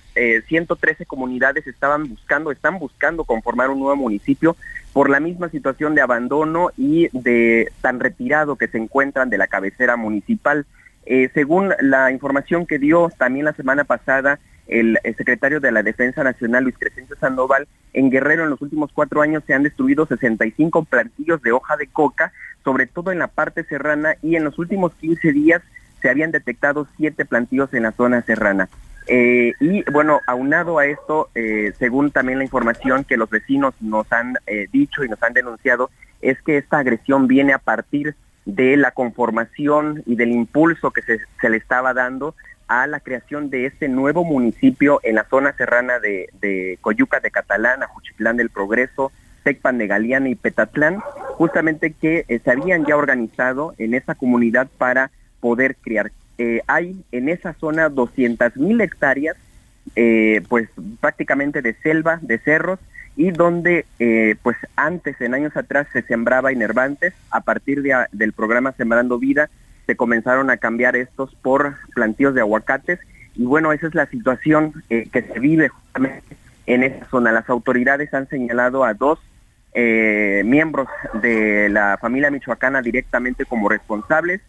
[0.48, 4.58] 113 comunidades estaban buscando, están buscando conformar un nuevo municipio
[4.92, 9.48] por la misma situación de abandono y de tan retirado que se encuentran de la
[9.48, 10.66] cabecera municipal.
[11.34, 16.64] según la información que dio también la semana pasada el, secretario de la Defensa Nacional,
[16.64, 21.42] Luis Crescencio Sandoval, en Guerrero en los últimos cuatro años se han destruido 65 plantillos
[21.42, 22.34] de hoja de coca,
[22.64, 25.62] sobre todo en la parte serrana, y en los últimos 15 días
[26.02, 28.70] se habían detectado siete plantillos en la zona serrana.
[29.08, 34.12] Eh, y bueno, aunado a esto, eh, según también la información que los vecinos nos
[34.12, 35.90] han eh, dicho y nos han denunciado,
[36.22, 38.16] es que esta agresión viene a partir
[38.46, 42.36] de la conformación y del impulso que se, se le estaba dando
[42.68, 47.84] a la creación de este nuevo municipio en la zona serrana de, Coyuca de Catalán,
[47.84, 49.12] Ajuchitlán del Progreso,
[49.44, 51.00] Tecpan de Galeana y Petatlán,
[51.36, 56.12] justamente que se habían ya organizado en esa comunidad para poder criar.
[56.38, 59.38] Eh, hay en esa zona 200 mil hectáreas,
[59.96, 60.70] eh, pues
[61.00, 62.80] prácticamente de selva, de cerros,
[63.16, 63.86] y donde
[64.44, 69.50] pues antes, en años atrás, se sembraba inervantes, a partir de, del programa Sembrando Vida,
[69.88, 73.00] se comenzaron a cambiar estos por plantíos de aguacates
[73.38, 76.36] y bueno, esa es la situación eh, que se vive justamente
[76.66, 77.32] en esa zona.
[77.32, 79.20] Las autoridades han señalado a dos
[79.74, 80.88] eh, miembros
[81.22, 84.42] de la familia michoacana directamente como responsables,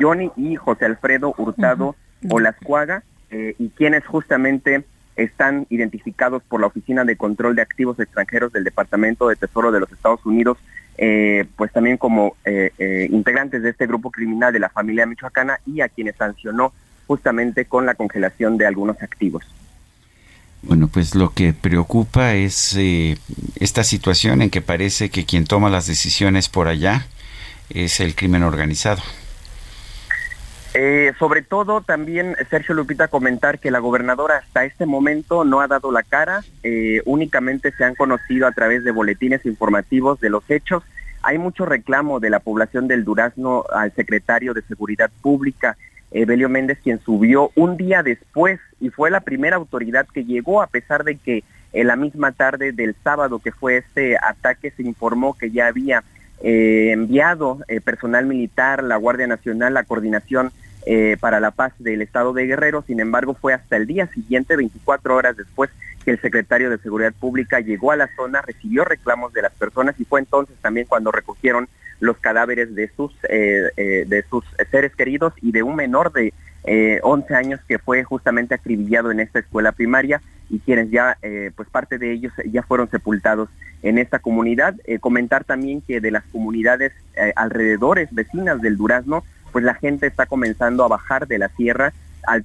[0.00, 1.96] Johnny y José Alfredo Hurtado
[2.30, 4.84] Olascuaga, eh, y quienes justamente
[5.16, 9.80] están identificados por la Oficina de Control de Activos Extranjeros del Departamento de Tesoro de
[9.80, 10.58] los Estados Unidos
[10.96, 15.58] eh, pues también como eh, eh, integrantes de este grupo criminal de la familia michoacana
[15.66, 16.72] y a quienes sancionó
[17.08, 19.44] justamente con la congelación de algunos activos.
[20.62, 22.78] Bueno, pues lo que preocupa es
[23.56, 27.06] esta situación en que parece que quien toma las decisiones por allá
[27.68, 29.02] es el crimen organizado.
[31.18, 35.92] Sobre todo también, Sergio Lupita, comentar que la gobernadora hasta este momento no ha dado
[35.92, 36.42] la cara,
[37.04, 40.82] únicamente se han conocido a través de boletines informativos de los hechos.
[41.22, 45.76] Hay mucho reclamo de la población del Durazno al secretario de Seguridad Pública,
[46.10, 50.66] Evelio Méndez, quien subió un día después y fue la primera autoridad que llegó, a
[50.66, 51.42] pesar de que
[51.72, 56.04] en la misma tarde del sábado que fue este ataque se informó que ya había
[56.42, 60.52] eh, enviado eh, personal militar, la Guardia Nacional, la coordinación
[60.86, 64.54] eh, para la paz del estado de Guerrero, sin embargo fue hasta el día siguiente,
[64.54, 65.70] 24 horas después,
[66.04, 69.98] que el secretario de Seguridad Pública llegó a la zona, recibió reclamos de las personas
[69.98, 71.68] y fue entonces también cuando recogieron
[72.00, 76.34] los cadáveres de sus, eh, eh, de sus seres queridos y de un menor de
[77.02, 81.18] 11 años que fue justamente acribillado en esta escuela primaria y quienes ya,
[81.54, 83.50] pues parte de ellos ya fueron sepultados
[83.82, 84.74] en esta comunidad.
[85.00, 86.92] comentar también que de las comunidades
[87.36, 89.24] alrededores, vecinas del Durazno,
[89.54, 91.92] pues la gente está comenzando a bajar de la sierra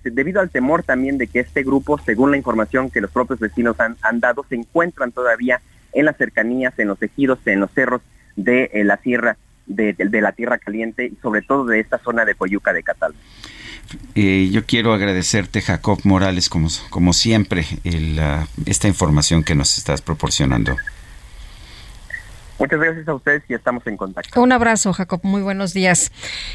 [0.04, 3.78] debido al temor también de que este grupo, según la información que los propios vecinos
[3.80, 5.60] han, dado, se encuentran todavía
[5.92, 8.02] en las cercanías, en los ejidos, en los cerros
[8.36, 12.36] de eh, la sierra, de, la Tierra Caliente y sobre todo de esta zona de
[12.36, 13.16] Coyuca de Catal.
[14.14, 17.66] Eh, yo quiero agradecerte, Jacob Morales, como, como siempre,
[18.68, 20.78] esta información que nos estás proporcionando.
[22.60, 24.42] Muchas gracias a ustedes y estamos en contacto.
[24.42, 25.22] Un abrazo, Jacob.
[25.24, 26.12] Muy buenos días.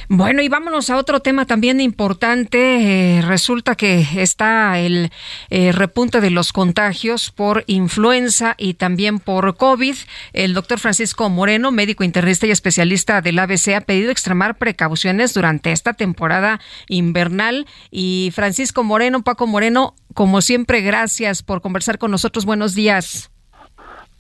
[0.09, 3.19] Bueno, y vámonos a otro tema también importante.
[3.19, 5.11] Eh, resulta que está el
[5.49, 9.97] eh, repunte de los contagios por influenza y también por COVID.
[10.35, 15.73] El doctor Francisco Moreno, médico internista y especialista del ABC, ha pedido extremar precauciones durante
[15.73, 17.67] esta temporada invernal.
[17.91, 22.45] Y Francisco Moreno, Paco Moreno, como siempre, gracias por conversar con nosotros.
[22.45, 23.31] Buenos días.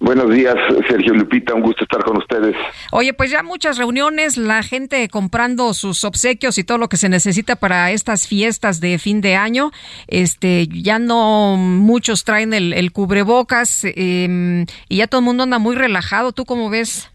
[0.01, 0.55] Buenos días,
[0.89, 2.55] Sergio Lupita, un gusto estar con ustedes.
[2.91, 7.09] Oye, pues ya muchas reuniones, la gente comprando sus obsequios y todo lo que se
[7.09, 9.71] necesita para estas fiestas de fin de año.
[10.09, 15.77] Este, ya no muchos traen el, cubrebocas em, y ya todo el mundo anda muy
[15.77, 16.33] relajado.
[16.33, 17.11] ¿Tú cómo ves?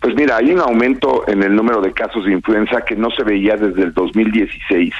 [0.00, 3.24] Pues mira, hay un aumento en el número de casos de influenza que no se
[3.24, 4.94] veía desde el 2016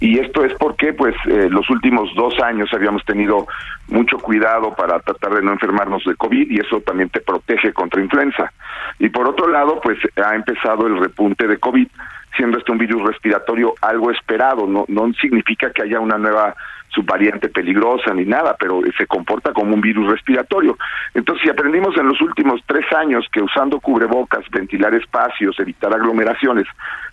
[0.00, 3.46] y esto es porque pues eh, los últimos dos años habíamos tenido
[3.88, 8.00] mucho cuidado para tratar de no enfermarnos de COVID y eso también te protege contra
[8.00, 8.52] influenza.
[8.98, 11.88] Y por otro lado, pues ha empezado el repunte de COVID,
[12.36, 16.54] siendo este un virus respiratorio algo esperado, no, no significa que haya una nueva
[16.88, 20.76] subvariante peligrosa ni nada, pero se comporta como un virus respiratorio.
[21.14, 26.66] Entonces, si aprendimos en los últimos tres años que usando cubrebocas, ventilar espacios, evitar aglomeraciones,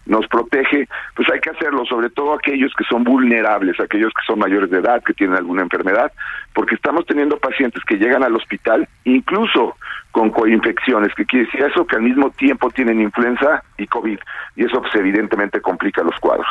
[0.06, 4.40] nos protege, pues hay que hacerlo, sobre todo aquellos que son vulnerables, aquellos que son
[4.40, 6.12] mayores de edad, que tienen alguna enfermedad,
[6.54, 9.76] porque estamos teniendo pacientes que llegan al hospital incluso
[10.12, 14.20] con coinfecciones, que quiere decir eso que al mismo tiempo tienen influenza y COVID,
[14.56, 16.48] y eso pues evidentemente complica los cuadros.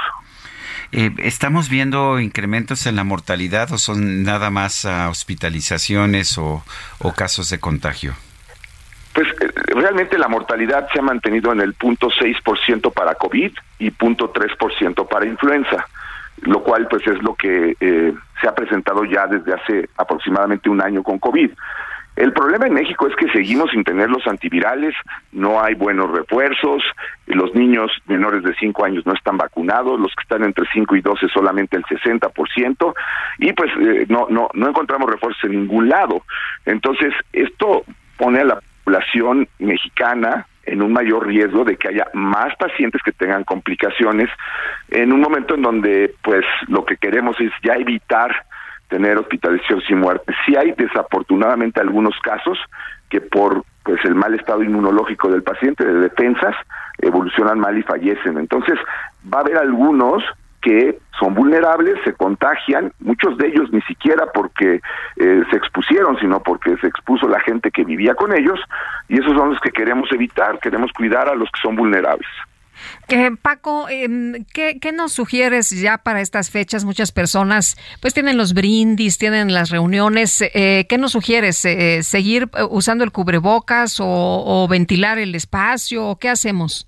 [0.96, 6.62] Eh, ¿Estamos viendo incrementos en la mortalidad o son nada más ah, hospitalizaciones o,
[7.16, 8.12] casos de contagio?
[9.12, 13.50] Pues eh, realmente la mortalidad se ha mantenido en el punto 6% para COVID
[13.80, 15.84] y punto 3% para influenza,
[16.42, 20.80] lo cual pues es lo que eh, se ha presentado ya desde hace aproximadamente un
[20.80, 21.50] año con COVID.
[22.16, 24.94] El problema en México es que seguimos sin tener los antivirales,
[25.32, 26.82] no hay buenos refuerzos,
[27.26, 31.00] los niños menores de 5 años no están vacunados, los que están entre 5 y
[31.00, 32.94] 12 solamente el 60%,
[33.38, 36.22] y pues eh, no, no, no encontramos refuerzos en ningún lado.
[36.64, 37.84] Entonces, esto
[38.16, 43.12] pone a la población mexicana en un mayor riesgo de que haya más pacientes que
[43.12, 44.30] tengan complicaciones
[44.88, 48.46] en un momento en donde pues lo que queremos es ya evitar
[48.94, 50.36] tener hospitalizaciones y muertes.
[50.46, 52.56] Sí hay desafortunadamente algunos casos
[53.08, 56.54] que por pues el mal estado inmunológico del paciente de defensas
[56.98, 58.38] evolucionan mal y fallecen.
[58.38, 58.78] Entonces,
[59.32, 60.22] va a haber algunos
[60.62, 64.80] que son vulnerables, se contagian, muchos de ellos ni siquiera porque
[65.16, 68.60] eh, se expusieron, sino porque se expuso la gente que vivía con ellos,
[69.08, 72.28] y esos son los que queremos evitar, queremos cuidar a los que son vulnerables.
[73.08, 76.84] Eh, Paco, em, ¿qué, nos sugieres ya para estas fechas?
[76.84, 80.42] Muchas personas pues tienen los brindis, tienen las reuniones.
[80.54, 81.64] Eh, ¿Qué nos sugieres?
[81.64, 86.08] Eh, ¿Seguir usando el cubrebocas o, ventilar el espacio?
[86.08, 86.86] ¿O qué hacemos?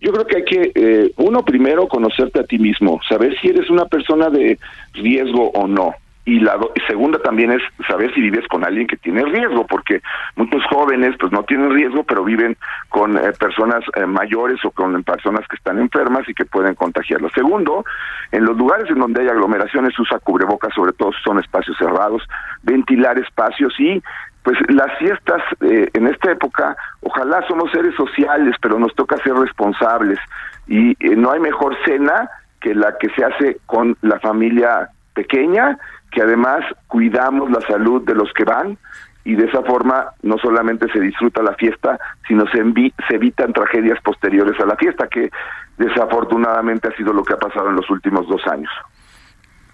[0.00, 3.84] Yo creo que hay que, uno, primero conocerte a ti mismo, saber si eres una
[3.84, 4.58] persona de
[4.94, 5.94] riesgo o no
[6.30, 10.00] y la segunda también es saber si vives con alguien que tiene riesgo, porque
[10.36, 12.56] muchos jóvenes pues no tienen riesgo, pero viven
[12.88, 17.30] con eh, personas eh, mayores o con personas que están enfermas y que pueden contagiarlo.
[17.30, 17.84] Segundo,
[18.30, 22.22] en los lugares en donde hay aglomeraciones usa cubrebocas, sobre todo si son espacios cerrados,
[22.62, 24.00] ventilar espacios y
[24.44, 29.34] pues las fiestas eh, en esta época, ojalá somos seres sociales, pero nos toca ser
[29.34, 30.20] responsables
[30.68, 32.30] y no hay mejor cena
[32.60, 35.76] que la que se hace con la familia pequeña
[36.10, 38.78] que además cuidamos la salud de los que van
[39.24, 42.62] y de esa forma no solamente se disfruta la fiesta, sino se,
[43.08, 45.30] se evitan tragedias posteriores a la fiesta, que
[45.76, 48.70] desafortunadamente ha sido lo que ha pasado en los últimos dos años.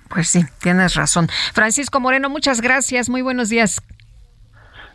[0.08, 1.28] Pues sí, tienes razón.
[1.52, 3.82] Francisco Moreno, muchas gracias, muy buenos días.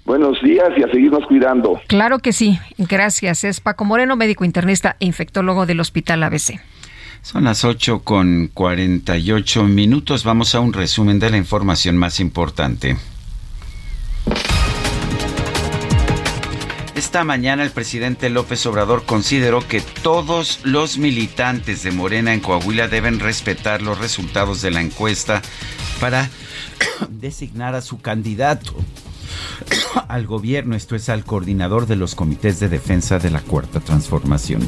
[0.05, 1.79] Buenos días y a seguirnos cuidando.
[1.87, 3.43] Claro que sí, gracias.
[3.43, 6.59] Es Paco Moreno, médico internista e infectólogo del Hospital ABC.
[7.21, 10.23] Son las 8 con 48 minutos.
[10.23, 12.97] Vamos a un resumen de la información más importante.
[16.95, 22.87] Esta mañana el presidente López Obrador consideró que todos los militantes de Morena en Coahuila
[22.87, 25.41] deben respetar los resultados de la encuesta
[25.99, 26.29] para
[27.09, 28.75] designar a su candidato
[30.07, 34.61] al gobierno, esto es al coordinador de los comités de defensa de la Cuarta Transformación.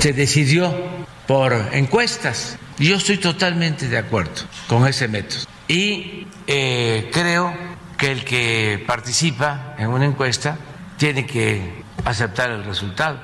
[0.00, 0.97] Se decidió
[1.28, 2.58] por encuestas.
[2.78, 5.42] Yo estoy totalmente de acuerdo con ese método.
[5.68, 7.54] Y eh, creo
[7.98, 10.56] que el que participa en una encuesta
[10.96, 13.20] tiene que aceptar el resultado.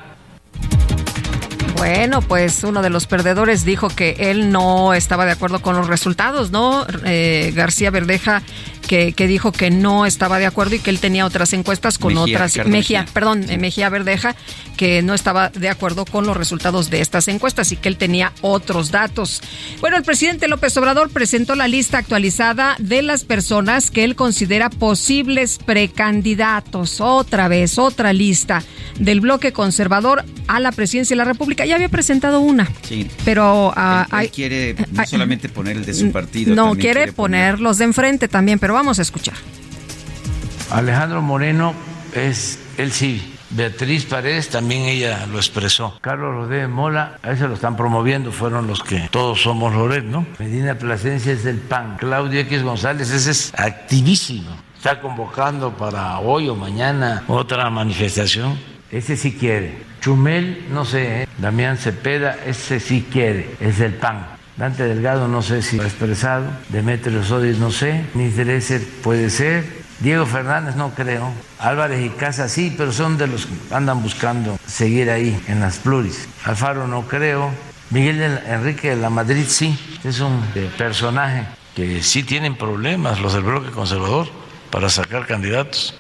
[1.77, 5.89] Bueno, pues uno de los perdedores dijo que él no estaba de acuerdo con los
[5.89, 6.87] resultados, ¿no?
[7.05, 8.43] Eh, García Verdeja
[8.85, 12.57] que, dijo que no estaba de acuerdo y que él tenía otras encuestas con otras.
[12.67, 14.37] Mejía, perdón, Mejía Verdeja,
[14.77, 18.33] que no estaba de acuerdo con los resultados de estas encuestas y que él tenía
[18.41, 19.43] otros datos.
[19.81, 24.71] Bueno, el presidente López Obrador presentó la lista actualizada de las personas que él considera
[24.71, 27.01] posibles precandidatos.
[27.01, 28.63] Otra vez, otra lista
[28.99, 31.64] del bloque conservador a la presidencia de la República.
[31.65, 32.71] Ya había presentado una.
[32.83, 33.11] Sí.
[33.25, 36.55] Pero ah, quiere no solamente poner el de su partido.
[36.55, 39.35] No, quiere, poner los de enfrente también, pero vamos a escuchar.
[40.71, 41.75] Alejandro Moreno
[42.15, 43.31] es el sí.
[43.51, 45.99] Beatriz Paredes también ella lo expresó.
[46.01, 50.27] Carlos Rodríguez Mola, a ese lo están promoviendo, fueron los que todos somos Loret, ¿no?
[50.41, 51.97] Medina Plasencia es del PAN.
[51.99, 54.51] Claudio X González, ese es activísimo.
[54.77, 58.59] Está convocando para hoy o mañana otra manifestación.
[58.95, 59.75] Ese sí quiere.
[60.01, 61.29] Chumel, no sé, ¿eh?
[61.39, 64.25] Damián Cepeda, ese sí quiere, es del PAN.
[64.57, 68.31] Dante Delgado no sé si lo ha expresado, Demetrio Sodis no sé, Ni
[69.03, 69.65] puede ser,
[69.99, 74.57] Diego Fernández no creo, Álvarez y Casa sí, pero son de los que andan buscando
[74.65, 76.29] seguir ahí en las pluris.
[76.45, 77.51] Alfaro no creo,
[77.91, 83.33] Miguel Enrique de la Madrid sí, es un eh, personaje que sí tienen problemas los
[83.33, 84.29] del bloque conservador
[84.71, 85.99] para sacar candidatos.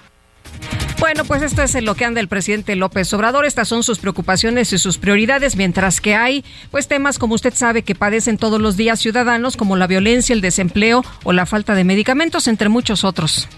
[0.98, 3.44] Bueno, pues esto es lo que anda el presidente López Obrador.
[3.44, 7.82] Estas son sus preocupaciones y sus prioridades, mientras que hay pues temas, como usted sabe,
[7.82, 11.84] que padecen todos los días ciudadanos, como la violencia, el desempleo o la falta de
[11.84, 13.48] medicamentos, entre muchos otros.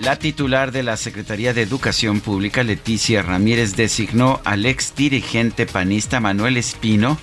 [0.00, 6.20] La titular de la Secretaría de Educación Pública, Leticia Ramírez, designó al ex dirigente panista
[6.20, 7.18] Manuel Espino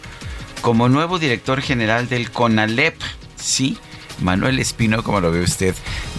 [0.61, 2.95] como nuevo director general del CONALEP.
[3.35, 3.77] Sí,
[4.19, 5.75] Manuel Espino, como lo ve usted,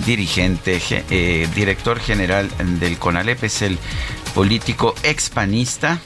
[0.06, 0.80] dirigente,
[1.10, 2.48] eh, director general
[2.80, 3.78] del CONALEP, es el
[4.34, 6.00] político expanista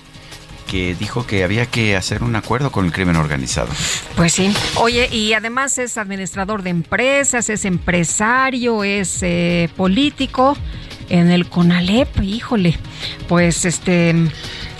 [0.67, 3.69] que dijo que había que hacer un acuerdo con el crimen organizado.
[4.17, 4.55] Pues sí.
[4.77, 10.57] Oye, y además es administrador de empresas, es empresario, es eh, político
[11.11, 12.79] en el CONALEP, híjole.
[13.29, 14.15] Pues este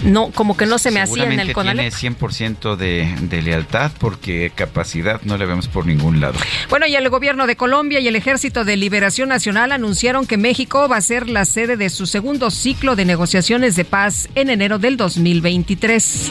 [0.03, 1.95] no, como que no se me hacía en el CONALEP.
[1.95, 6.35] Tiene 100% de, de lealtad porque capacidad no le vemos por ningún lado.
[6.69, 10.89] Bueno, y el gobierno de Colombia y el Ejército de Liberación Nacional anunciaron que México
[10.89, 14.79] va a ser la sede de su segundo ciclo de negociaciones de paz en enero
[14.79, 16.31] del 2023.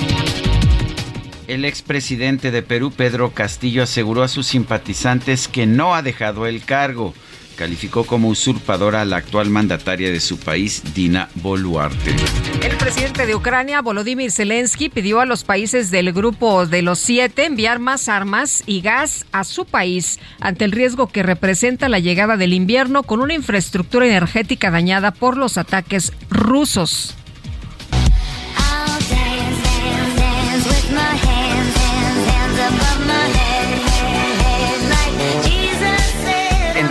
[1.48, 6.64] El expresidente de Perú, Pedro Castillo, aseguró a sus simpatizantes que no ha dejado el
[6.64, 7.14] cargo
[7.56, 12.16] calificó como usurpadora a la actual mandataria de su país, Dina Boluarte.
[12.62, 17.46] El presidente de Ucrania, Volodymyr Zelensky, pidió a los países del grupo de los siete
[17.46, 22.38] enviar más armas y gas a su país ante el riesgo que representa la llegada
[22.38, 27.16] del invierno con una infraestructura energética dañada por los ataques rusos.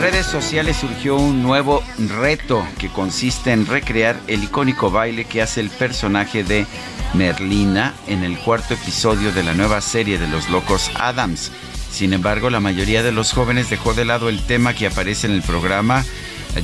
[0.01, 5.61] Redes sociales surgió un nuevo reto que consiste en recrear el icónico baile que hace
[5.61, 6.67] el personaje de
[7.13, 11.53] Merlina en el cuarto episodio de la nueva serie de los locos Adams.
[11.93, 15.35] Sin embargo, la mayoría de los jóvenes dejó de lado el tema que aparece en
[15.35, 16.03] el programa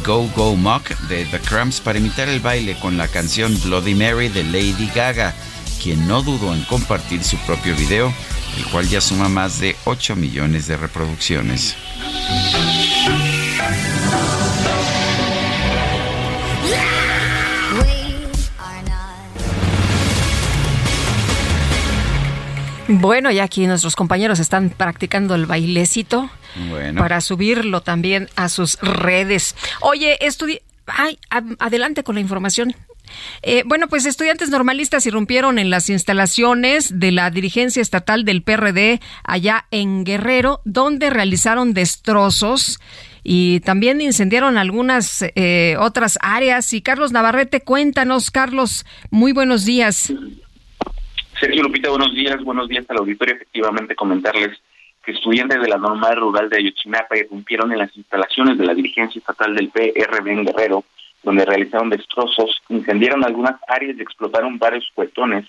[0.02, 4.28] Go Go Mock de The Cramps para imitar el baile con la canción Bloody Mary
[4.30, 5.34] de Lady Gaga,
[5.82, 8.10] quien no dudó en compartir su propio video,
[8.56, 11.76] el cual ya suma más de 8 millones de reproducciones.
[22.88, 26.30] Bueno, ya aquí nuestros compañeros están practicando el bailecito
[26.96, 29.56] para subirlo también a sus redes.
[29.80, 31.18] Oye, estudi Ay,
[31.58, 32.74] adelante con la información.
[33.42, 39.00] Eh, bueno, pues estudiantes normalistas irrumpieron en las instalaciones de la dirigencia estatal del PRD
[39.24, 42.80] allá en Guerrero, donde realizaron destrozos
[43.28, 46.72] y también incendiaron algunas eh, otras áreas.
[46.72, 50.14] Y Carlos Navarrete, cuéntanos, Carlos, muy buenos días.
[51.40, 53.34] Sergio Lupita, buenos días, buenos días al auditorio.
[53.34, 54.56] Efectivamente, comentarles
[55.04, 59.18] que estudiantes de la normal rural de Ayotzinapa irrumpieron en las instalaciones de la dirigencia
[59.18, 60.84] estatal del PRB en Guerrero,
[61.24, 65.46] donde realizaron destrozos, incendiaron algunas áreas y explotaron varios cuetones.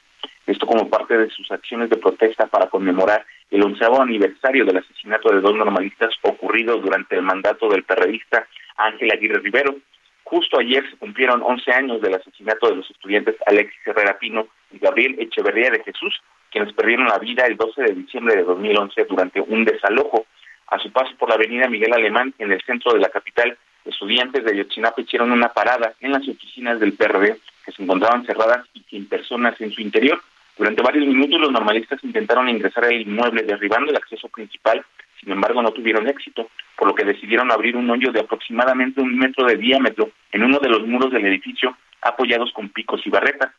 [0.48, 5.30] Esto como parte de sus acciones de protesta para conmemorar el onceavo aniversario del asesinato
[5.30, 8.48] de dos normalistas ocurrido durante el mandato del perredista
[8.78, 9.76] Ángel Aguirre Rivero.
[10.24, 14.80] Justo ayer se cumplieron 11 años del asesinato de los estudiantes Alexis Herrera Pino y
[14.80, 19.41] Gabriel Echeverría de Jesús, quienes perdieron la vida el 12 de diciembre de 2011 durante
[19.41, 20.26] un desalojo.
[20.68, 24.45] A su paso por la avenida Miguel Alemán, en el centro de la capital, estudiantes
[24.45, 28.82] de Yotzinapa hicieron una parada en las oficinas del PRD que se encontraban cerradas y
[28.90, 30.22] sin personas en su interior.
[30.58, 34.84] Durante varios minutos los normalistas intentaron ingresar al inmueble derribando el acceso principal,
[35.20, 39.18] sin embargo no tuvieron éxito, por lo que decidieron abrir un hoyo de aproximadamente un
[39.18, 43.52] metro de diámetro en uno de los muros del edificio apoyados con picos y barretas.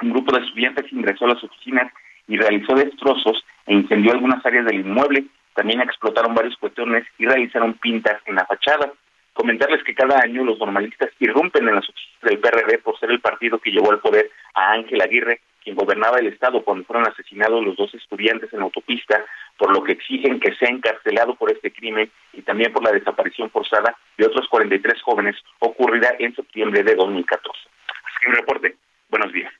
[0.00, 1.92] Un grupo de estudiantes ingresó a las oficinas
[2.28, 5.24] y realizó destrozos e incendió algunas áreas del inmueble.
[5.54, 8.92] También explotaron varios cuestiones y realizaron pintas en la fachada.
[9.32, 13.20] Comentarles que cada año los normalistas irrumpen en las oficinas del PRD por ser el
[13.20, 17.62] partido que llevó al poder a Ángel Aguirre, quien gobernaba el Estado cuando fueron asesinados
[17.62, 19.22] los dos estudiantes en autopista,
[19.58, 23.50] por lo que exigen que sea encarcelado por este crimen y también por la desaparición
[23.50, 27.48] forzada de otros 43 jóvenes ocurrida en septiembre de 2014.
[27.52, 28.76] Así que un reporte.
[29.10, 29.52] Buenos días.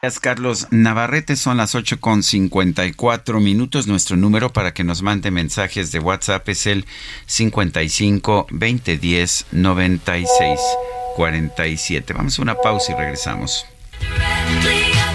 [0.00, 1.36] Gracias, Carlos Navarrete.
[1.36, 3.86] Son las 8 con 54 minutos.
[3.86, 6.86] Nuestro número para que nos mande mensajes de WhatsApp es el
[7.26, 10.60] 55 2010 96
[11.16, 12.14] 47.
[12.14, 13.66] Vamos a una pausa y regresamos.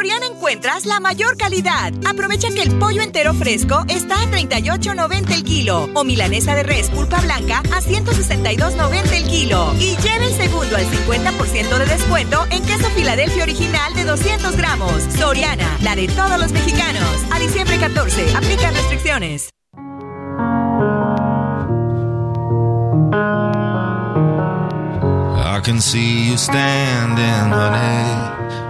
[0.00, 1.92] Soriana encuentras la mayor calidad.
[2.08, 6.88] Aprovecha que el pollo entero fresco está a 38.90 el kilo o milanesa de res
[6.88, 9.74] pulpa blanca a 162.90 el kilo.
[9.78, 15.02] Y lleva el segundo al 50% de descuento en queso Filadelfia original de 200 gramos.
[15.18, 17.04] Soriana, la de todos los mexicanos.
[17.30, 19.50] A diciembre 14, aplican restricciones.
[25.60, 28.39] I can see you standing, honey,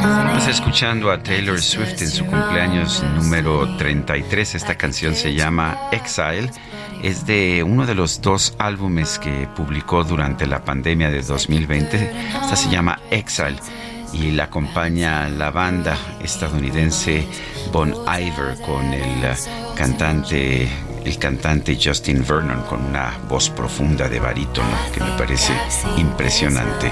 [0.00, 4.54] Estamos escuchando a Taylor Swift en su cumpleaños número 33.
[4.54, 6.50] Esta canción se llama Exile.
[7.02, 12.12] Es de uno de los dos álbumes que publicó durante la pandemia de 2020.
[12.42, 13.58] Esta se llama Exile
[14.14, 17.28] y la acompaña la banda estadounidense
[17.72, 19.34] Bon Iver con el eh,
[19.76, 20.66] cantante
[21.04, 25.52] el cantante Justin Vernon con una voz profunda de barítono que me parece
[25.98, 26.90] impresionante.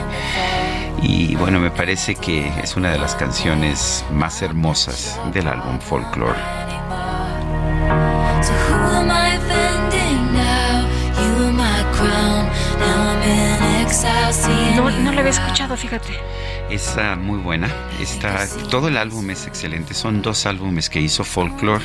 [1.01, 6.39] Y bueno, me parece que es una de las canciones más hermosas del álbum Folklore.
[14.77, 16.13] No, no la había escuchado, fíjate.
[16.73, 17.71] Es muy buena.
[18.01, 19.93] Está, todo el álbum es excelente.
[19.93, 21.85] Son dos álbumes que hizo Folklore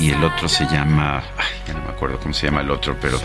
[0.00, 1.22] y el otro se llama.
[1.64, 3.20] ya no me acuerdo cómo se llama el otro, pero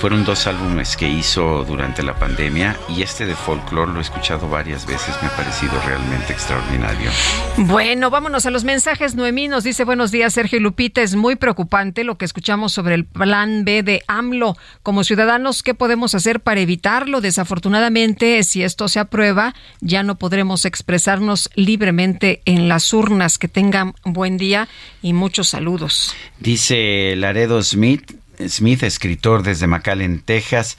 [0.00, 4.46] fueron dos álbumes que hizo durante la pandemia y este de Folklore lo he escuchado
[4.46, 5.16] varias veces.
[5.22, 7.10] Me ha parecido realmente extraordinario.
[7.56, 9.14] Bueno, vámonos a los mensajes.
[9.14, 11.00] Noemí nos dice buenos días, Sergio Lupita.
[11.00, 14.58] Es muy preocupante lo que escuchamos sobre el plan B de AMLO.
[14.82, 17.22] Como ciudadanos, ¿qué podemos hacer para evitarlo?
[17.22, 23.38] Desafortunadamente, si esto se aprueba, ya no podremos expresarnos libremente en las urnas.
[23.38, 24.66] Que tengan buen día
[25.00, 26.12] y muchos saludos.
[26.40, 28.10] Dice Laredo Smith,
[28.82, 30.76] escritor desde McAllen, Texas,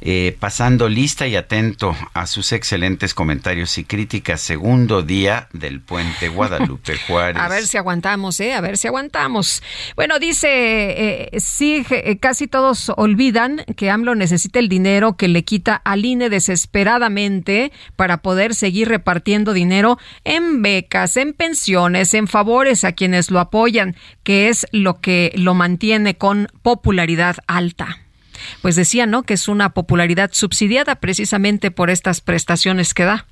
[0.00, 4.40] eh, pasando lista y atento a sus excelentes comentarios y críticas.
[4.40, 7.42] Segundo día del puente Guadalupe Juárez.
[7.42, 8.54] A ver si aguantamos, ¿eh?
[8.54, 9.62] A ver si aguantamos.
[9.96, 15.44] Bueno, dice, eh, sí, eh, casi todos olvidan que AMLO necesita el dinero que le
[15.44, 22.84] quita al INE desesperadamente para poder seguir repartiendo dinero en becas, en pensiones, en favores
[22.84, 28.07] a quienes lo apoyan, que es lo que lo mantiene con popularidad alta.
[28.62, 29.22] Pues decía, ¿no?
[29.22, 33.26] Que es una popularidad subsidiada precisamente por estas prestaciones que da.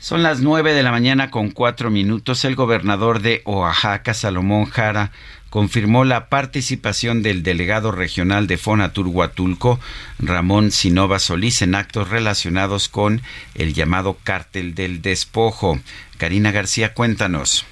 [0.00, 2.44] Son las nueve de la mañana con cuatro minutos.
[2.44, 5.10] El gobernador de Oaxaca, Salomón Jara,
[5.50, 9.80] confirmó la participación del delegado regional de Fonatur Huatulco,
[10.20, 13.22] Ramón Sinova Solís, en actos relacionados con
[13.56, 15.80] el llamado cártel del despojo.
[16.16, 17.66] Karina García, cuéntanos.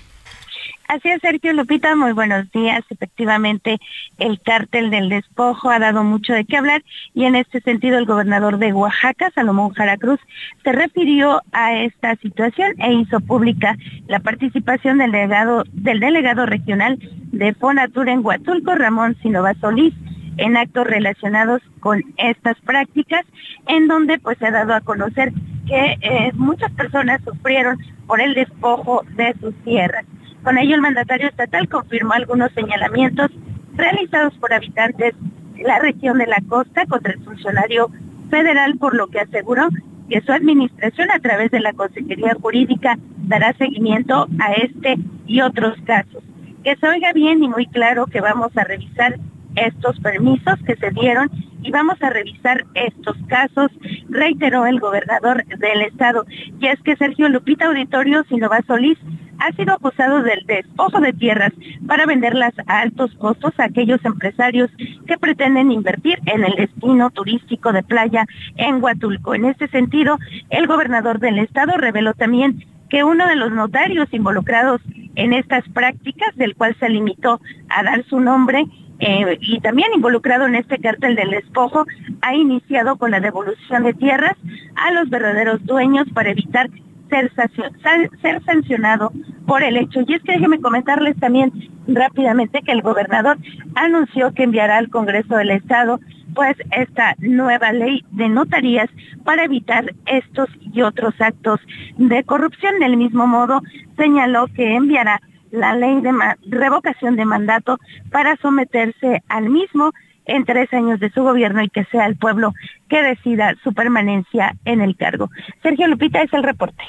[0.88, 2.84] Así es, Sergio Lupita, muy buenos días.
[2.90, 3.78] Efectivamente,
[4.18, 8.06] el cártel del despojo ha dado mucho de qué hablar y en este sentido el
[8.06, 10.20] gobernador de Oaxaca, Salomón Jara Cruz,
[10.62, 13.76] se refirió a esta situación e hizo pública
[14.06, 16.98] la participación del delegado, del delegado regional
[17.32, 19.94] de Fonatur en Huatulco, Ramón Sinova Solís,
[20.36, 23.24] en actos relacionados con estas prácticas,
[23.66, 25.32] en donde pues se ha dado a conocer
[25.66, 27.76] que eh, muchas personas sufrieron
[28.06, 30.04] por el despojo de sus tierras.
[30.46, 33.32] Con ello, el mandatario estatal confirmó algunos señalamientos
[33.74, 35.12] realizados por habitantes
[35.56, 37.90] de la región de la costa contra el funcionario
[38.30, 39.68] federal, por lo que aseguró
[40.08, 42.96] que su administración a través de la Consejería Jurídica
[43.26, 44.94] dará seguimiento a este
[45.26, 46.22] y otros casos.
[46.62, 49.18] Que se oiga bien y muy claro que vamos a revisar
[49.56, 51.30] estos permisos que se dieron
[51.62, 53.72] y vamos a revisar estos casos,
[54.08, 56.24] reiteró el gobernador del estado.
[56.60, 58.98] Y es que Sergio Lupita Auditorio Sinova Solís
[59.38, 61.52] ha sido acusado del despojo de tierras
[61.86, 64.70] para venderlas a altos costos a aquellos empresarios
[65.06, 68.26] que pretenden invertir en el destino turístico de playa
[68.56, 69.34] en Huatulco.
[69.34, 70.18] En este sentido,
[70.50, 74.80] el gobernador del estado reveló también que uno de los notarios involucrados
[75.16, 78.64] en estas prácticas, del cual se limitó a dar su nombre,
[78.98, 81.86] eh, y también involucrado en este cártel del despojo,
[82.22, 84.36] ha iniciado con la devolución de tierras
[84.74, 86.70] a los verdaderos dueños para evitar
[87.08, 89.12] ser, sancionado
[89.46, 90.00] por el hecho.
[90.06, 91.52] Y es que déjenme comentarles también
[91.86, 93.38] rápidamente que el gobernador
[93.74, 96.00] anunció que enviará al Congreso del Estado
[96.34, 98.90] pues esta nueva ley de notarías
[99.24, 101.60] para evitar estos y otros actos
[101.96, 102.78] de corrupción.
[102.78, 103.62] Del mismo modo,
[103.96, 105.20] señaló que enviará
[105.50, 106.12] la ley de
[106.48, 107.78] revocación de mandato
[108.10, 109.92] para someterse al mismo
[110.26, 112.52] en tres años de su gobierno y que sea el pueblo
[112.88, 115.30] que decida su permanencia en el cargo.
[115.62, 116.82] Sergio Lupita es el reporte.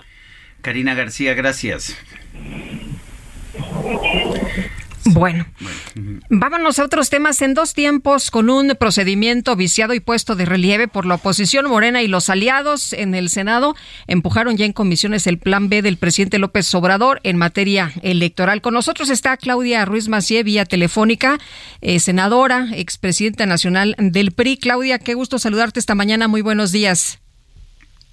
[0.62, 1.96] Karina García, gracias.
[5.14, 5.46] Bueno,
[6.30, 10.88] vámonos a otros temas en dos tiempos con un procedimiento viciado y puesto de relieve
[10.88, 13.76] por la oposición Morena y los aliados en el Senado
[14.08, 18.62] empujaron ya en comisiones el plan B del presidente López Obrador en materia electoral.
[18.62, 21.40] Con nosotros está Claudia Ruiz Macié vía telefónica,
[21.82, 24.58] eh, senadora, expresidenta nacional del PRI.
[24.58, 26.28] Claudia, qué gusto saludarte esta mañana.
[26.28, 27.20] Muy buenos días.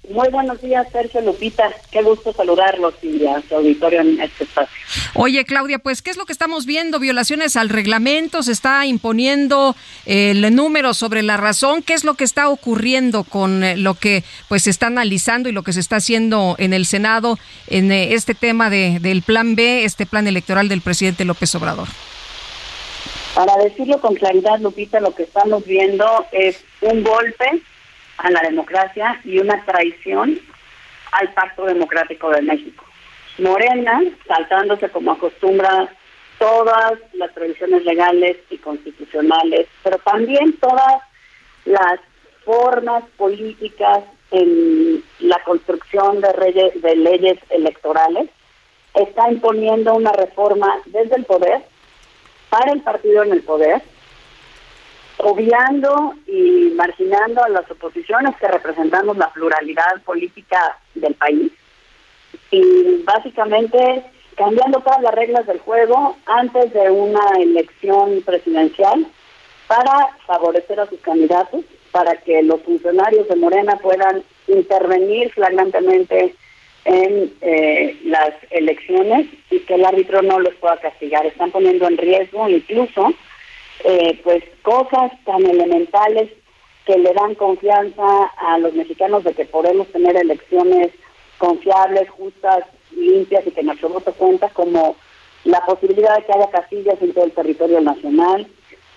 [0.09, 1.71] Muy buenos días, Sergio Lupita.
[1.91, 4.75] Qué gusto saludarlos y a su auditorio en este espacio.
[5.13, 6.99] Oye, Claudia, pues, ¿qué es lo que estamos viendo?
[6.99, 9.75] Violaciones al reglamento, se está imponiendo
[10.05, 11.81] el número sobre la razón.
[11.81, 15.53] ¿Qué es lo que está ocurriendo con eh, lo que pues se está analizando y
[15.53, 19.55] lo que se está haciendo en el Senado en eh, este tema de, del Plan
[19.55, 21.87] B, este plan electoral del presidente López Obrador?
[23.33, 27.61] Para decirlo con claridad, Lupita, lo que estamos viendo es un golpe
[28.17, 30.39] a la democracia y una traición
[31.11, 32.85] al Pacto Democrático de México.
[33.37, 35.89] Morena, saltándose como acostumbra
[36.39, 41.01] todas las tradiciones legales y constitucionales, pero también todas
[41.65, 41.99] las
[42.43, 48.29] formas políticas en la construcción de, de leyes electorales,
[48.93, 51.63] está imponiendo una reforma desde el poder,
[52.49, 53.81] para el partido en el poder,
[55.17, 61.51] obviando y marginando a las oposiciones que representamos la pluralidad política del país
[62.51, 64.03] y básicamente
[64.35, 69.07] cambiando todas las reglas del juego antes de una elección presidencial
[69.67, 76.35] para favorecer a sus candidatos, para que los funcionarios de Morena puedan intervenir flagrantemente
[76.83, 81.25] en eh, las elecciones y que el árbitro no los pueda castigar.
[81.25, 83.13] Están poniendo en riesgo incluso
[83.83, 86.31] eh, pues cosas tan elementales
[86.85, 90.91] que le dan confianza a los mexicanos de que podemos tener elecciones
[91.37, 92.63] confiables, justas,
[92.95, 94.95] limpias y que nuestro voto cuenta, como
[95.43, 98.47] la posibilidad de que haya casillas en todo el territorio nacional,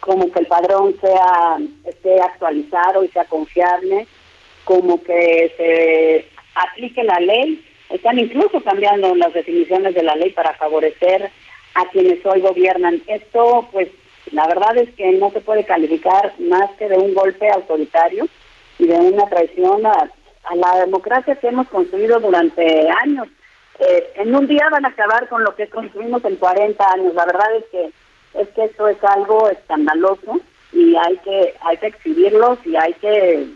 [0.01, 4.07] como que el padrón sea esté actualizado y sea confiable,
[4.65, 7.65] como que se aplique la ley.
[7.91, 11.31] Están incluso cambiando las definiciones de la ley para favorecer
[11.75, 13.03] a quienes hoy gobiernan.
[13.07, 13.89] Esto, pues,
[14.33, 18.29] la verdad es que no se puede calificar más que de un golpe autoritario
[18.79, 20.11] y de una traición a,
[20.55, 23.29] la democracia que hemos construido durante años.
[23.81, 27.15] Eh, en un día van a acabar con lo que construimos en 40 años.
[27.15, 27.93] La verdad es que
[28.35, 30.41] es que esto es algo escandaloso
[30.73, 33.47] y hay que hay que exhibirlos y hay que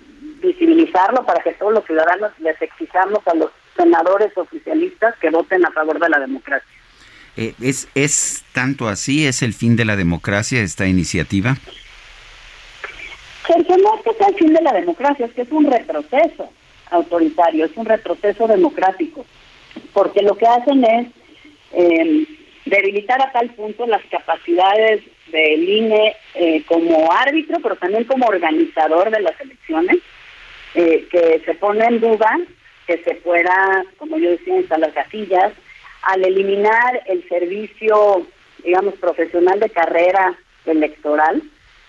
[0.42, 5.70] visibilizarlo para que todos los ciudadanos les exijamos a los senadores oficialistas que voten a
[5.70, 6.81] favor de la democracia.
[7.36, 9.26] Eh, ¿es, ¿Es tanto así?
[9.26, 11.56] ¿Es el fin de la democracia esta iniciativa?
[13.46, 16.50] Sergio, no es el fin de la democracia, es que es un retroceso
[16.90, 19.24] autoritario, es un retroceso democrático,
[19.92, 21.06] porque lo que hacen es
[21.72, 22.26] em,
[22.66, 25.02] debilitar a tal punto las capacidades
[25.32, 29.96] del INE eh, como árbitro, pero también como organizador de las elecciones,
[30.74, 32.38] eh, que se pone en duda
[32.86, 35.52] que se pueda, como yo decía, instalar casillas,
[36.02, 38.26] al eliminar el servicio,
[38.64, 41.42] digamos, profesional de carrera electoral,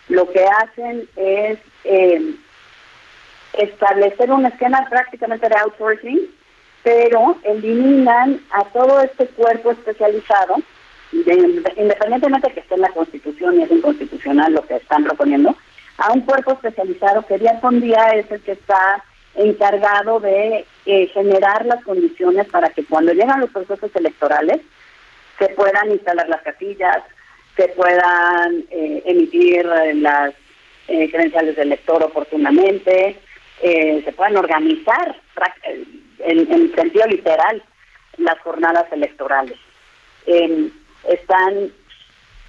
[0.10, 2.36] lo que hacen es eh,
[3.54, 6.20] establecer un esquema prácticamente de outsourcing,
[6.84, 10.56] pero eliminan a todo este cuerpo especializado,
[11.12, 15.56] independientemente de que esté en la Constitución y es inconstitucional lo que están proponiendo,
[15.98, 19.04] a un cuerpo especializado que día con día es el que está
[19.36, 24.62] encargado de eh, generar las condiciones para que cuando llegan los procesos electorales
[25.40, 27.00] se puedan instalar las casillas,
[27.56, 30.34] se puedan eh, emitir eh, las
[30.86, 33.18] credenciales del elector oportunamente,
[33.62, 35.16] se puedan organizar
[36.20, 37.64] en, en, sentido literal
[38.18, 39.58] las jornadas electorales.
[41.08, 41.72] están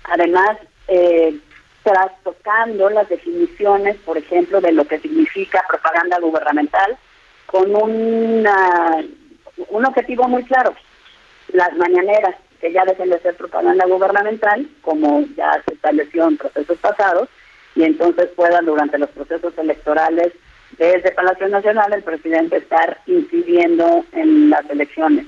[0.02, 0.58] además
[1.84, 6.96] trastocando las definiciones, por ejemplo, de lo que significa propaganda gubernamental,
[7.46, 9.04] con una,
[9.68, 10.74] un objetivo muy claro,
[11.52, 16.78] las mañaneras, que ya dejen de ser propaganda gubernamental, como ya se estableció en procesos
[16.78, 17.28] pasados,
[17.76, 20.32] y entonces puedan durante los procesos electorales
[20.78, 25.26] desde Palacio Nacional el presidente estar incidiendo en las elecciones.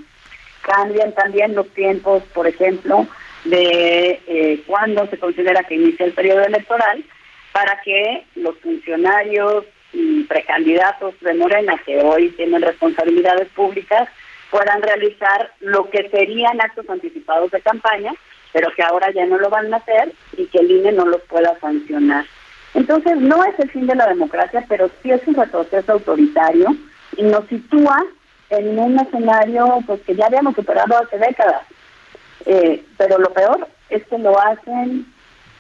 [0.62, 3.06] Cambian también los tiempos, por ejemplo,
[3.46, 7.04] de eh, cuándo se considera que inicia el periodo electoral
[7.52, 14.08] para que los funcionarios y precandidatos de Morena que hoy tienen responsabilidades públicas
[14.50, 18.12] puedan realizar lo que serían actos anticipados de campaña,
[18.52, 21.22] pero que ahora ya no lo van a hacer y que el INE no los
[21.22, 22.26] pueda sancionar.
[22.74, 26.76] Entonces, no es el fin de la democracia, pero sí es un retroceso autoritario
[27.16, 28.04] y nos sitúa
[28.50, 31.62] en un escenario pues que ya habíamos superado hace décadas.
[32.46, 35.06] Eh, pero lo peor es que lo hacen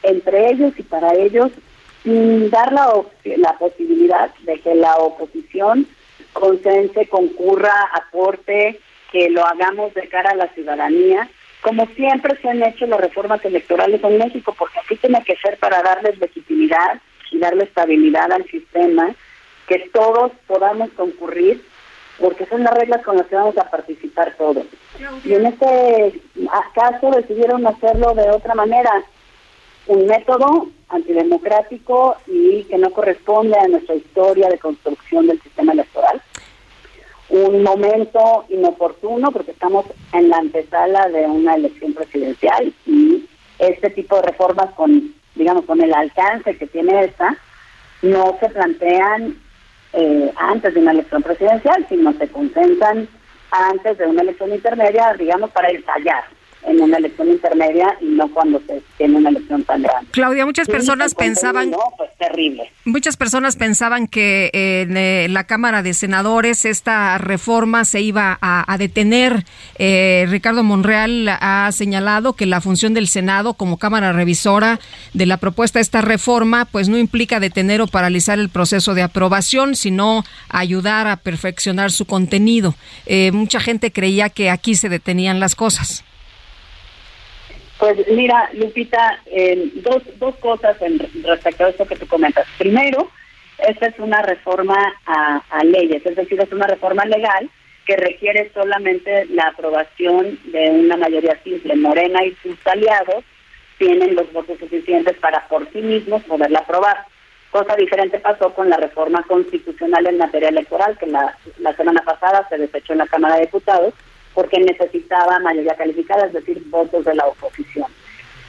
[0.02, 1.50] entre ellos y para ellos
[2.02, 2.92] sin dar la,
[3.36, 5.86] la posibilidad de que la oposición
[6.32, 8.78] consense, concurra, aporte,
[9.10, 11.28] que lo hagamos de cara a la ciudadanía,
[11.62, 15.58] como siempre se han hecho las reformas electorales en México, porque así tiene que ser
[15.58, 17.00] para darles legitimidad
[17.32, 19.14] y darle estabilidad al sistema,
[19.66, 21.60] que todos podamos concurrir
[22.18, 24.64] porque son las reglas con las que vamos a participar todos.
[25.24, 26.20] Y en este
[26.74, 28.90] caso decidieron hacerlo de otra manera,
[29.86, 36.22] un método antidemocrático y que no corresponde a nuestra historia de construcción del sistema electoral.
[37.28, 43.28] Un momento inoportuno porque estamos en la antesala de una elección presidencial y
[43.58, 47.36] este tipo de reformas con, digamos, con el alcance que tiene esta,
[48.02, 49.36] no se plantean
[49.96, 53.08] eh, antes de una elección presidencial, sino se concentran
[53.50, 56.24] antes de una elección intermedia, digamos, para ensayar
[56.66, 60.10] en una elección intermedia y no cuando se tiene una elección tan grande.
[60.10, 61.72] Claudia, muchas personas pensaban...
[61.96, 62.70] pues terrible.
[62.84, 68.76] Muchas personas pensaban que en eh, la Cámara de Senadores esta reforma se iba a,
[68.78, 69.44] detener.
[69.78, 74.80] Eh, Ricardo Monreal ha señalado que la función del Senado como Cámara Revisora
[75.14, 79.02] de la propuesta de esta reforma pues no implica detener o paralizar el proceso de
[79.02, 82.74] aprobación, sino ayudar a perfeccionar su contenido.
[83.06, 86.04] Eh, mucha gente creía que aquí se detenían las cosas.
[87.78, 89.20] Pues mira, Lupita,
[89.76, 92.46] dos, dos cosas en respecto a esto que tú comentas.
[92.56, 93.10] Primero,
[93.58, 94.76] esta es una reforma
[95.06, 97.50] a, leyes, es decir, es una reforma legal
[97.84, 101.76] que requiere solamente la aprobación de una mayoría simple.
[101.76, 103.24] Morena y sus aliados
[103.78, 107.04] tienen los votos suficientes para por sí mismos poderla aprobar.
[107.50, 112.46] Cosa diferente pasó con la reforma constitucional en materia electoral, que la, la semana pasada
[112.48, 113.94] se desechó en la Cámara de Diputados
[114.36, 117.86] porque necesitaba mayoría calificada, es decir, votos de la oposición.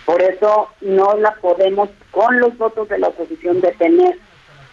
[0.05, 4.19] Por eso no la podemos con los votos de la oposición detener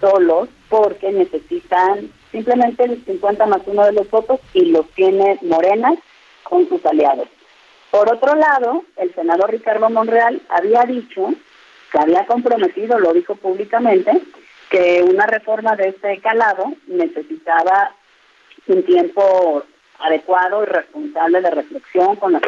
[0.01, 5.95] solos, porque necesitan simplemente el 50 más uno de los votos y los tiene Morena
[6.43, 7.29] con sus aliados.
[7.93, 11.33] Por otro lado, el senador Ricardo Monreal había dicho,
[11.93, 14.21] que había comprometido, lo dijo públicamente,
[14.69, 17.95] que una reforma de este calado necesitaba
[18.67, 19.63] un tiempo
[19.99, 22.41] adecuado y responsable de reflexión con la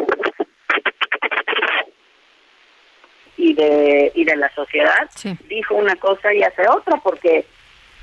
[3.37, 5.09] y de y de la sociedad
[5.47, 7.45] dijo una cosa y hace otra porque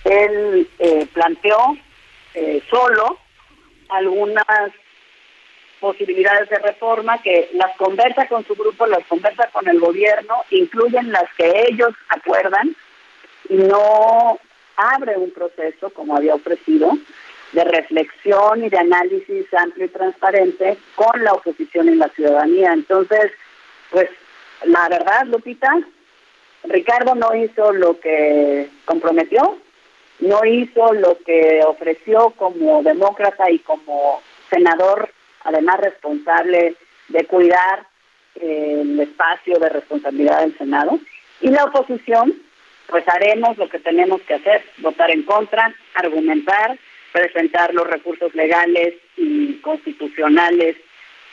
[0.05, 1.77] él eh, planteó
[2.35, 3.19] eh, solo
[3.89, 4.73] algunas
[5.81, 11.13] posibilidades de reforma que las conversa con su grupo, las conversa con el gobierno, incluyen
[11.13, 12.75] las que ellos acuerdan
[13.49, 14.39] y no
[14.77, 16.91] abre un proceso como había ofrecido
[17.53, 22.73] de reflexión y de análisis amplio y transparente con la oposición y la ciudadanía.
[22.73, 23.33] Entonces,
[23.91, 24.09] pues
[24.65, 25.71] la verdad, Lupita,
[26.65, 29.59] Ricardo no hizo lo que comprometió,
[30.21, 35.11] no hizo lo que ofreció como demócrata y como senador,
[35.43, 36.77] además responsable
[37.09, 37.87] de cuidar
[38.37, 40.99] el espacio de responsabilidad del Senado.
[41.41, 42.35] Y la oposición
[42.89, 46.79] pues haremos lo que tenemos que hacer, votar en contra, argumentar,
[47.15, 50.77] presentar los recursos legales y constitucionales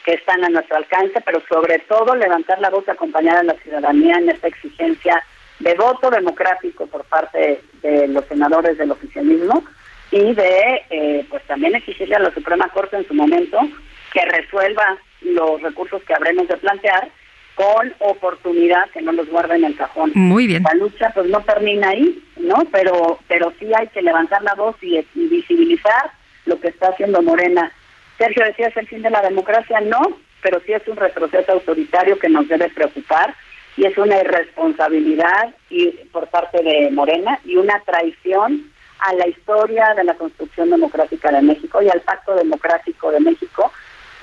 [0.05, 4.17] que están a nuestro alcance, pero sobre todo levantar la voz acompañada a la ciudadanía
[4.17, 5.23] en esta exigencia
[5.57, 9.63] de voto democrático por parte de los senadores del oficialismo
[10.11, 13.57] y de eh, pues también exigirle a la Suprema Corte en su momento
[14.13, 17.09] que resuelva los recursos que habremos de plantear
[17.55, 20.11] con oportunidad que no los guarde en el cajón.
[20.15, 20.63] Muy bien.
[20.63, 22.55] La lucha pues no termina ahí, ¿no?
[22.71, 26.11] Pero pero sí hay que levantar la voz y, y visibilizar
[26.45, 27.71] lo que está haciendo Morena.
[28.17, 30.01] Sergio decía es el fin de la democracia, no,
[30.41, 33.35] pero sí es un retroceso autoritario que nos debe preocupar
[33.77, 39.93] y es una irresponsabilidad y por parte de Morena y una traición a la historia
[39.95, 43.71] de la construcción democrática de México y al pacto democrático de México.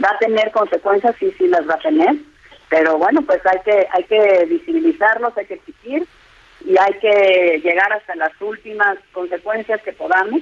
[0.03, 2.15] Va a tener consecuencias, sí, sí las va a tener,
[2.69, 6.07] pero bueno, pues hay que hay que visibilizarlos, hay que exigir
[6.65, 10.41] y hay que llegar hasta las últimas consecuencias que podamos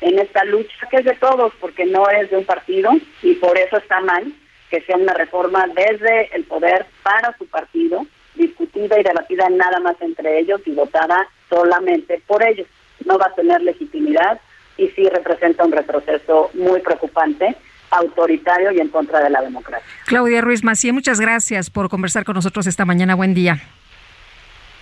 [0.00, 2.90] en esta lucha que es de todos, porque no es de un partido
[3.22, 4.32] y por eso está mal
[4.70, 9.96] que sea una reforma desde el poder para su partido discutida y debatida nada más
[10.00, 12.66] entre ellos y votada solamente por ellos.
[13.04, 14.40] No va a tener legitimidad
[14.76, 17.56] y sí representa un retroceso muy preocupante
[17.90, 19.86] autoritario y en contra de la democracia.
[20.06, 23.14] Claudia Ruiz Macía, muchas gracias por conversar con nosotros esta mañana.
[23.14, 23.60] Buen día.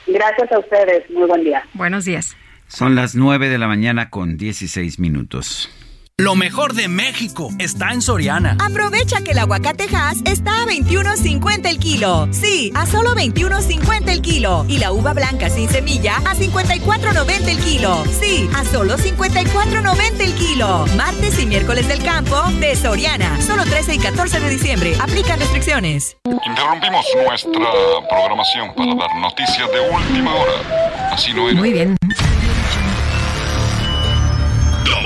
[0.06, 1.08] Gracias a ustedes.
[1.10, 1.64] Muy buen día.
[1.74, 2.36] Buenos días.
[2.68, 5.70] Son las 9 de la mañana con 16 minutos.
[6.16, 8.56] Lo mejor de México está en Soriana.
[8.64, 12.28] Aprovecha que el aguacatejas está a 21.50 el kilo.
[12.30, 14.64] Sí, a solo 21.50 el kilo.
[14.68, 18.04] Y la uva blanca sin semilla a 54.90 el kilo.
[18.20, 20.86] Sí, a solo 54.90 el kilo.
[20.96, 23.40] Martes y miércoles del campo de Soriana.
[23.40, 24.94] Solo 13 y 14 de diciembre.
[25.00, 26.16] Aplican restricciones.
[26.46, 27.70] Interrumpimos nuestra
[28.08, 31.10] programación para dar noticias de última hora.
[31.10, 31.58] Así no era.
[31.58, 31.96] Muy bien.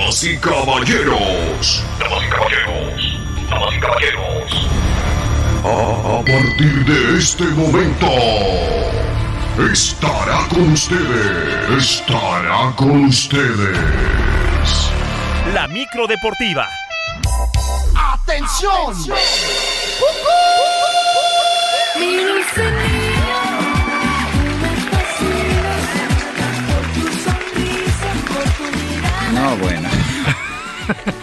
[0.08, 1.84] Damas y caballeros.
[2.00, 3.18] Damas y caballeros.
[3.50, 4.68] Damas y caballeros.
[5.62, 8.06] A, a partir de este momento.
[9.70, 11.76] Estará con ustedes.
[11.76, 13.76] Estará con ustedes.
[15.52, 16.66] La micro deportiva.
[17.94, 18.94] ¡Atención!
[29.34, 29.97] No, bueno.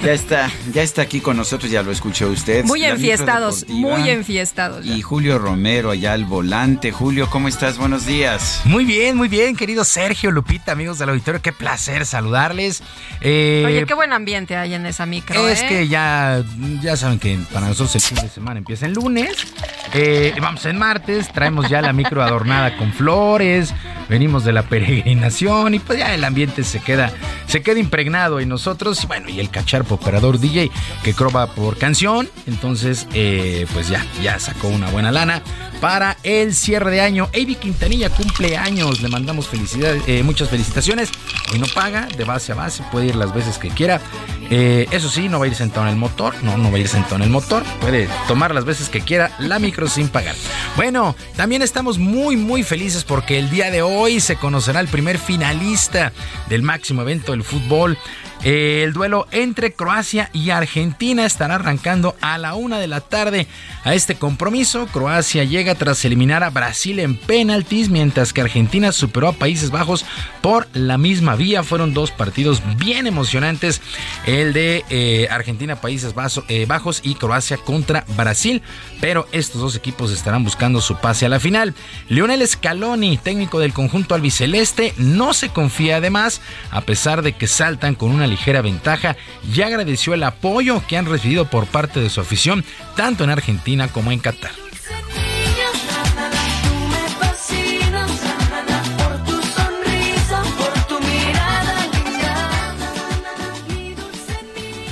[0.03, 2.63] Ya está, ya está aquí con nosotros, ya lo escuchó usted.
[2.65, 4.85] Muy La enfiestados, muy enfiestados.
[4.85, 6.91] Y Julio Romero allá al volante.
[6.91, 7.77] Julio, ¿cómo estás?
[7.77, 8.61] Buenos días.
[8.65, 12.83] Muy bien, muy bien, querido Sergio Lupita, amigos del auditorio, qué placer saludarles.
[13.21, 15.47] Eh, Oye, qué buen ambiente hay en esa micro.
[15.47, 15.67] es ¿eh?
[15.67, 16.43] que ya,
[16.81, 19.35] ya saben que para nosotros el fin de semana empieza el lunes.
[19.93, 23.73] Eh, vamos en martes, traemos ya la micro adornada con flores,
[24.09, 27.11] venimos de la peregrinación y pues ya el ambiente se queda,
[27.47, 29.03] se queda impregnado en nosotros.
[29.03, 30.69] Y bueno, y el cacharpo operador DJ
[31.01, 32.29] que croba por canción.
[32.45, 35.41] Entonces, eh, pues ya, ya sacó una buena lana
[35.79, 37.29] para el cierre de año.
[37.33, 41.09] Avi Quintanilla cumple años, le mandamos felicidades, eh, muchas felicitaciones.
[41.53, 44.01] Hoy no paga, de base a base, puede ir las veces que quiera.
[44.49, 46.79] Eh, eso sí, no va a ir sentado en el motor, no, no va a
[46.81, 50.35] ir sentado en el motor, puede tomar las veces que quiera la micro sin pagar.
[50.75, 55.17] Bueno, también estamos muy, muy felices porque el día de hoy se conocerá el primer
[55.17, 56.11] finalista
[56.49, 57.97] del máximo evento del fútbol.
[58.43, 63.47] Eh, El duelo entre Croacia y Argentina estará arrancando a la una de la tarde.
[63.83, 69.29] A este compromiso, Croacia llega tras eliminar a Brasil en penaltis, mientras que Argentina superó
[69.29, 70.05] a Países Bajos
[70.41, 71.63] por la misma vía.
[71.63, 73.81] Fueron dos partidos bien emocionantes,
[74.25, 76.13] el de eh, Argentina, Países
[76.47, 78.61] eh, Bajos y Croacia contra Brasil,
[79.01, 81.73] pero estos dos equipos estarán buscando su pase a la final.
[82.09, 86.41] Lionel Scaloni, técnico del conjunto albiceleste, no se confía además,
[86.71, 89.15] a pesar de que saltan con una ligera ventaja,
[89.53, 92.63] y agradeció el apoyo que han recibido por parte de su afición,
[92.95, 94.51] tanto en Argentina como en Qatar.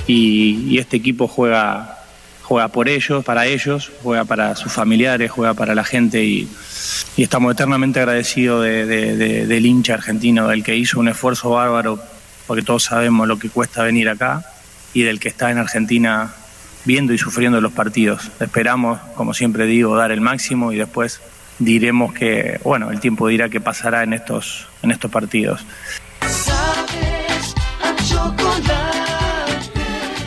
[0.06, 1.98] Y, este equipo juega,
[2.42, 6.48] juega por ellos, para ellos, juega para sus familiares, juega para la gente y,
[7.16, 11.50] y estamos eternamente agradecidos de- de- de- del hincha argentino, del que hizo un esfuerzo
[11.50, 11.98] bárbaro,
[12.46, 14.44] porque todos sabemos lo que cuesta venir acá,
[14.92, 16.34] y del que está en Argentina
[16.84, 18.30] viendo y sufriendo los partidos.
[18.40, 21.20] Esperamos, como siempre digo, dar el máximo y después
[21.58, 25.64] diremos que, bueno, el tiempo dirá qué pasará en estos, en estos partidos.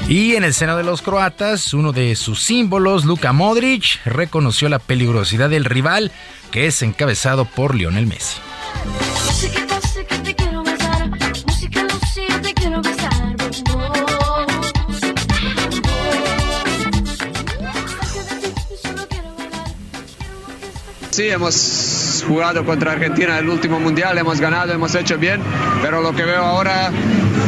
[0.10, 4.80] Y en el seno de los croatas, uno de sus símbolos, Luka Modric, reconoció la
[4.80, 6.14] peligrosidad del rival,
[6.50, 8.40] que es encabezado por Lionel Messi.
[21.18, 25.42] Sí, hemos jugado contra Argentina el último mundial, hemos ganado, hemos hecho bien,
[25.82, 26.92] pero lo que veo ahora,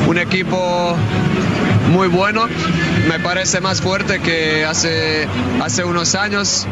[0.08, 0.96] un equipo
[1.92, 2.48] muy bueno,
[3.08, 5.28] me parece más fuerte que hace,
[5.62, 6.66] hace unos años.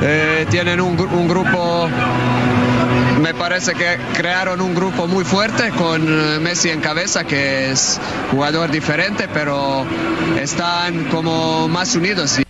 [0.00, 1.88] Eh, tienen un, un grupo
[3.20, 7.98] me parece que crearon un grupo muy fuerte con eh, Messi en cabeza, que es
[8.30, 9.84] jugador diferente, pero
[10.40, 12.43] están como más unidos.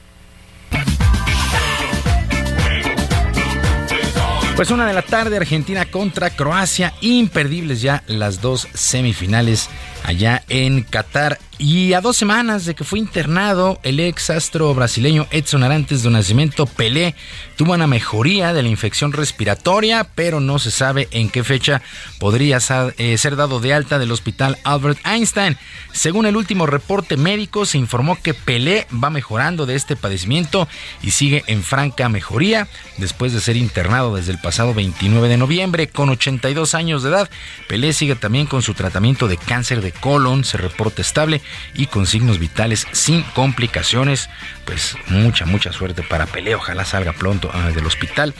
[4.57, 9.69] Pues una de la tarde, Argentina contra Croacia, imperdibles ya las dos semifinales
[10.05, 11.41] allá en Qatar.
[11.57, 16.11] Y a dos semanas de que fue internado, el ex astro brasileño Edson Arantes de
[16.11, 17.15] Nacimiento Pelé
[17.57, 21.81] tuvo una mejoría de la infección respiratoria, pero no se sabe en qué fecha
[22.19, 22.59] podría
[22.99, 25.57] eh, ser dado de alta del hospital Albert Einstein.
[25.93, 30.67] Según el último reporte médico, se informó que Pelé va mejorando de este padecimiento
[31.03, 32.67] y sigue en franca mejoría
[32.97, 37.31] después de ser internado desde el pasado 29 de noviembre con 82 años de edad.
[37.69, 41.44] Pelé sigue también con su tratamiento de cáncer de colon, se reporta estable
[41.75, 44.31] y con signos vitales sin complicaciones.
[44.65, 46.55] Pues mucha, mucha suerte para Pelé.
[46.55, 48.35] Ojalá salga pronto ah, del hospital.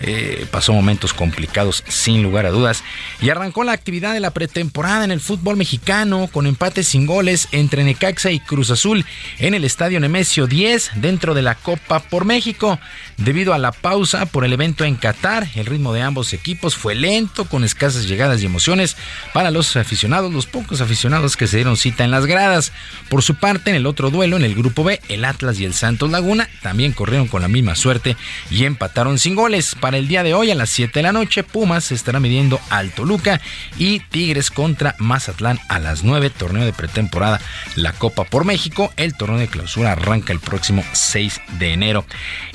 [0.00, 2.84] Eh, pasó momentos complicados sin lugar a dudas
[3.20, 7.48] y arrancó la actividad de la pretemporada en el fútbol mexicano con empates sin goles
[7.50, 9.04] entre Necaxa y Cruz Azul
[9.38, 12.78] en el Estadio Nemesio 10 dentro de la Copa por México.
[13.16, 16.94] Debido a la pausa por el evento en Qatar, el ritmo de ambos equipos fue
[16.94, 18.96] lento con escasas llegadas y emociones
[19.32, 22.72] para los aficionados, los pocos aficionados que se dieron cita en las gradas.
[23.08, 25.74] Por su parte, en el otro duelo, en el grupo B, el Atlas y el
[25.74, 28.16] Santos Laguna también corrieron con la misma suerte
[28.50, 29.74] y empataron sin goles.
[29.94, 32.90] El día de hoy a las 7 de la noche, Pumas se estará midiendo al
[32.90, 33.40] Toluca
[33.78, 37.40] y Tigres contra Mazatlán a las 9, torneo de pretemporada,
[37.76, 38.92] la Copa por México.
[38.96, 42.04] El torneo de clausura arranca el próximo 6 de enero.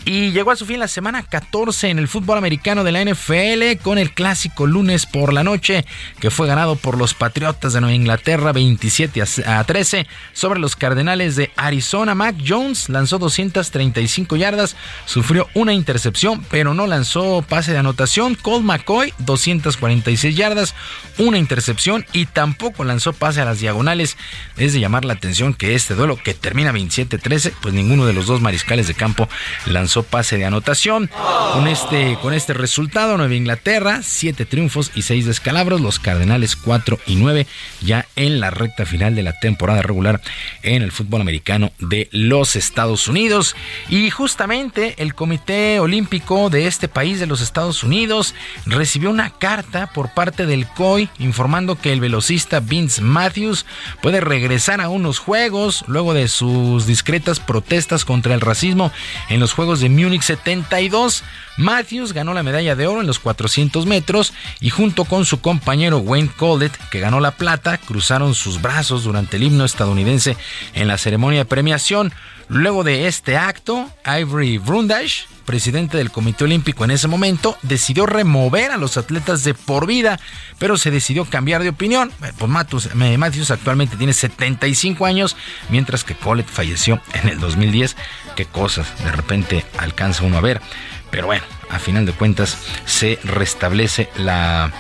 [0.05, 3.81] Y llegó a su fin la semana 14 en el fútbol americano de la NFL
[3.81, 5.85] con el clásico lunes por la noche
[6.19, 11.35] que fue ganado por los Patriotas de Nueva Inglaterra 27 a 13 sobre los Cardenales
[11.35, 12.15] de Arizona.
[12.15, 18.35] Mac Jones lanzó 235 yardas, sufrió una intercepción pero no lanzó pase de anotación.
[18.35, 20.75] Colt McCoy 246 yardas,
[21.17, 24.17] una intercepción y tampoco lanzó pase a las diagonales.
[24.57, 28.25] Es de llamar la atención que este duelo que termina 27-13 pues ninguno de los
[28.25, 29.27] dos mariscales de campo
[29.65, 31.09] lanzó pase de anotación.
[31.53, 35.81] Con este, con este resultado, Nueva Inglaterra, 7 triunfos y 6 descalabros.
[35.81, 37.47] Los Cardenales 4 y 9
[37.81, 40.21] ya en la recta final de la temporada regular
[40.61, 43.55] en el fútbol americano de los Estados Unidos.
[43.89, 48.35] Y justamente el Comité Olímpico de este país de los Estados Unidos
[48.65, 53.65] recibió una carta por parte del COI informando que el velocista Vince Matthews
[54.02, 58.91] puede regresar a unos juegos luego de sus discretas protestas contra el racismo
[59.30, 61.23] en los Juegos de Múnich 72.
[61.57, 65.99] Matthews ganó la medalla de oro en los 400 metros y junto con su compañero
[65.99, 70.38] Wayne Collett, que ganó la plata, cruzaron sus brazos durante el himno estadounidense
[70.73, 72.14] en la ceremonia de premiación.
[72.53, 78.69] Luego de este acto, Ivory Brundage, presidente del Comité Olímpico en ese momento, decidió remover
[78.69, 80.19] a los atletas de por vida,
[80.59, 82.11] pero se decidió cambiar de opinión.
[82.38, 85.35] Pues Matthews, actualmente tiene 75 años,
[85.69, 87.95] mientras que Collett falleció en el 2010.
[88.35, 90.61] Qué cosas de repente alcanza uno a ver.
[91.09, 92.55] Pero bueno, a final de cuentas
[92.85, 94.71] se restablece la,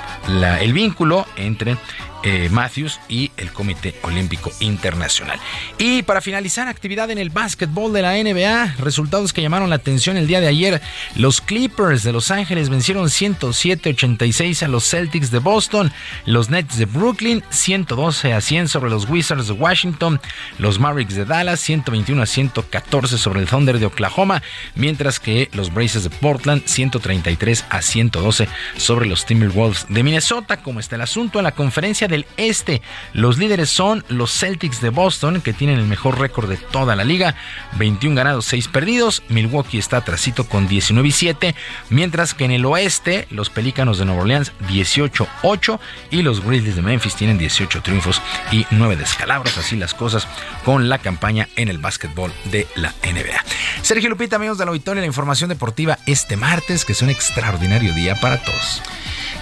[0.61, 1.77] el vínculo entre
[2.23, 5.39] eh, Matthews y el Comité Olímpico Internacional.
[5.77, 10.17] Y para finalizar, actividad en el básquetbol de la NBA, resultados que llamaron la atención
[10.17, 10.81] el día de ayer.
[11.15, 15.91] Los Clippers de Los Ángeles vencieron 107-86 a los Celtics de Boston,
[16.25, 20.19] los Nets de Brooklyn 112 a 100 sobre los Wizards de Washington,
[20.57, 24.41] los Mavericks de Dallas 121 a 114 sobre el Thunder de Oklahoma,
[24.75, 28.47] mientras que los Blazers de Portland 133 a 112
[28.77, 30.57] sobre los Timberwolves de Minnesota.
[30.57, 32.81] Como está el asunto en la conferencia del Este.
[33.13, 37.03] Los líderes son los Celtics de Boston, que tienen el mejor récord de toda la
[37.03, 37.35] liga,
[37.77, 39.23] 21 ganados, 6 perdidos.
[39.29, 41.55] Milwaukee está atrasito con 19 y 7,
[41.89, 45.79] mientras que en el Oeste los Pelícanos de Nueva Orleans 18-8
[46.11, 48.21] y los Grizzlies de Memphis tienen 18 triunfos
[48.51, 49.57] y 9 descalabros.
[49.57, 50.27] Así las cosas
[50.63, 53.43] con la campaña en el básquetbol de la NBA.
[53.81, 57.93] Sergio Lupita, amigos de la auditorio, la información deportiva este martes, que es un extraordinario
[57.93, 58.81] día para todos.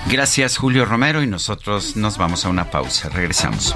[0.09, 3.09] Gracias Julio Romero y nosotros nos vamos a una pausa.
[3.09, 3.75] Regresamos.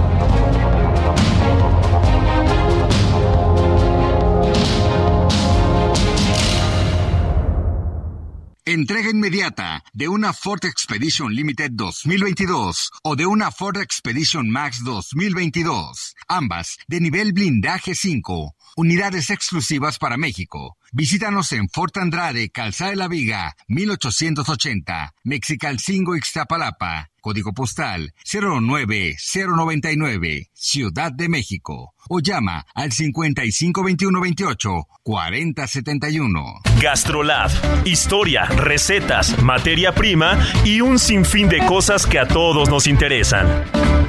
[8.71, 16.15] Entrega inmediata de una Ford Expedition Limited 2022 o de una Ford Expedition Max 2022,
[16.29, 20.77] ambas de nivel blindaje 5, unidades exclusivas para México.
[20.91, 31.13] Visítanos en Fort Andrade, Calzada de la Viga, 1880, Mexicalcingo, Ixtapalapa, código postal 09099, Ciudad
[31.13, 31.93] de México.
[32.09, 36.43] O llama al 552128 4071.
[36.81, 37.51] Gastrolab,
[37.85, 44.00] historia, recetas, materia prima y un sinfín de cosas que a todos nos interesan.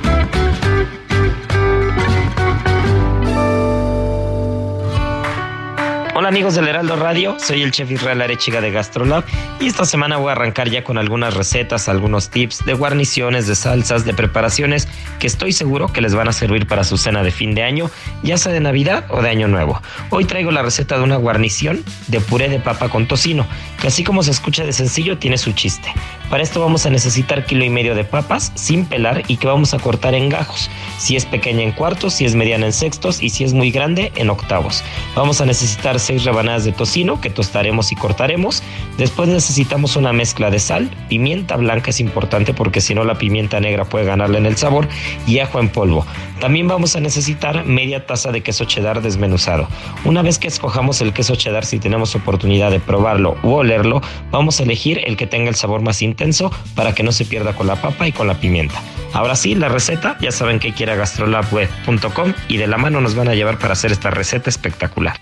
[6.14, 9.24] Hola amigos del Heraldo Radio, soy el chef Israel Arechiga de Gastrolab
[9.60, 13.54] y esta semana voy a arrancar ya con algunas recetas, algunos tips de guarniciones, de
[13.54, 17.30] salsas, de preparaciones que estoy seguro que les van a servir para su cena de
[17.30, 17.90] fin de año,
[18.22, 19.80] ya sea de Navidad o de Año Nuevo.
[20.10, 23.46] Hoy traigo la receta de una guarnición de puré de papa con tocino,
[23.80, 25.94] que así como se escucha de sencillo tiene su chiste.
[26.28, 29.72] Para esto vamos a necesitar kilo y medio de papas sin pelar y que vamos
[29.74, 33.30] a cortar en gajos, si es pequeña en cuartos, si es mediana en sextos y
[33.30, 34.82] si es muy grande en octavos.
[35.14, 38.62] Vamos a necesitar seis rebanadas de tocino que tostaremos y cortaremos.
[38.98, 43.60] Después necesitamos una mezcla de sal, pimienta blanca es importante porque si no la pimienta
[43.60, 44.88] negra puede ganarle en el sabor
[45.26, 46.06] y ajo en polvo.
[46.40, 49.68] También vamos a necesitar media taza de queso cheddar desmenuzado.
[50.04, 54.00] Una vez que escojamos el queso cheddar, si tenemos oportunidad de probarlo u olerlo,
[54.30, 57.54] vamos a elegir el que tenga el sabor más intenso para que no se pierda
[57.54, 58.82] con la papa y con la pimienta.
[59.12, 62.78] Ahora sí, la receta, ya saben que hay que ir a gastrolabweb.com y de la
[62.78, 65.16] mano nos van a llevar para hacer esta receta espectacular.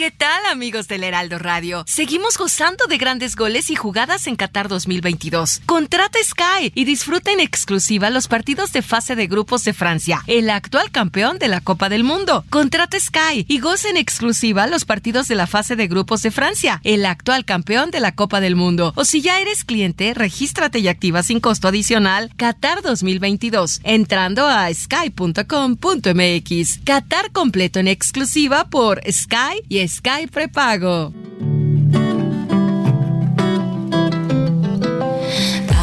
[0.00, 1.84] ¿Qué tal amigos del Heraldo Radio?
[1.86, 5.60] Seguimos gozando de grandes goles y jugadas en Qatar 2022.
[5.66, 10.48] Contrata Sky y disfruta en exclusiva los partidos de fase de grupos de Francia, el
[10.48, 12.46] actual campeón de la Copa del Mundo.
[12.48, 16.80] Contrata Sky y goza en exclusiva los partidos de la fase de grupos de Francia,
[16.82, 18.94] el actual campeón de la Copa del Mundo.
[18.96, 24.72] O si ya eres cliente, regístrate y activa sin costo adicional Qatar 2022 entrando a
[24.72, 25.50] sky.com.mx.
[26.84, 31.12] Qatar completo en exclusiva por Sky y Sky Prepago.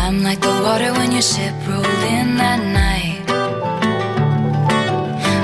[0.02, 3.28] I'm like the water when your ship rolled in that night.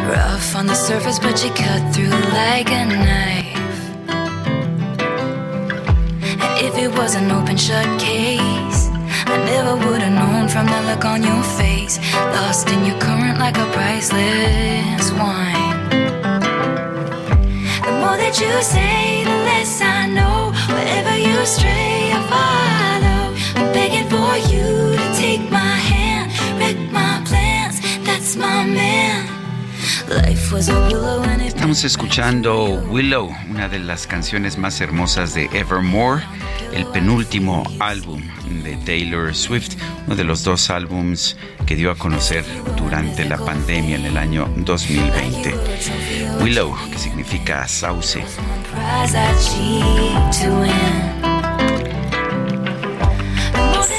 [0.07, 3.81] Rough on the surface, but you cut through like a knife.
[6.41, 8.87] And if it was an open shut case,
[9.27, 11.99] I never would have known from the look on your face.
[12.15, 15.72] Lost in your current like a priceless wine.
[18.13, 20.53] More that you say, the less I know.
[20.69, 23.33] Wherever you stray, I follow.
[23.55, 26.29] I'm begging for you to take my hand,
[26.59, 27.81] wreck my plans.
[28.05, 29.32] That's my man.
[31.45, 36.23] Estamos escuchando Willow, una de las canciones más hermosas de Evermore,
[36.73, 38.21] el penúltimo álbum
[38.63, 42.43] de Taylor Swift, uno de los dos álbums que dio a conocer
[42.77, 45.55] durante la pandemia en el año 2020.
[46.41, 48.23] Willow, que significa sauce.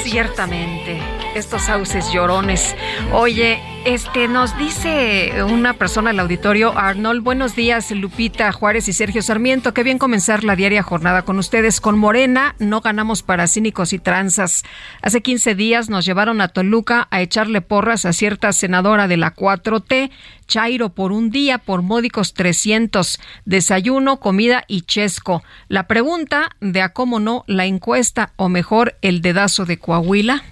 [0.03, 1.01] Ciertamente,
[1.35, 2.75] estos sauces llorones.
[3.11, 9.21] Oye, este nos dice una persona al auditorio, Arnold, buenos días, Lupita Juárez y Sergio
[9.21, 9.73] Sarmiento.
[9.73, 11.81] Qué bien comenzar la diaria jornada con ustedes.
[11.81, 14.63] Con Morena no ganamos para cínicos y tranzas.
[15.01, 19.35] Hace 15 días nos llevaron a Toluca a echarle porras a cierta senadora de la
[19.35, 20.11] 4T,
[20.47, 23.19] Chairo, por un día, por módicos 300.
[23.43, 25.43] Desayuno, comida y chesco.
[25.67, 30.43] La pregunta de a cómo no la encuesta o mejor el dedazo de Coahuila.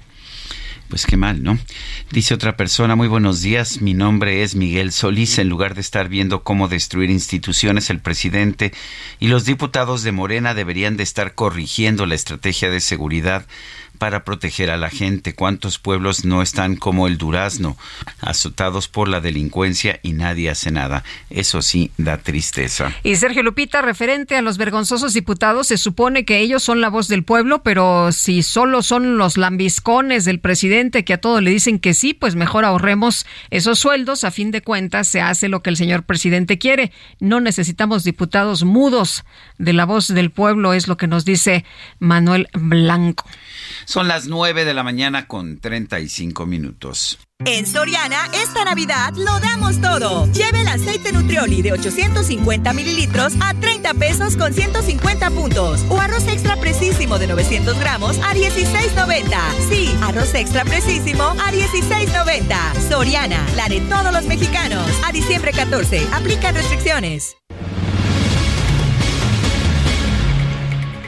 [0.94, 1.58] Pues qué mal, ¿no?
[2.12, 6.08] Dice otra persona, muy buenos días, mi nombre es Miguel Solís, en lugar de estar
[6.08, 8.72] viendo cómo destruir instituciones, el presidente
[9.20, 13.48] y los diputados de Morena deberían de estar corrigiendo la estrategia de seguridad
[13.98, 15.34] para proteger a la gente.
[15.34, 17.78] ¿Cuántos pueblos no están como el Durazno,
[18.20, 21.04] azotados por la delincuencia y nadie hace nada?
[21.30, 22.94] Eso sí da tristeza.
[23.04, 27.08] Y Sergio Lupita, referente a los vergonzosos diputados, se supone que ellos son la voz
[27.08, 31.80] del pueblo, pero si solo son los lambiscones del presidente que a todo le dicen
[31.80, 34.24] que sí, pues mejor ahorremos esos sueldos.
[34.24, 36.92] A fin de cuentas, se hace lo que el señor presidente quiere.
[37.20, 39.24] No necesitamos diputados mudos
[39.58, 41.66] de la voz del pueblo, es lo que nos dice
[42.00, 43.26] Manuel Blanco.
[43.86, 47.20] Son las 9 de la mañana con 35 minutos.
[47.46, 50.32] En Soriana, esta Navidad lo damos todo.
[50.32, 55.84] Lleve el aceite Nutrioli de 850 mililitros a 30 pesos con 150 puntos.
[55.90, 59.38] O arroz extra precisísimo de 900 gramos a 16.90.
[59.70, 62.88] Sí, arroz extra precisísimo a 16.90.
[62.88, 64.88] Soriana, la de todos los mexicanos.
[65.06, 67.36] A diciembre 14, aplica restricciones.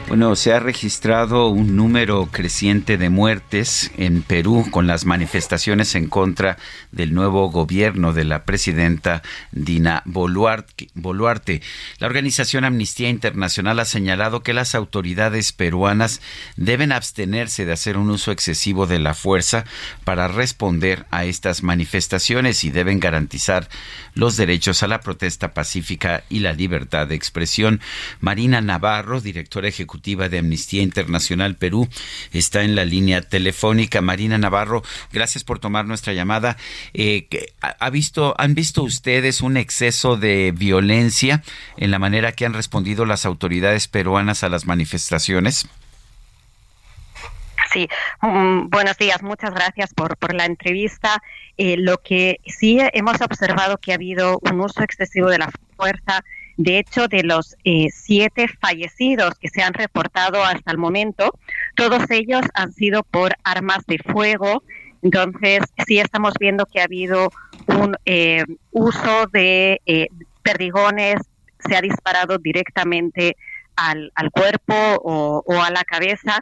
[0.08, 6.08] Bueno, se ha registrado un número creciente de muertes en Perú con las manifestaciones en
[6.08, 6.58] contra
[6.92, 11.60] del nuevo gobierno de la presidenta Dina Boluarte.
[11.98, 16.20] La organización Amnistía Internacional ha señalado que las autoridades peruanas
[16.54, 19.64] deben abstenerse de hacer un uso excesivo de la fuerza
[20.04, 23.68] para responder a estas manifestaciones y deben garantizar
[24.14, 27.80] los derechos a la protesta pacífica y la libertad de expresión.
[28.20, 29.95] Marina Navarro, directora ejecutiva
[30.28, 31.88] de Amnistía Internacional Perú
[32.32, 34.00] está en la línea telefónica.
[34.00, 34.82] Marina Navarro,
[35.12, 36.56] gracias por tomar nuestra llamada.
[36.94, 37.28] Eh,
[37.60, 41.42] ¿ha visto, ¿Han visto ustedes un exceso de violencia
[41.76, 45.68] en la manera que han respondido las autoridades peruanas a las manifestaciones?
[47.72, 47.88] Sí,
[48.22, 51.22] mm, buenos días, muchas gracias por, por la entrevista.
[51.56, 56.22] Eh, lo que sí hemos observado que ha habido un uso excesivo de la fuerza
[56.56, 61.38] de hecho, de los eh, siete fallecidos que se han reportado hasta el momento,
[61.74, 64.62] todos ellos han sido por armas de fuego.
[65.02, 67.30] Entonces, sí estamos viendo que ha habido
[67.66, 70.08] un eh, uso de eh,
[70.42, 71.16] perdigones,
[71.58, 73.36] se ha disparado directamente
[73.76, 76.40] al, cuerpo o, a la cabeza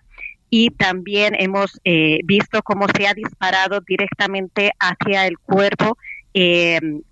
[0.50, 1.80] y también hemos
[2.24, 5.96] visto cómo se ha disparado directamente hacia el cuerpo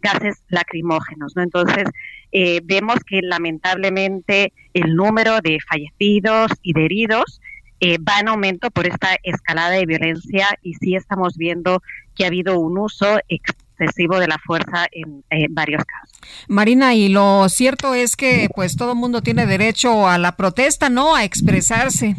[0.01, 1.37] gases lacrimógenos.
[1.37, 1.43] ¿no?
[1.43, 1.85] Entonces,
[2.33, 7.41] eh, vemos que lamentablemente el número de fallecidos y de heridos
[7.81, 11.83] eh, va en aumento por esta escalada de violencia y sí estamos viendo
[12.15, 16.21] que ha habido un uso excesivo de la fuerza en varios casos.
[16.49, 20.89] Marina, y lo cierto es que pues todo el mundo tiene derecho a la protesta,
[20.89, 21.17] ¿no?
[21.17, 22.17] A expresarse.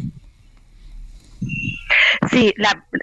[2.30, 2.54] Sí,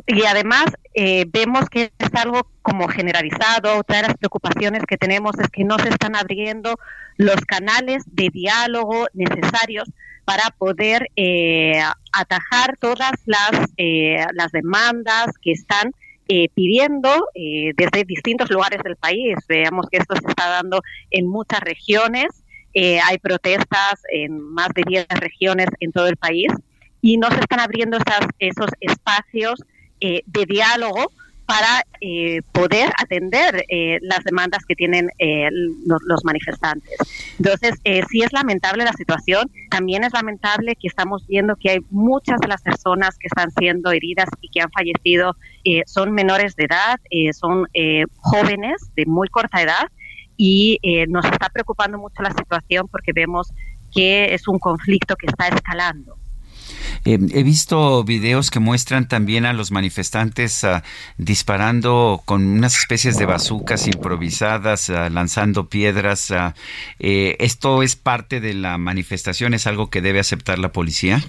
[0.07, 3.77] y además eh, vemos que es algo como generalizado.
[3.77, 6.76] Otra de las preocupaciones que tenemos es que no se están abriendo
[7.18, 9.89] los canales de diálogo necesarios
[10.26, 11.81] para poder eh,
[12.13, 15.91] atajar todas las, eh, las demandas que están
[16.55, 19.36] pidiendo desde distintos lugares del país.
[19.49, 22.28] Veamos que esto se está dando en muchas regiones.
[22.73, 26.47] hay protestas en más de 10 regiones en todo el país
[27.02, 29.63] y no se están abriendo esas, esos espacios
[29.99, 31.12] eh, de diálogo
[31.46, 35.10] para eh, poder atender eh, las demandas que tienen
[35.86, 36.96] los, manifestantes.
[37.38, 37.73] Entonces,
[38.10, 42.47] sí es lamentable la situación, también es lamentable que estamos viendo que hay muchas de
[42.47, 45.36] las personas que están siendo heridas y que han fallecido
[45.86, 46.99] son menores de edad,
[47.34, 47.68] son
[48.15, 49.89] jóvenes de muy corta edad
[50.38, 53.52] y nos está preocupando mucho la situación porque vemos
[53.94, 56.15] que es un conflicto que está escalando.
[57.04, 60.84] Eh, he visto videos que muestran también a los manifestantes ah,
[61.18, 66.30] disparando con unas especies de bazucas improvisadas, ah, lanzando piedras.
[66.31, 66.54] Ah,
[66.99, 69.54] eh, ¿Esto es parte de la manifestación?
[69.54, 71.23] ¿Es algo que debe aceptar la policía?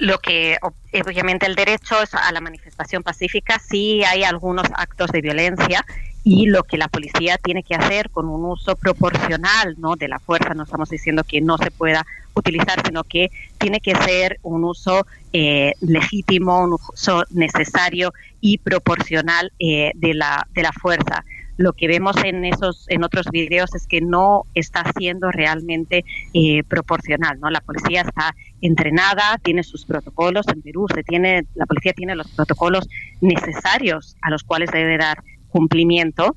[0.00, 0.56] Lo que
[0.92, 5.84] obviamente el derecho es a la manifestación pacífica, sí hay algunos actos de violencia
[6.24, 10.18] y lo que la policía tiene que hacer con un uso proporcional no de la
[10.18, 14.64] fuerza no estamos diciendo que no se pueda utilizar sino que tiene que ser un
[14.64, 21.24] uso eh, legítimo un uso necesario y proporcional eh, de la de la fuerza.
[21.56, 26.62] Lo que vemos en esos en otros videos es que no está siendo realmente eh,
[26.64, 30.46] proporcional no la policía está entrenada tiene sus protocolos.
[30.48, 32.88] En Perú se tiene la policía tiene los protocolos
[33.20, 35.22] necesarios a los cuales debe dar
[35.54, 36.34] cumplimiento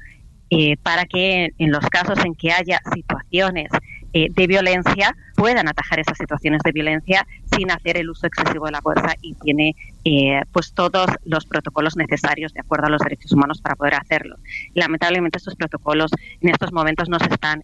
[0.51, 3.69] eh, para que en los casos en que haya situaciones
[4.13, 8.73] eh, de violencia puedan atajar esas situaciones de violencia sin hacer el uso excesivo de
[8.73, 13.31] la fuerza y tiene eh, pues todos los protocolos necesarios de acuerdo a los derechos
[13.33, 14.37] humanos para poder hacerlo.
[14.75, 17.63] lamentablemente estos protocolos en estos momentos no se están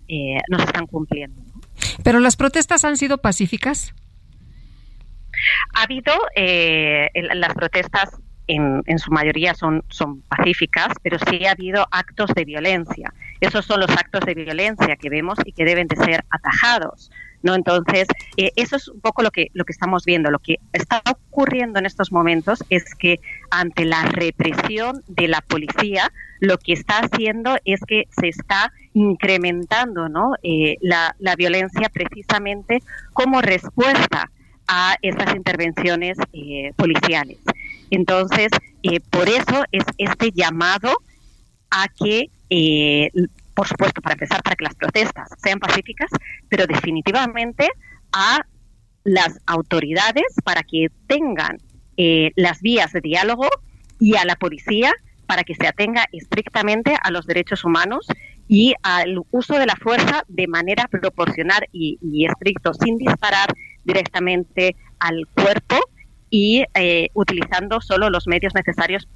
[0.49, 1.39] no se están cumpliendo.
[2.03, 3.93] Pero las protestas han sido pacíficas.
[5.75, 8.09] Ha habido eh, las protestas
[8.47, 13.13] en, en, su mayoría son, son pacíficas, pero sí ha habido actos de violencia.
[13.41, 17.11] Esos son los actos de violencia que vemos y que deben de ser atajados.
[17.43, 17.53] ¿no?
[17.55, 18.07] Entonces,
[18.37, 20.31] eh, eso es un poco lo que, lo que estamos viendo.
[20.31, 23.19] Lo que está ocurriendo en estos momentos es que
[23.51, 30.09] ante la represión de la policía, lo que está haciendo es que se está incrementando
[30.09, 30.33] ¿no?
[30.41, 32.81] Eh, la, la violencia precisamente
[33.11, 34.31] como respuesta
[34.67, 37.39] a estas intervenciones eh, policiales.
[37.93, 38.49] Entonces,
[39.09, 40.93] por eso es este llamado
[41.69, 42.29] a que
[43.53, 46.09] por supuesto, para empezar, para que las protestas sean pacíficas,
[46.49, 47.69] pero definitivamente
[48.11, 48.41] a
[49.03, 51.57] las autoridades para que tengan
[51.97, 53.47] eh, las vías de diálogo
[53.99, 54.91] y a la policía
[55.27, 58.07] para que se atenga estrictamente a los derechos humanos
[58.47, 65.27] y al uso de la fuerza de manera proporcional y, estricto, sin disparar directamente al
[65.33, 65.77] cuerpo
[66.33, 69.07] y eh, utilizando solo los medios necesarios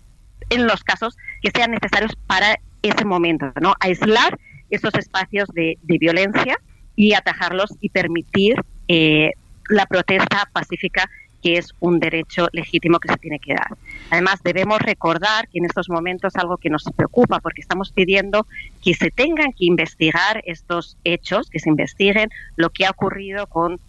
[0.51, 3.73] en los casos que sean necesarios para ese momento, ¿no?
[3.79, 4.37] Aislar
[4.69, 6.59] esos espacios de, violencia
[6.95, 9.31] y atajarlos y permitir eh,
[9.67, 11.09] la protesta pacífica
[11.41, 13.75] que es un derecho legítimo que se tiene que dar.
[14.11, 18.45] Además, debemos recordar que en estos momentos algo que nos preocupa, porque estamos pidiendo
[18.83, 23.79] que se tengan que investigar estos hechos, que se investiguen lo que ha ocurrido con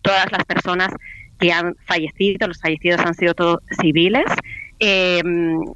[0.00, 0.90] todas las personas
[1.38, 2.48] que han fallecido.
[2.48, 4.24] Los fallecidos han sido todos civiles,
[4.80, 5.22] eh,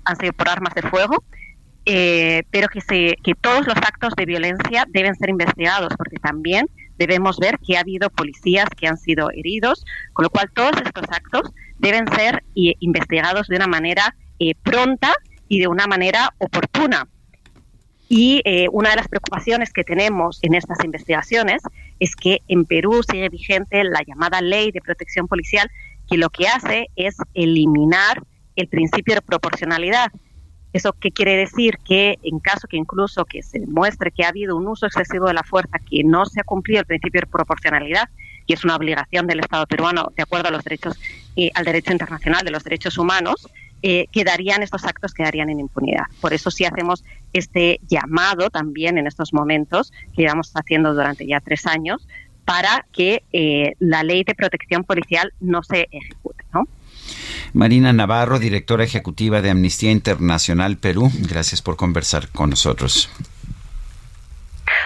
[0.05, 1.25] han sido por armas de fuego
[1.87, 6.67] eh, pero que, se, que todos los actos de violencia deben ser investigados, porque también
[6.99, 11.05] debemos ver que ha habido policías que han sido heridos, con lo cual todos estos
[11.11, 15.13] actos deben ser eh, investigados de una manera eh, pronta
[15.49, 17.09] y de una manera oportuna.
[18.13, 21.63] Y una de las preocupaciones que tenemos en estas investigaciones
[22.01, 25.71] es que en Perú sigue vigente la llamada ley de protección policial,
[26.11, 28.21] que lo que hace es eliminar
[28.57, 30.11] el principio de proporcionalidad
[30.73, 31.79] ¿Eso qué quiere decir?
[31.79, 35.35] Que en caso que incluso que se demuestre que ha habido un uso excesivo de
[35.35, 38.09] la fuerza, que no se ha cumplido el principio de proporcionalidad,
[38.47, 40.99] y es una obligación del Estado peruano de acuerdo a los derechos
[41.35, 43.49] y al derecho internacional de los derechos humanos,
[43.83, 46.05] eh, quedarían estos actos quedarían en impunidad.
[46.21, 51.41] Por eso sí hacemos este llamado también en estos momentos que llevamos haciendo durante ya
[51.41, 52.07] tres años
[52.45, 56.67] para que eh, la ley de protección policial no se ejecute, ¿no?
[57.53, 63.11] Marina Navarro, directora ejecutiva de Amnistía Internacional Perú, gracias por conversar con nosotros.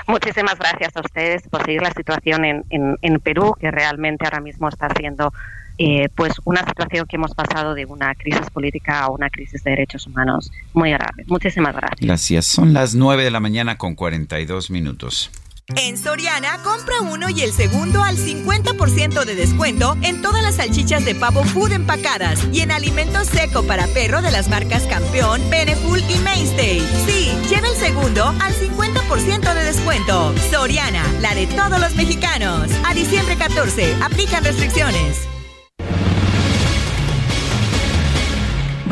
[0.06, 4.68] Muchísimas gracias a ustedes por seguir la situación en, en, Perú, que realmente ahora mismo
[4.68, 5.32] está siendo
[5.78, 9.70] eh, pues una situación que hemos pasado de una crisis política a una crisis de
[9.70, 11.24] derechos humanos muy grave.
[11.26, 12.00] Muchísimas gracias.
[12.00, 12.46] Gracias.
[12.46, 15.30] Son las 9 de la mañana con 42 minutos.
[15.76, 21.06] En Soriana, compra uno y el segundo al 50% de descuento en todas las salchichas
[21.06, 26.00] de pavo food empacadas y en alimento seco para perro de las marcas Campeón, Beneful
[26.00, 26.80] y Mainstay.
[27.06, 30.34] Sí, lleva el segundo al 50% de descuento.
[30.50, 32.70] Soriana, la de todos los mexicanos.
[32.84, 35.33] A diciembre 14, aplican restricciones.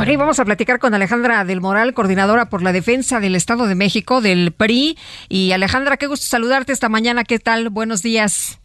[0.03, 3.69] Bueno, y vamos a platicar con Alejandra del Moral, coordinadora por la defensa del Estado
[3.69, 4.99] de México, del PRI.
[5.29, 7.23] Y Alejandra, qué gusto saludarte esta mañana.
[7.23, 7.69] ¿Qué tal?
[7.69, 8.59] Buenos días.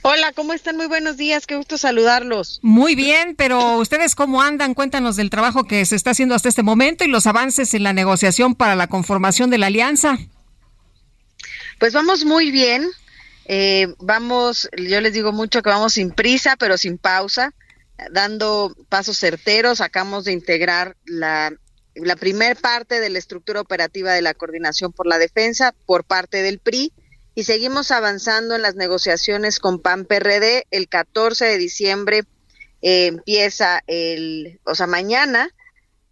[0.00, 0.78] Hola, ¿cómo están?
[0.78, 2.60] Muy buenos días, qué gusto saludarlos.
[2.62, 4.72] Muy bien, pero ustedes cómo andan?
[4.72, 7.92] Cuéntanos del trabajo que se está haciendo hasta este momento y los avances en la
[7.92, 10.16] negociación para la conformación de la alianza.
[11.78, 12.88] Pues vamos muy bien,
[13.44, 17.52] eh, vamos, yo les digo mucho que vamos sin prisa, pero sin pausa
[18.10, 21.52] dando pasos certeros, acabamos de integrar la,
[21.94, 26.42] la primer parte de la estructura operativa de la Coordinación por la Defensa por parte
[26.42, 26.92] del PRI
[27.34, 30.66] y seguimos avanzando en las negociaciones con PAN-PRD.
[30.70, 32.24] El 14 de diciembre
[32.82, 35.50] eh, empieza el, o sea, mañana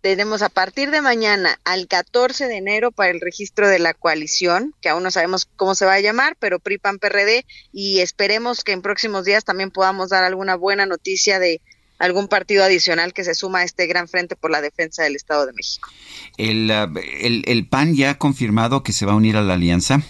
[0.05, 4.75] tenemos a partir de mañana al 14 de enero para el registro de la coalición,
[4.83, 8.65] que aún no sabemos cómo se va a llamar, pero PRI PAN PRD y esperemos
[8.65, 11.63] que en próximos días también podamos dar alguna buena noticia de
[11.99, 15.47] algún partido adicional que se suma a este gran frente por la defensa del Estado
[15.47, 15.89] de México.
[16.37, 20.03] ¿El, uh, el, PAN ya ha confirmado que se va a unir a la alianza?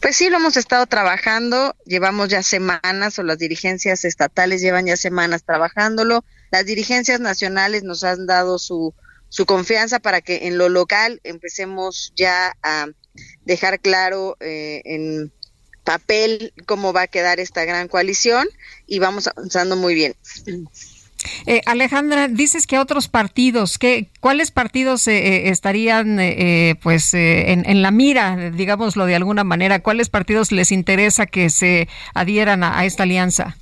[0.00, 4.96] Pues sí, lo hemos estado trabajando, llevamos ya semanas, o las dirigencias estatales llevan ya
[4.96, 8.94] semanas trabajándolo, las dirigencias nacionales nos han dado su,
[9.28, 12.86] su confianza para que en lo local empecemos ya a
[13.44, 15.32] dejar claro eh, en
[15.84, 18.46] papel cómo va a quedar esta gran coalición
[18.86, 20.14] y vamos avanzando muy bien.
[21.46, 26.18] Eh, Alejandra, dices que otros partidos, ¿qué, ¿cuáles partidos eh, eh, estarían
[26.82, 29.80] pues en, la mira, digámoslo de alguna manera?
[29.80, 33.56] ¿Cuáles partidos les interesa que se adhieran a, esta alianza?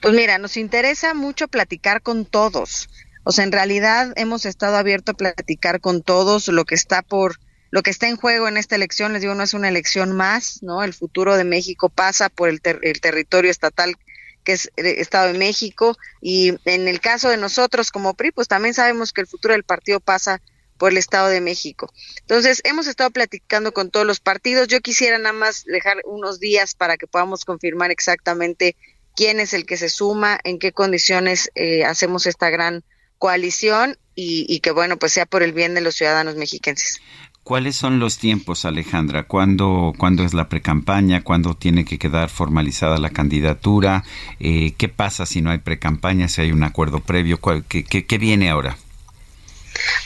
[0.00, 2.90] Pues mira, nos interesa mucho platicar con todos.
[3.24, 7.38] O sea, en realidad hemos estado abiertos a platicar con todos lo que está por
[7.74, 10.62] lo que está en juego en esta elección, les digo, no es una elección más,
[10.62, 10.84] ¿no?
[10.84, 13.96] El futuro de México pasa por el, el territorio estatal
[14.44, 18.46] que es el Estado de México y en el caso de nosotros como PRI, pues
[18.46, 20.40] también sabemos que el futuro del partido pasa
[20.78, 21.92] por el Estado de México.
[22.20, 24.68] Entonces, hemos estado platicando con todos los partidos.
[24.68, 28.76] Yo quisiera nada más dejar unos días para que podamos confirmar exactamente
[29.16, 32.84] quién es el que se suma, en qué condiciones eh, hacemos esta gran
[33.18, 37.00] coalición y, y, que, bueno, pues sea por el bien de los ciudadanos mexiquenses.
[37.44, 39.24] ¿Cuáles son los tiempos, Alejandra?
[39.24, 41.22] ¿Cuándo, ¿cuándo es la precampaña?
[41.22, 44.02] ¿Cuándo tiene que quedar formalizada la candidatura?
[44.40, 47.38] Eh, ¿Qué pasa si no hay precampaña, si hay un acuerdo previo?
[47.68, 48.78] ¿Qué, qué, qué viene ahora?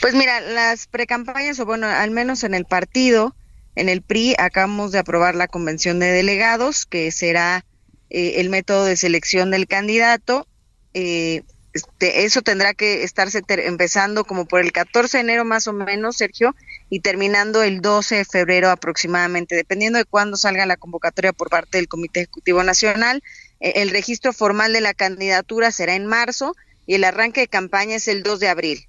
[0.01, 3.33] Pues mira, las precampañas, o bueno, al menos en el partido,
[3.75, 7.63] en el PRI, acabamos de aprobar la convención de delegados, que será
[8.09, 10.45] eh, el método de selección del candidato.
[10.93, 11.43] Eh,
[11.73, 16.17] este, eso tendrá que estarse empezando como por el 14 de enero más o menos,
[16.17, 16.55] Sergio,
[16.89, 21.77] y terminando el 12 de febrero aproximadamente, dependiendo de cuándo salga la convocatoria por parte
[21.77, 23.21] del Comité Ejecutivo Nacional.
[23.59, 26.55] Eh, el registro formal de la candidatura será en marzo
[26.87, 28.85] y el arranque de campaña es el 2 de abril.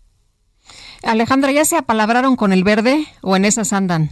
[1.02, 4.10] Alejandra, ¿ya se apalabraron con el verde o en esas andan?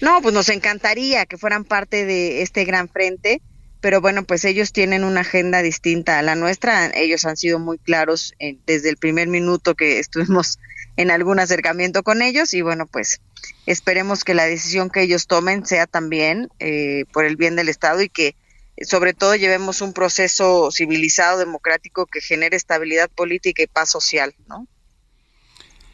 [0.00, 3.40] No, pues nos encantaría que fueran parte de este gran frente
[3.86, 6.90] pero bueno, pues ellos tienen una agenda distinta a la nuestra.
[6.92, 8.34] Ellos han sido muy claros
[8.66, 10.58] desde el primer minuto que estuvimos
[10.96, 13.20] en algún acercamiento con ellos y bueno, pues
[13.64, 18.02] esperemos que la decisión que ellos tomen sea también eh, por el bien del Estado
[18.02, 18.34] y que
[18.82, 24.66] sobre todo llevemos un proceso civilizado, democrático que genere estabilidad política y paz social, ¿no?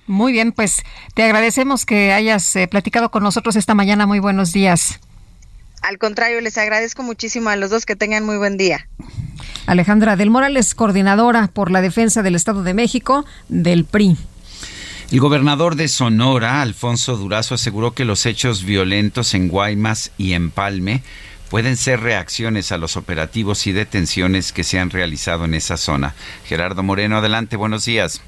[0.07, 0.83] Muy bien, pues
[1.15, 4.07] te agradecemos que hayas eh, platicado con nosotros esta mañana.
[4.07, 4.99] Muy buenos días.
[5.83, 8.89] Al contrario, les agradezco muchísimo a los dos que tengan muy buen día.
[9.67, 14.17] Alejandra del Morales, coordinadora por la defensa del Estado de México del PRI.
[15.11, 20.51] El gobernador de Sonora, Alfonso Durazo, aseguró que los hechos violentos en Guaymas y en
[20.51, 21.03] Palme
[21.51, 26.15] pueden ser reacciones a los operativos y detenciones que se han realizado en esa zona.
[26.47, 28.23] Gerardo Moreno, adelante, buenos días.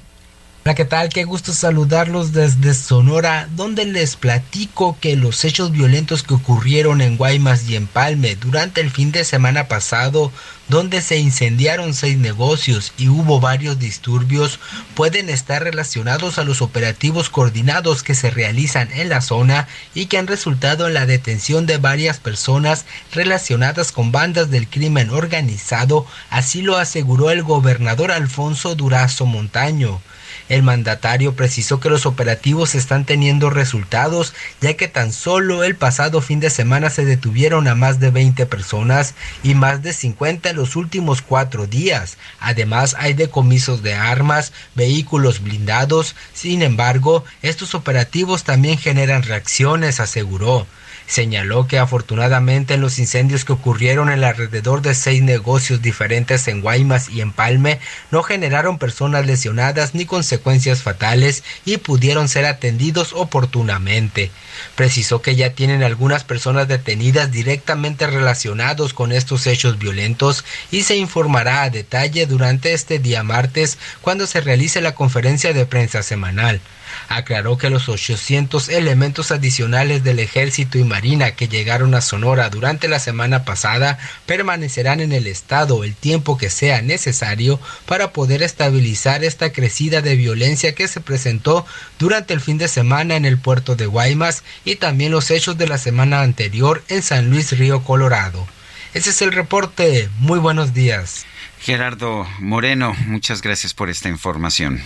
[0.67, 1.09] Hola, ¿qué tal?
[1.09, 7.17] Qué gusto saludarlos desde Sonora, donde les platico que los hechos violentos que ocurrieron en
[7.17, 10.31] Guaymas y en Palme durante el fin de semana pasado,
[10.67, 14.59] donde se incendiaron seis negocios y hubo varios disturbios,
[14.95, 20.17] pueden estar relacionados a los operativos coordinados que se realizan en la zona y que
[20.17, 26.63] han resultado en la detención de varias personas relacionadas con bandas del crimen organizado, así
[26.63, 30.01] lo aseguró el gobernador Alfonso Durazo Montaño.
[30.47, 36.21] El mandatario precisó que los operativos están teniendo resultados, ya que tan solo el pasado
[36.21, 40.55] fin de semana se detuvieron a más de 20 personas y más de 50 en
[40.55, 42.17] los últimos cuatro días.
[42.39, 46.15] Además, hay decomisos de armas, vehículos blindados.
[46.33, 50.67] Sin embargo, estos operativos también generan reacciones, aseguró.
[51.07, 56.61] Señaló que afortunadamente en los incendios que ocurrieron en alrededor de seis negocios diferentes en
[56.61, 63.13] Guaymas y en Palme no generaron personas lesionadas ni consecuencias fatales y pudieron ser atendidos
[63.13, 64.31] oportunamente.
[64.75, 70.97] Precisó que ya tienen algunas personas detenidas directamente relacionados con estos hechos violentos y se
[70.97, 76.61] informará a detalle durante este día martes cuando se realice la conferencia de prensa semanal.
[77.09, 82.87] Aclaró que los 800 elementos adicionales del ejército y marina que llegaron a Sonora durante
[82.87, 89.23] la semana pasada permanecerán en el estado el tiempo que sea necesario para poder estabilizar
[89.23, 91.65] esta crecida de violencia que se presentó
[91.99, 95.67] durante el fin de semana en el puerto de Guaymas y también los hechos de
[95.67, 98.47] la semana anterior en San Luis Río Colorado.
[98.93, 100.09] Ese es el reporte.
[100.19, 101.25] Muy buenos días.
[101.65, 104.81] Gerardo Moreno, muchas gracias por esta información.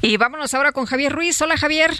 [0.00, 1.42] Y vámonos ahora con Javier Ruiz.
[1.42, 1.90] Hola Javier.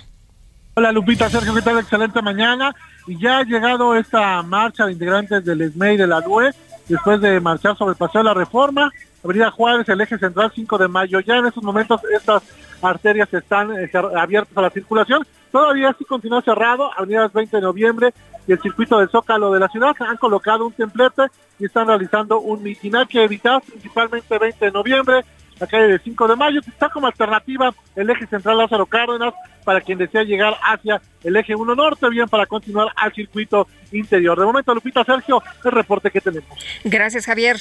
[0.74, 1.80] Hola Lupita, Sergio, ¿qué tal?
[1.80, 2.72] Excelente mañana.
[3.08, 6.52] Y ya ha llegado esta marcha de integrantes del ESMEI de la NUE,
[6.86, 8.92] después de marchar sobre el Paseo de la Reforma,
[9.24, 11.18] Avenida Juárez, el eje central 5 de mayo.
[11.18, 12.44] Ya en estos momentos estas
[12.82, 15.26] arterias están eh, abiertas a la circulación.
[15.50, 18.14] Todavía sí continúa cerrado, Avenidas 20 de noviembre
[18.46, 19.94] y el circuito del Zócalo de la ciudad.
[20.00, 21.22] Han colocado un templete
[21.58, 22.94] y están realizando un mitin.
[23.08, 25.24] que evitar principalmente 20 de noviembre,
[25.58, 26.60] la calle de 5 de mayo.
[26.66, 31.54] Está como alternativa el eje central Lázaro Cárdenas para quien desea llegar hacia el eje
[31.54, 34.38] 1 norte, bien para continuar al circuito interior.
[34.38, 36.48] De momento, Lupita Sergio, el reporte que tenemos.
[36.84, 37.56] Gracias, Javier.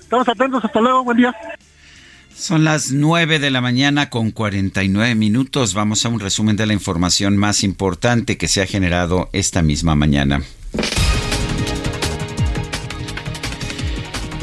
[0.00, 1.34] Estamos atentos, hasta luego, buen día.
[2.36, 5.74] Son las 9 de la mañana con 49 minutos.
[5.74, 9.94] Vamos a un resumen de la información más importante que se ha generado esta misma
[9.94, 10.42] mañana.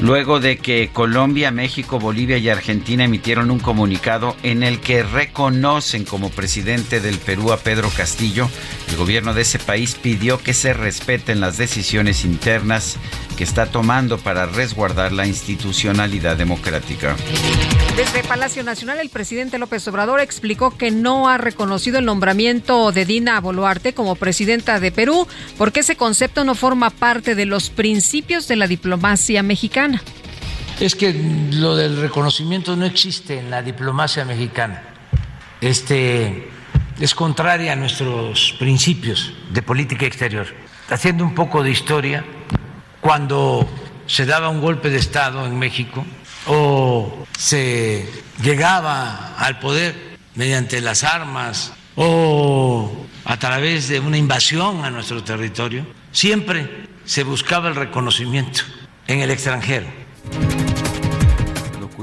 [0.01, 6.05] luego de que Colombia, México, Bolivia y Argentina emitieron un comunicado en el que reconocen
[6.05, 8.49] como presidente del Perú a Pedro Castillo,
[8.89, 12.97] el gobierno de ese país pidió que se respeten las decisiones internas
[13.39, 17.15] que está tomando para resguardar la institucionalidad democrática.
[17.95, 23.05] Desde Palacio Nacional, el presidente López Obrador explicó que no ha reconocido el nombramiento de
[23.05, 25.25] Dina Boluarte como presidenta de Perú
[25.57, 30.01] porque ese concepto no forma parte de los principios de la diplomacia mexicana.
[30.81, 31.13] Es que
[31.53, 34.83] lo del reconocimiento no existe en la diplomacia mexicana.
[35.61, 36.49] Este
[36.99, 40.47] es contraria a nuestros principios de política exterior.
[40.89, 42.25] Haciendo un poco de historia,
[43.01, 43.67] cuando
[44.07, 46.05] se daba un golpe de Estado en México,
[46.47, 48.09] o se
[48.41, 52.91] llegaba al poder mediante las armas o
[53.25, 58.61] a través de una invasión a nuestro territorio, siempre se buscaba el reconocimiento
[59.07, 59.87] en el extranjero.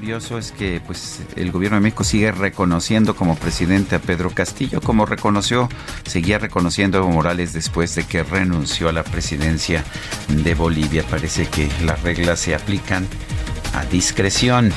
[0.07, 5.05] Es que pues el gobierno de México sigue reconociendo como presidente a Pedro Castillo, como
[5.05, 5.69] reconoció,
[6.07, 9.83] seguía reconociendo a Evo Morales después de que renunció a la presidencia
[10.29, 11.03] de Bolivia.
[11.11, 13.05] Parece que las reglas se aplican
[13.75, 14.73] a discreción.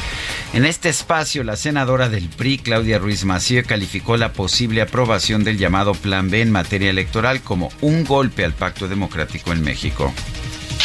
[0.54, 5.60] En este espacio, la senadora del PRI, Claudia Ruiz Massieu, calificó la posible aprobación del
[5.60, 10.12] llamado Plan B en materia electoral como un golpe al pacto democrático en México.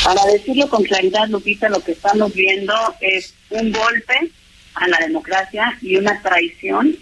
[0.05, 4.31] Para decirlo con claridad, Lupita, lo que estamos viendo es un golpe
[4.75, 6.95] a la democracia y una traición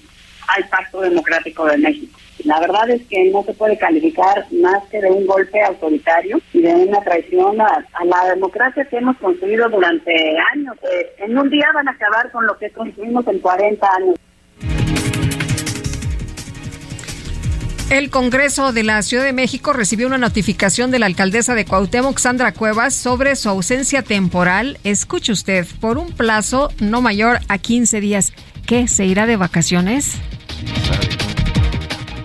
[0.48, 2.18] al pacto democrático de México.
[2.44, 6.62] La verdad es que no se puede calificar más que de un golpe autoritario y
[6.62, 10.12] de una traición a, la democracia que hemos construido durante
[10.52, 10.76] años.
[10.82, 14.16] Eh, en un día van a acabar con lo que construimos en 40 años.
[17.92, 22.18] El Congreso de la Ciudad de México recibió una notificación de la alcaldesa de Cuauhtémoc,
[22.18, 24.78] Sandra Cuevas, sobre su ausencia temporal.
[24.82, 28.32] Escuche usted, por un plazo no mayor a 15 días.
[28.64, 28.88] ¿Qué?
[28.88, 30.14] ¿Se irá de vacaciones?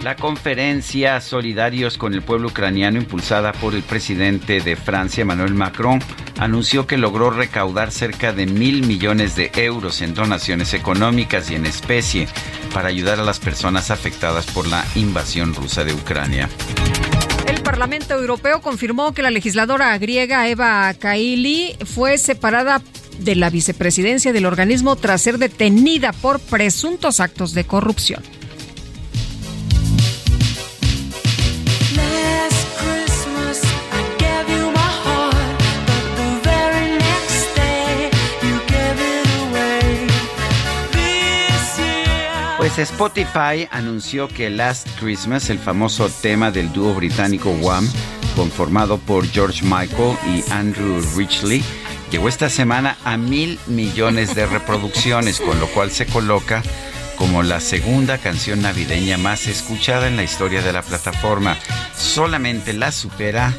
[0.08, 6.02] La conferencia Solidarios con el Pueblo Ucraniano, impulsada por el presidente de Francia, Emmanuel Macron,
[6.38, 11.66] anunció que logró recaudar cerca de mil millones de euros en donaciones económicas y en
[11.66, 12.30] especie
[12.74, 16.48] para ayudar a las personas afectadas por la invasión rusa de Ucrania.
[17.46, 22.82] El Parlamento Europeo confirmó que la legisladora griega Eva Kaili fue separada
[23.20, 28.24] de la vicepresidencia del organismo tras ser detenida por presuntos actos de corrupción.
[42.58, 47.88] Pues Spotify anunció que Last Christmas, el famoso tema del dúo británico Wham,
[48.36, 51.64] conformado por George Michael y Andrew Ridgeley,
[52.12, 56.64] llegó esta semana a mil millones de reproducciones, con lo cual se coloca
[57.16, 61.58] como la segunda canción navideña más escuchada en la historia de la plataforma.
[61.96, 63.54] Solamente la supera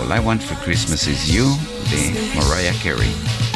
[0.00, 1.46] All I Want for Christmas Is You
[1.90, 3.53] de Mariah Carey.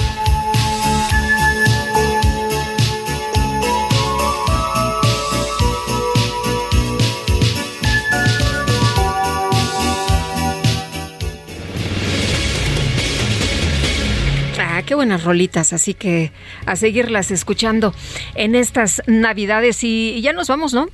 [14.89, 16.33] Qué buenas rolitas, así que
[16.65, 17.94] a seguirlas escuchando
[18.34, 20.89] en estas Navidades y ya nos vamos, ¿no?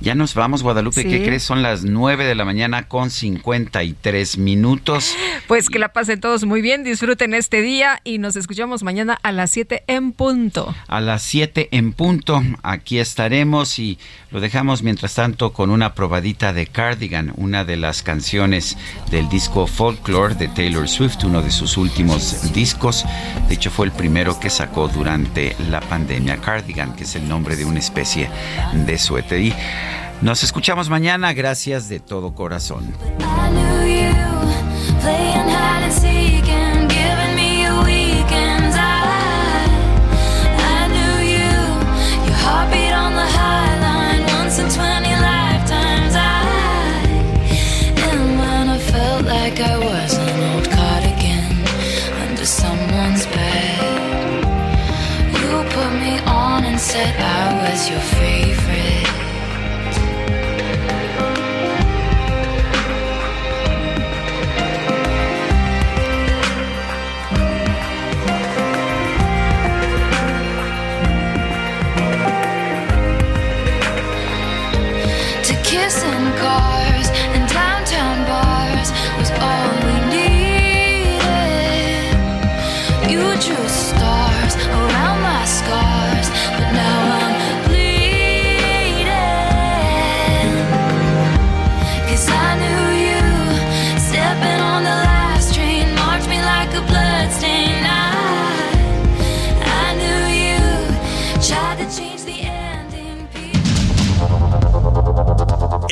[0.00, 1.04] Ya nos vamos, Guadalupe.
[1.04, 1.42] ¿Qué crees?
[1.42, 5.14] Son las 9 de la mañana con 53 minutos.
[5.46, 9.32] Pues que la pasen todos muy bien, disfruten este día y nos escuchamos mañana a
[9.32, 10.74] las 7 en punto.
[10.86, 13.98] A las 7 en punto, aquí estaremos y
[14.30, 18.76] lo dejamos mientras tanto con una probadita de Cardigan, una de las canciones
[19.10, 23.04] del disco Folklore de Taylor Swift, uno de sus últimos discos.
[23.48, 26.38] De hecho, fue el primero que sacó durante la pandemia.
[26.38, 28.28] Cardigan, que es el nombre de una especie
[28.74, 29.47] de suéter.
[30.20, 31.32] Nos escuchamos mañana.
[31.32, 32.92] Gracias de todo corazón.